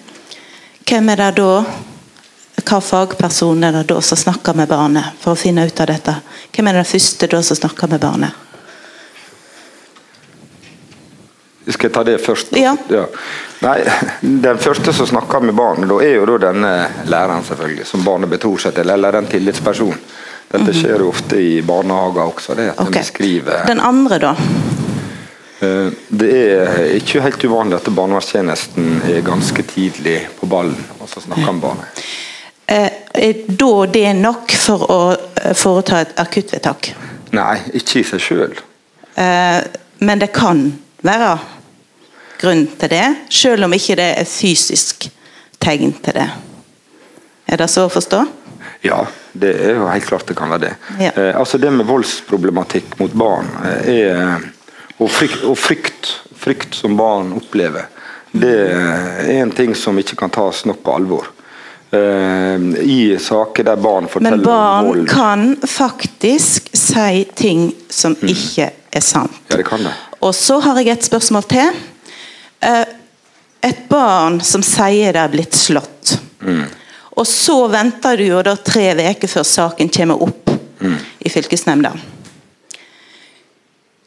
[0.86, 1.64] hvem er det da
[2.68, 6.16] hva fagperson er det da som snakker med barnet for å finne ut av dette?
[6.54, 8.44] Hvem er det første da som snakker med barnet?
[11.64, 12.52] Skal jeg ta det først?
[12.60, 12.76] Ja.
[13.64, 13.78] Nei,
[14.22, 16.74] Den første som snakker med barnet, da er jo da denne
[17.08, 20.02] læreren, selvfølgelig, som barnet betror seg til, eller den tillitspersonen.
[20.54, 23.00] Dette skjer jo ofte i barnehager også, det at okay.
[23.00, 23.64] de skriver...
[23.66, 24.34] Den andre, da?
[25.64, 31.24] Eh, Det er ikke helt uvanlig at barnevernstjenesten er ganske tidlig på ballen, og så
[31.24, 32.04] snakker med barnet.
[32.66, 36.94] Eh, er da det nok for å eh, foreta et akuttvedtak?
[37.36, 38.56] Nei, ikke i seg sjøl.
[39.20, 39.60] Eh,
[40.04, 40.64] men det kan
[41.04, 41.34] være
[42.40, 45.10] grunn til det, selv om ikke det er fysisk
[45.64, 46.30] tegn til det.
[47.52, 48.24] Er det så å forstå?
[48.84, 50.74] Ja, det er jo helt klart det kan være det.
[51.00, 51.12] Ja.
[51.40, 54.44] Altså Det med voldsproblematikk mot barn er,
[54.98, 57.88] og, frykt, og frykt, frykt som barn opplever,
[58.36, 61.32] det er en ting som ikke kan tas nok på alvor.
[61.94, 68.72] Eh, I saker der barn forteller Men barn vold kan faktisk si ting som ikke
[68.94, 69.36] er sant.
[69.50, 69.94] Ja, det kan det.
[70.24, 71.72] Og så har jeg et spørsmål til.
[72.62, 72.86] Eh,
[73.64, 76.18] Et barn som sier det er blitt slått.
[76.44, 76.66] Mm.
[77.16, 80.50] Og så venter du jo da tre uker før saken kommer opp
[80.84, 80.98] Mm.
[81.24, 81.94] i fylkesnemnda.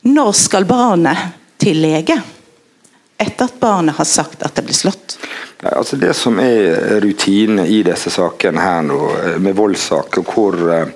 [0.04, 1.16] Når skal barnet
[1.58, 2.18] til lege?
[3.18, 5.16] Etter at barnet har sagt at det blir slått.
[5.64, 10.88] Altså Det som er rutine i disse sakene her nå, eh, med voldssaker, hvor, eh,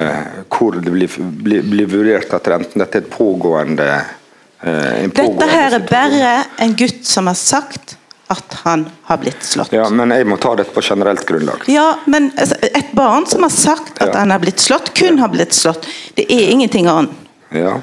[0.00, 5.10] eh, hvor det blir, blir, blir vurdert at enten dette er et pågående eh, en
[5.16, 7.96] Dette her er bare en gutt som har sagt
[8.32, 9.72] at han har blitt slått.
[9.72, 11.64] Ja, men jeg må ta dette på generelt grunnlag.
[11.68, 14.18] Ja, men altså, et barn som har sagt at Ja.
[14.22, 15.86] han har blitt slått, kun har blitt slått.
[16.16, 17.20] Det er ingenting annet.
[17.54, 17.76] Ja,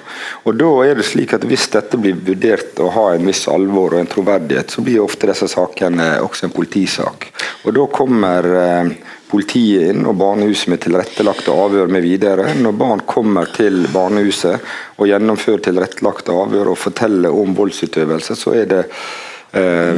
[0.43, 3.95] og da er det slik at Hvis dette blir vurdert å ha en viss alvor
[3.95, 7.29] og en troverdighet, så blir ofte disse sakene også en politisak.
[7.63, 8.91] Og Da kommer eh,
[9.31, 12.51] politiet inn og barnehuset med tilrettelagte avhør med videre.
[12.59, 14.59] Når barn kommer til barnehuset
[14.99, 18.83] og gjennomfører tilrettelagte avhør og forteller om voldsutøvelse, så er det
[19.53, 19.93] Eh,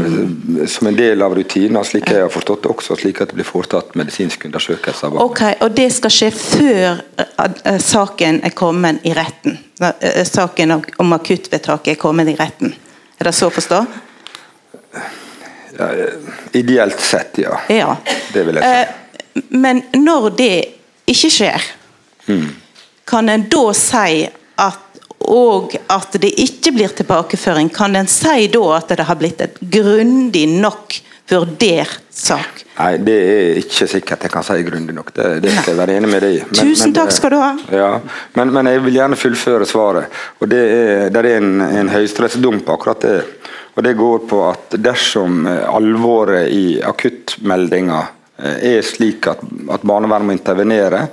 [0.68, 3.46] som en del av rutinen, slik jeg har forstått det, også slik at det blir
[3.46, 5.06] foretatt medisinsk undersøkelse.
[5.06, 5.18] av.
[5.22, 9.60] Ok, Og det skal skje før eh, eh, saken er kommet i retten?
[10.26, 12.74] Saken om- akuttvedtaket er kommet i retten?
[13.20, 13.86] Er det så å forstå?
[16.54, 17.58] Ideelt sett, ja.
[17.70, 17.96] Ja.
[18.34, 18.88] Det vil jeg
[19.34, 19.42] si.
[19.50, 20.66] Men når det
[21.10, 21.62] ikke skjer,
[23.10, 24.30] kan en da si
[24.62, 24.83] at
[25.30, 29.60] og at det ikke blir tilbakeføring, kan en si da at det har blitt et
[29.74, 32.64] grundig nok vurdert sak?
[32.78, 35.12] Nei, det er ikke sikkert jeg kan si grundig nok.
[35.16, 36.42] Det, det skal jeg være enig med deg i.
[36.52, 37.52] Tusen men takk skal du ha.
[37.74, 37.92] Ja,
[38.38, 40.22] men, men jeg vil gjerne fullføre svaret.
[40.42, 43.20] Og Det er, der er en, en høyesterettsdom på akkurat det.
[43.74, 49.84] Og Det går på at dersom eh, alvoret i akuttmeldinga eh, er slik at, at
[49.86, 51.04] barnevernet må intervenere,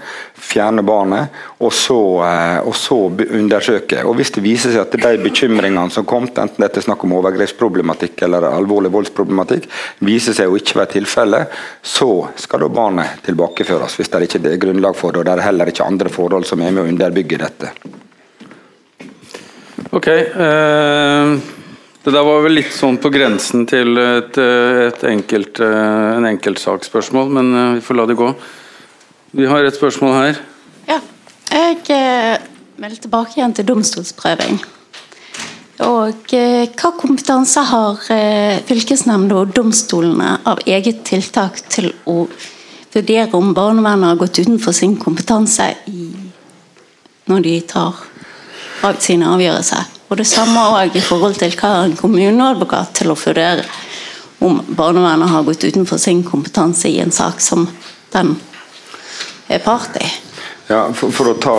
[0.40, 4.00] fjerne barnet, og så, eh, og så undersøke.
[4.08, 7.14] Og Hvis det viser seg at de bekymringene som kom, enten dette er snakk om
[7.18, 9.68] overgrepsproblematikk eller alvorlig voldsproblematikk,
[10.08, 11.44] viser seg å ikke være tilfelle,
[11.82, 12.10] så
[12.40, 14.00] skal da barnet tilbakeføres.
[14.00, 16.64] Hvis det ikke er grunnlag for det, og det er heller ikke andre forhold som
[16.64, 17.74] er med å underbygge dette.
[19.90, 20.06] Ok.
[20.08, 21.59] eh,
[22.00, 26.24] det der var vel litt sånn på grensen til et, eh, et enkelt, eh, en
[26.30, 28.28] enkeltsaksspørsmål, men eh, vi får la det gå.
[29.36, 30.40] Vi har et spørsmål her.
[30.88, 31.00] Ja.
[31.50, 32.40] Jeg
[32.80, 34.62] melder tilbake igjen til domstolsprøving.
[35.84, 38.00] Og hva kompetanse har
[38.68, 42.26] fylkesnemnda og domstolene av eget tiltak til å
[42.94, 46.10] vurdere om barnevernet har gått utenfor sin kompetanse i,
[47.32, 48.04] når de tar
[48.84, 49.99] av sine avgjørelser?
[50.10, 53.62] Og det samme også i forhold til hva en kommuneadvokat til å vurdere
[54.42, 57.68] om barnevernet har gått utenfor sin kompetanse i en sak som
[58.10, 58.34] den
[59.50, 60.08] er part i.
[60.70, 61.54] Ja, for, for å ta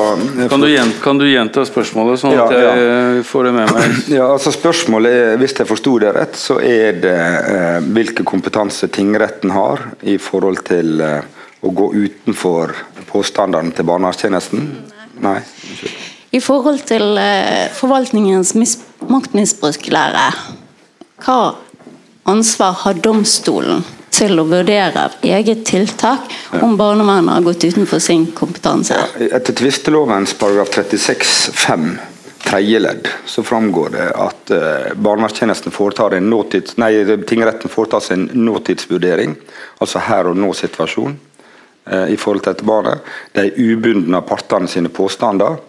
[0.50, 3.98] Kan du, gjenta, kan du gjenta spørsmålet, sånn Ja, at jeg får det med meg?
[4.18, 8.88] Ja, altså Spørsmålet er, hvis jeg forsto det rett, så er det eh, hvilken kompetanse
[8.88, 11.28] tingretten har i forhold til eh,
[11.60, 12.72] å gå utenfor
[13.12, 14.72] påstandene til barnevernstjenesten?
[15.28, 15.38] Nei?
[15.44, 16.11] unnskyld.
[16.32, 18.54] I forhold til eh, forvaltningens
[19.12, 20.28] maktmisbruklære,
[21.26, 21.40] hva
[22.32, 23.82] ansvar har domstolen
[24.16, 26.32] til å vurdere eget tiltak
[26.64, 28.96] om barnevernet har gått utenfor sin kompetanse?
[29.28, 31.90] Etter tvistelovens paragraf 36-5
[32.46, 36.94] tredje ledd så framgår det at eh, barnevernstjenesten foretar en nåtids, nei,
[37.28, 39.36] tingretten foretar sin nåtidsvurdering,
[39.84, 41.18] altså her og nå-situasjon,
[41.92, 43.12] eh, i forhold til dette barnet.
[43.36, 45.60] De er ubundne av partene sine påstander.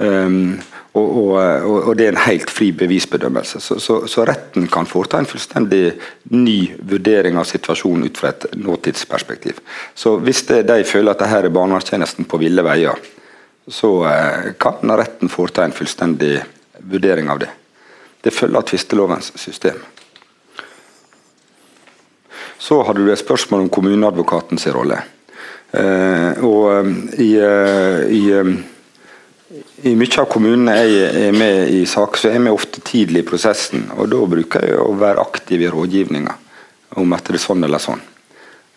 [0.00, 0.56] Um,
[0.96, 3.60] og, og, og, det er en helt fri bevisbedømmelse.
[3.60, 5.92] Så, så, så retten kan foreta en fullstendig
[6.34, 6.56] ny
[6.88, 9.60] vurdering av situasjonen ut fra et nåtidsperspektiv.
[9.94, 12.98] Så hvis det, de føler at dette er barnevernstjenesten på ville veier,
[13.70, 16.40] så eh, kan retten foreta en fullstendig
[16.90, 17.52] vurdering av det.
[18.20, 19.78] Det følger av tvistelovens system.
[22.58, 24.98] Så hadde du et spørsmål om kommuneadvokatens rolle.
[25.70, 28.54] Eh, og eh, i, eh, i eh,
[29.82, 33.26] i mye av kommunene jeg er med i saker, så er vi ofte tidlig i
[33.26, 33.88] prosessen.
[33.96, 36.36] og Da bruker jeg å være aktiv i rådgivninga
[37.00, 38.02] om at det er sånn eller sånn.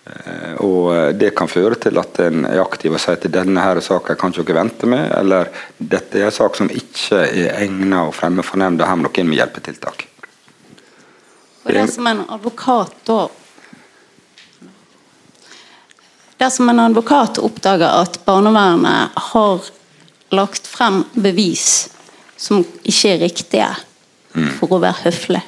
[0.06, 3.80] Eh, Og Det kan føre til at en er aktiv og sier at denne her
[3.82, 8.10] saken kan ikke dere vente med, eller dette er en sak som ikke er egnet
[8.10, 10.08] å fremme for nemnda, her må dere inn med hjelpetiltak.
[11.64, 13.30] Og det som en advokat da
[16.44, 19.62] Dersom en advokat oppdager at barnevernet har
[20.36, 21.90] lagt frem bevis
[22.38, 23.72] som ikke er riktige,
[24.58, 25.42] for å være høflig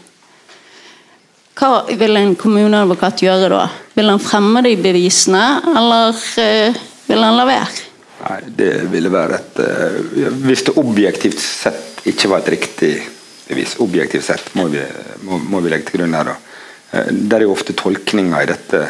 [1.57, 3.63] Hva vil en kommuneadvokat gjøre da?
[3.95, 6.75] Vil han fremme de bevisene, eller eh,
[7.07, 7.85] vil han la være?
[8.19, 9.99] Nei, det ville være et eh,
[10.45, 12.91] Hvis det objektivt sett ikke var et riktig
[13.47, 14.83] bevis, objektivt sett må vi,
[15.25, 16.35] må, må vi legge til grunn her da.
[16.91, 18.83] Eh, Det er jo ofte tolkninger i dette,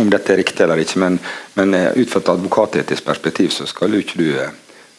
[0.00, 1.18] om dette er riktig eller ikke, men,
[1.56, 4.26] men ut fra et advokatetisk perspektiv så skal jo ikke du,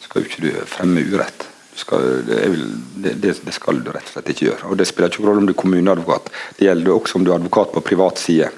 [0.08, 1.46] skal jo ikke du fremme urett.
[1.78, 2.70] Skal, det, vel-
[3.04, 4.66] det, det skal du rett og slett ikke gjøre.
[4.72, 6.30] Og Det spiller ikke rolle om du er kommuneadvokat.
[6.58, 8.48] Det gjelder også om du er advokat på privat side.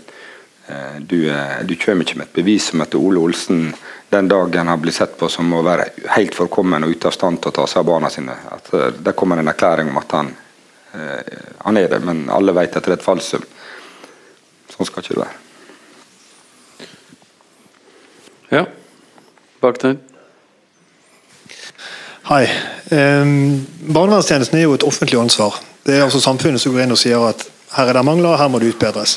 [0.70, 3.74] Eh, Du, eh, du kommer ikke med et bevis som etter Ole Olsen
[4.10, 7.38] den dagen har blitt sett på som å være helt forkommen og ute av stand
[7.42, 8.32] til å ta seg av barna sine.
[8.56, 10.32] At eh, Der kommer en erklæring om at han,
[11.60, 13.44] han er det, men alle vet at det er et falsum.
[14.72, 15.36] Sånn skal ikke det være.
[18.50, 18.64] Ja.
[19.62, 19.98] Bak der.
[22.30, 22.46] Hei.
[22.90, 25.56] Um, barnevernstjenesten er jo et offentlig ansvar.
[25.82, 27.40] Det er altså samfunnet som går inn og sier at
[27.74, 29.16] her er det mangler, her må det utbedres.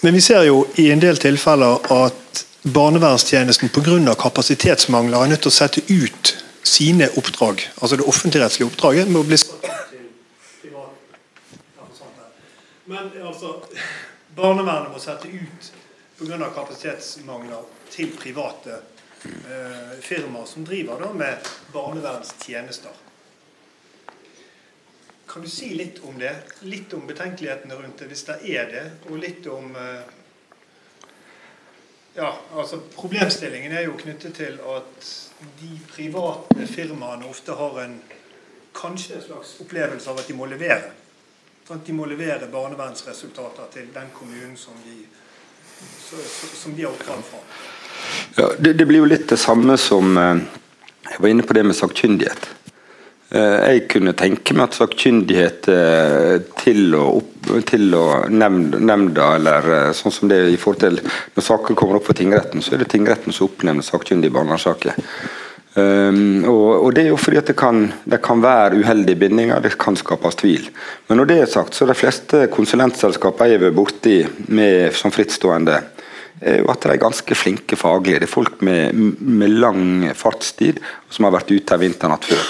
[0.00, 4.14] Men vi ser jo i en del tilfeller at barnevernstjenesten pga.
[4.22, 6.32] kapasitetsmangler er nødt til å sette ut
[6.62, 9.36] sine oppdrag, altså det offentligrettslige oppdraget, med å bli
[12.86, 13.52] Men altså,
[14.36, 15.72] barnevernet må sette ut
[16.18, 16.40] pga.
[16.56, 18.80] kapasitetsmangler til private
[19.26, 23.02] eh, firmaer som driver da med barnevernstjenester.
[25.26, 26.34] Kan du si litt om det?
[26.60, 30.12] Litt om betenkelighetene rundt det, hvis det er det, og litt om eh,
[32.14, 35.08] ja, altså Problemstillingen er jo knyttet til at
[35.58, 37.96] de private firmaene ofte har en
[38.74, 40.92] kanskje en slags opplevelse av at de må levere.
[41.66, 45.00] Sånn at de må levere barnevernsresultater til den kommunen som de,
[46.60, 47.42] som de har oppdrag fra.
[48.36, 50.44] Ja, det, det, blir jo litt det samme som eh,
[51.10, 52.48] Jeg var inne på det med sakkyndighet.
[53.34, 57.06] Eh, jeg kunne tenke meg at sakkyndighet eh, til å,
[57.68, 61.00] til å nemnda, eller sånn som det er i forhold til
[61.34, 65.00] Når saker kommer opp for tingretten, så er det tingretten som oppnevner sakkyndige i barnevernssaker.
[65.74, 69.58] Um, og, og, Det er jo fordi at det kan, det kan, være uheldige bindinger,
[69.58, 70.68] det kan skapes tvil.
[71.08, 74.14] Men når det er sagt, så er de fleste konsulentselskaper jeg har vært borti
[74.54, 75.80] med, som frittstående,
[76.40, 78.18] er jo at de er ganske flinke faglig.
[78.20, 80.80] Det er folk med, med lang fartstid
[81.12, 82.44] som har vært ute her vinternatt før.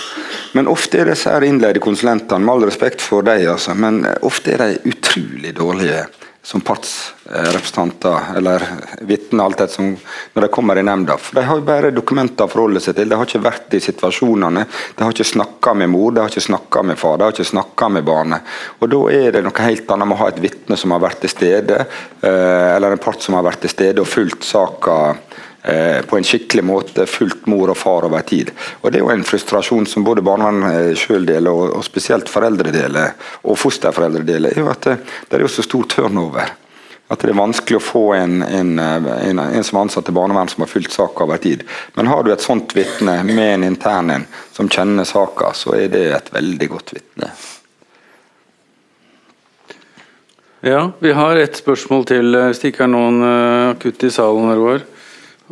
[0.54, 4.62] Men ofte er disse innleide konsulentene, med all respekt for dem, altså, men ofte er
[4.62, 6.04] de utrolig dårlige
[6.44, 8.62] som partsrepresentanter eller
[9.00, 9.96] vitner, alt det som,
[10.32, 11.16] når de kommer i nemnda.
[11.16, 13.08] For De har jo bare dokumenter å forholde seg til.
[13.08, 14.66] De har ikke vært i situasjonene.
[14.92, 17.48] De har ikke snakka med mor, de har ikke snakka med far, de har ikke
[17.48, 18.52] snakka med barnet.
[18.76, 21.24] Og Da er det noe helt annet med å ha et vitne som har vært
[21.24, 21.80] til stede,
[22.20, 25.16] eh, eller en part som har vært til stede og fulgt saka
[26.06, 28.50] på en skikkelig måte fulgt mor og far over tid.
[28.82, 32.72] Og Det er jo en frustrasjon som både barnevernet eh, sjøl deler, og, spesielt foreldre
[32.74, 34.98] deler, og fosterforeldre deler, er jo at det,
[35.30, 36.52] det er jo så stor turnover.
[37.08, 40.52] At det er vanskelig å få en, en, en, en som er ansatt i barnevern
[40.52, 41.64] som har fulgt saka over tid.
[41.96, 45.92] Men har du et sånt vitne med en intern en som kjenner saka, så er
[45.92, 47.32] det et veldig godt vitne.
[50.64, 53.20] Ja, vi har et spørsmål til hvis det ikke er noen
[53.74, 54.90] akutt i salen vår.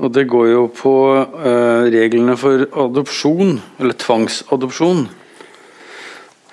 [0.00, 5.04] Og det går jo på uh, reglene for adopsjon, eller tvangsadopsjon.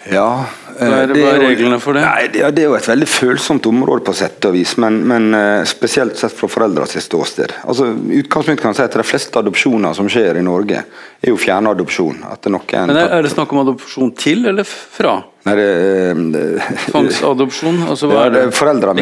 [0.09, 0.45] Ja,
[0.79, 2.01] Hva er, det, hva er reglene for det?
[2.05, 5.27] Nei, det, det, er jo et veldig følsomt område, på sett og vis, men, men
[5.35, 7.55] uh, spesielt sett fra foreldrenes ståsted.
[7.67, 7.89] Altså,
[8.21, 10.85] utgangspunktet kan si at De fleste adopsjoner som skjer i Norge,
[11.19, 12.23] er jo fjernadopsjon.
[12.23, 15.19] men er, er, det snakk om adopsjon til eller fra?
[15.47, 15.67] Nei, det,
[16.15, 17.83] uh, Tvangsadopsjon?
[17.87, 18.47] Altså, hva ja, er det?
[18.55, 18.95] Foreldre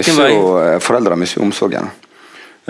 [1.17, 1.93] mister jo omsorgen.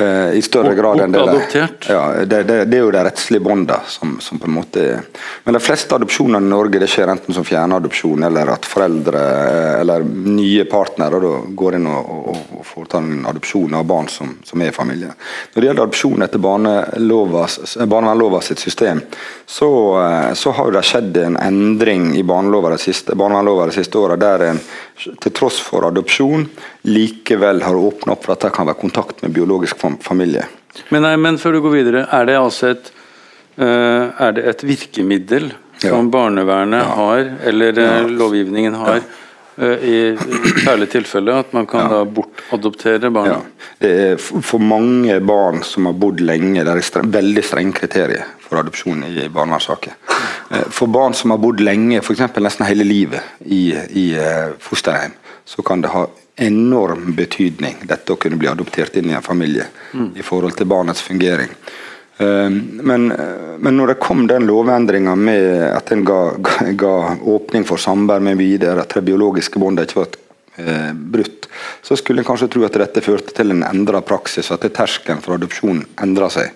[0.01, 1.71] Uh, I større grad enn det der.
[1.89, 4.99] Ja, det, det, det, er jo de rettslige båndene som, som, på en måte er
[5.43, 9.79] Men de fleste adopsjoner i Norge det skjer enten som fjernadopsjon, eller at foreldre eh,
[9.79, 14.35] eller nye partnere da går inn og, og, og foretar en adopsjon av barn som,
[14.45, 15.17] som, er i familien.
[15.55, 19.01] Når det gjelder adopsjon etter barnevernlova sitt system,
[19.49, 19.71] så,
[20.03, 24.51] eh, så, har det skjedd en endring i barnevernlova de siste, de siste åra, der
[24.51, 24.61] en
[24.97, 26.47] til tross for adopsjon
[26.87, 30.45] likevel har åpna opp for at det kan være kontakt med biologisk familie.
[30.89, 32.91] Men, nei, men før du går videre, er det altså et,
[33.59, 35.49] uh, er det et virkemiddel
[35.81, 35.89] ja.
[35.89, 36.97] som barnevernet ja.
[36.99, 39.01] har, eller uh, lovgivningen har?
[39.01, 39.23] Ja.
[39.57, 39.97] Uh, I
[40.61, 43.47] særlig tilfelle at man kan da bortadoptere barn?
[43.81, 48.29] Det er for mange barn som har bodd lenge, det er streng, veldig strenge kriterier
[48.45, 49.97] for adopsjon i barnevernssaker.
[50.71, 52.21] For barn som har bodd lenge, f.eks.
[52.37, 54.05] nesten hele livet i, i
[54.63, 56.05] fosterhjem, så kan det ha
[56.37, 60.11] enorm betydning, dette å kunne bli adoptert inn i en familie mm.
[60.15, 61.49] i forhold til barnets fungering.
[62.17, 63.07] Ehm, men,
[63.57, 66.93] men når det kom den lovendringa med at en ga, ga, ga,
[67.33, 70.19] åpning for samvær med videre, at det biologiske båndet ikke var
[70.61, 71.49] eh, brutt,
[71.81, 75.37] så skulle en kanskje tro at dette førte til en endra praksis, at terskelen for
[75.37, 76.53] adopsjon endra seg.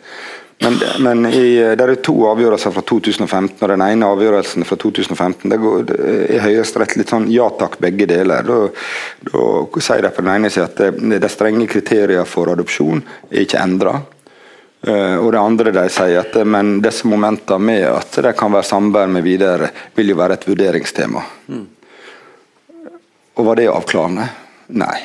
[0.64, 5.50] Men, men i, det er to avgjørelser fra 2015, og den ene avgjørelsen fra 2015
[5.50, 8.46] det går, i er Høyesterett litt sånn ja takk, begge deler.
[8.46, 8.60] Da,
[9.26, 13.02] da sier de på den ene siden at det, de strenge kriteriene for adopsjon
[13.32, 13.96] er ikke endra.
[14.86, 18.54] Uh, eh, og det andre de sier at men disse momentene med at det kan
[18.54, 21.26] være samvær med videre, vil jo være et vurderingstema.
[21.50, 21.66] Mm.
[23.34, 24.30] Og var det avklarende?
[24.78, 25.00] Nei.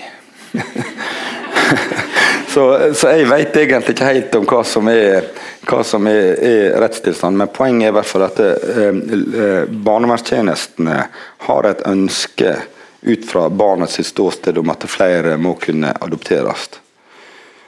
[2.57, 5.27] Så, så, jeg vet egentlig ikke helt om hva som er,
[5.69, 10.95] hva som er, er rettstilstanden, men poenget er i hvert fall at eh, eh, barnevernstjenestene
[11.45, 12.55] har et ønske
[13.05, 16.65] ut fra barnets ståsted om at flere må kunne adopteres.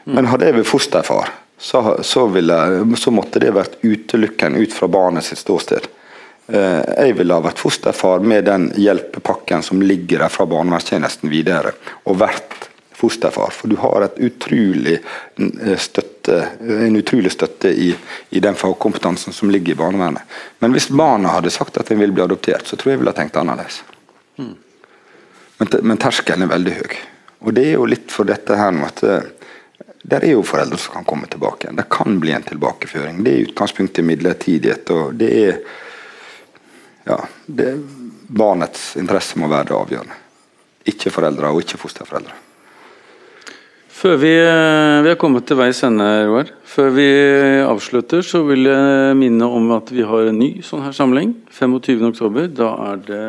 [0.08, 2.58] Men hadde jeg vært fosterfar, så, så, ville,
[2.96, 5.90] så, måtte det vært utelukkende ut fra barnets ståsted.
[6.48, 11.76] Eh, jeg ville ha vært fosterfar med den hjelpepakken som ligger der fra barnevernstjenesten videre,
[12.08, 12.67] og vært
[12.98, 13.50] fosterfar.
[13.54, 17.92] For du har utrolig eh, støtte, en utrolig støtte i,
[18.30, 20.38] i, den fagkompetansen som ligger i barnevernet.
[20.58, 23.14] Men hvis barna hadde sagt at de vil bli adoptert, så tror jeg jeg ville
[23.14, 23.82] ha tenkt annerledes.
[24.38, 24.54] Mm.
[25.58, 26.96] Men, men terskelen er veldig høy.
[27.46, 29.28] Og det er jo litt for dette her nå at eh,
[30.08, 31.70] der er jo foreldre som kan komme tilbake.
[31.76, 33.22] Det kan bli en tilbakeføring.
[33.22, 34.90] Det er i midlertidighet.
[34.90, 35.60] og det er
[37.04, 37.70] ja, det,
[38.28, 40.20] Barnets interesse må være det avgjørende.
[40.90, 42.47] Ikke foreldre og ikke fosterforeldre.
[43.98, 46.52] Før vi, eh, vi har kommet til veis ende, Roar.
[46.62, 47.06] Før vi
[47.66, 51.32] avslutter, så vil jeg minne om at vi har en ny sånn her samling.
[51.50, 52.54] 25.10.
[52.54, 53.24] Da er det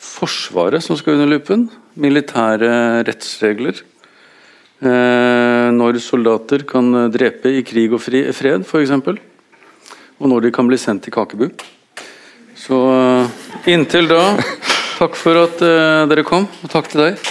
[0.00, 1.68] Forsvaret som skal under lupen.
[1.94, 3.82] Militære rettsregler.
[4.82, 8.90] Eh, når soldater kan drepe i krig og fred, f.eks.
[8.90, 11.52] Og når de kan bli sendt til Kakebu.
[12.58, 14.24] Så eh, inntil da,
[14.98, 17.30] takk for at eh, dere kom, og takk til deg.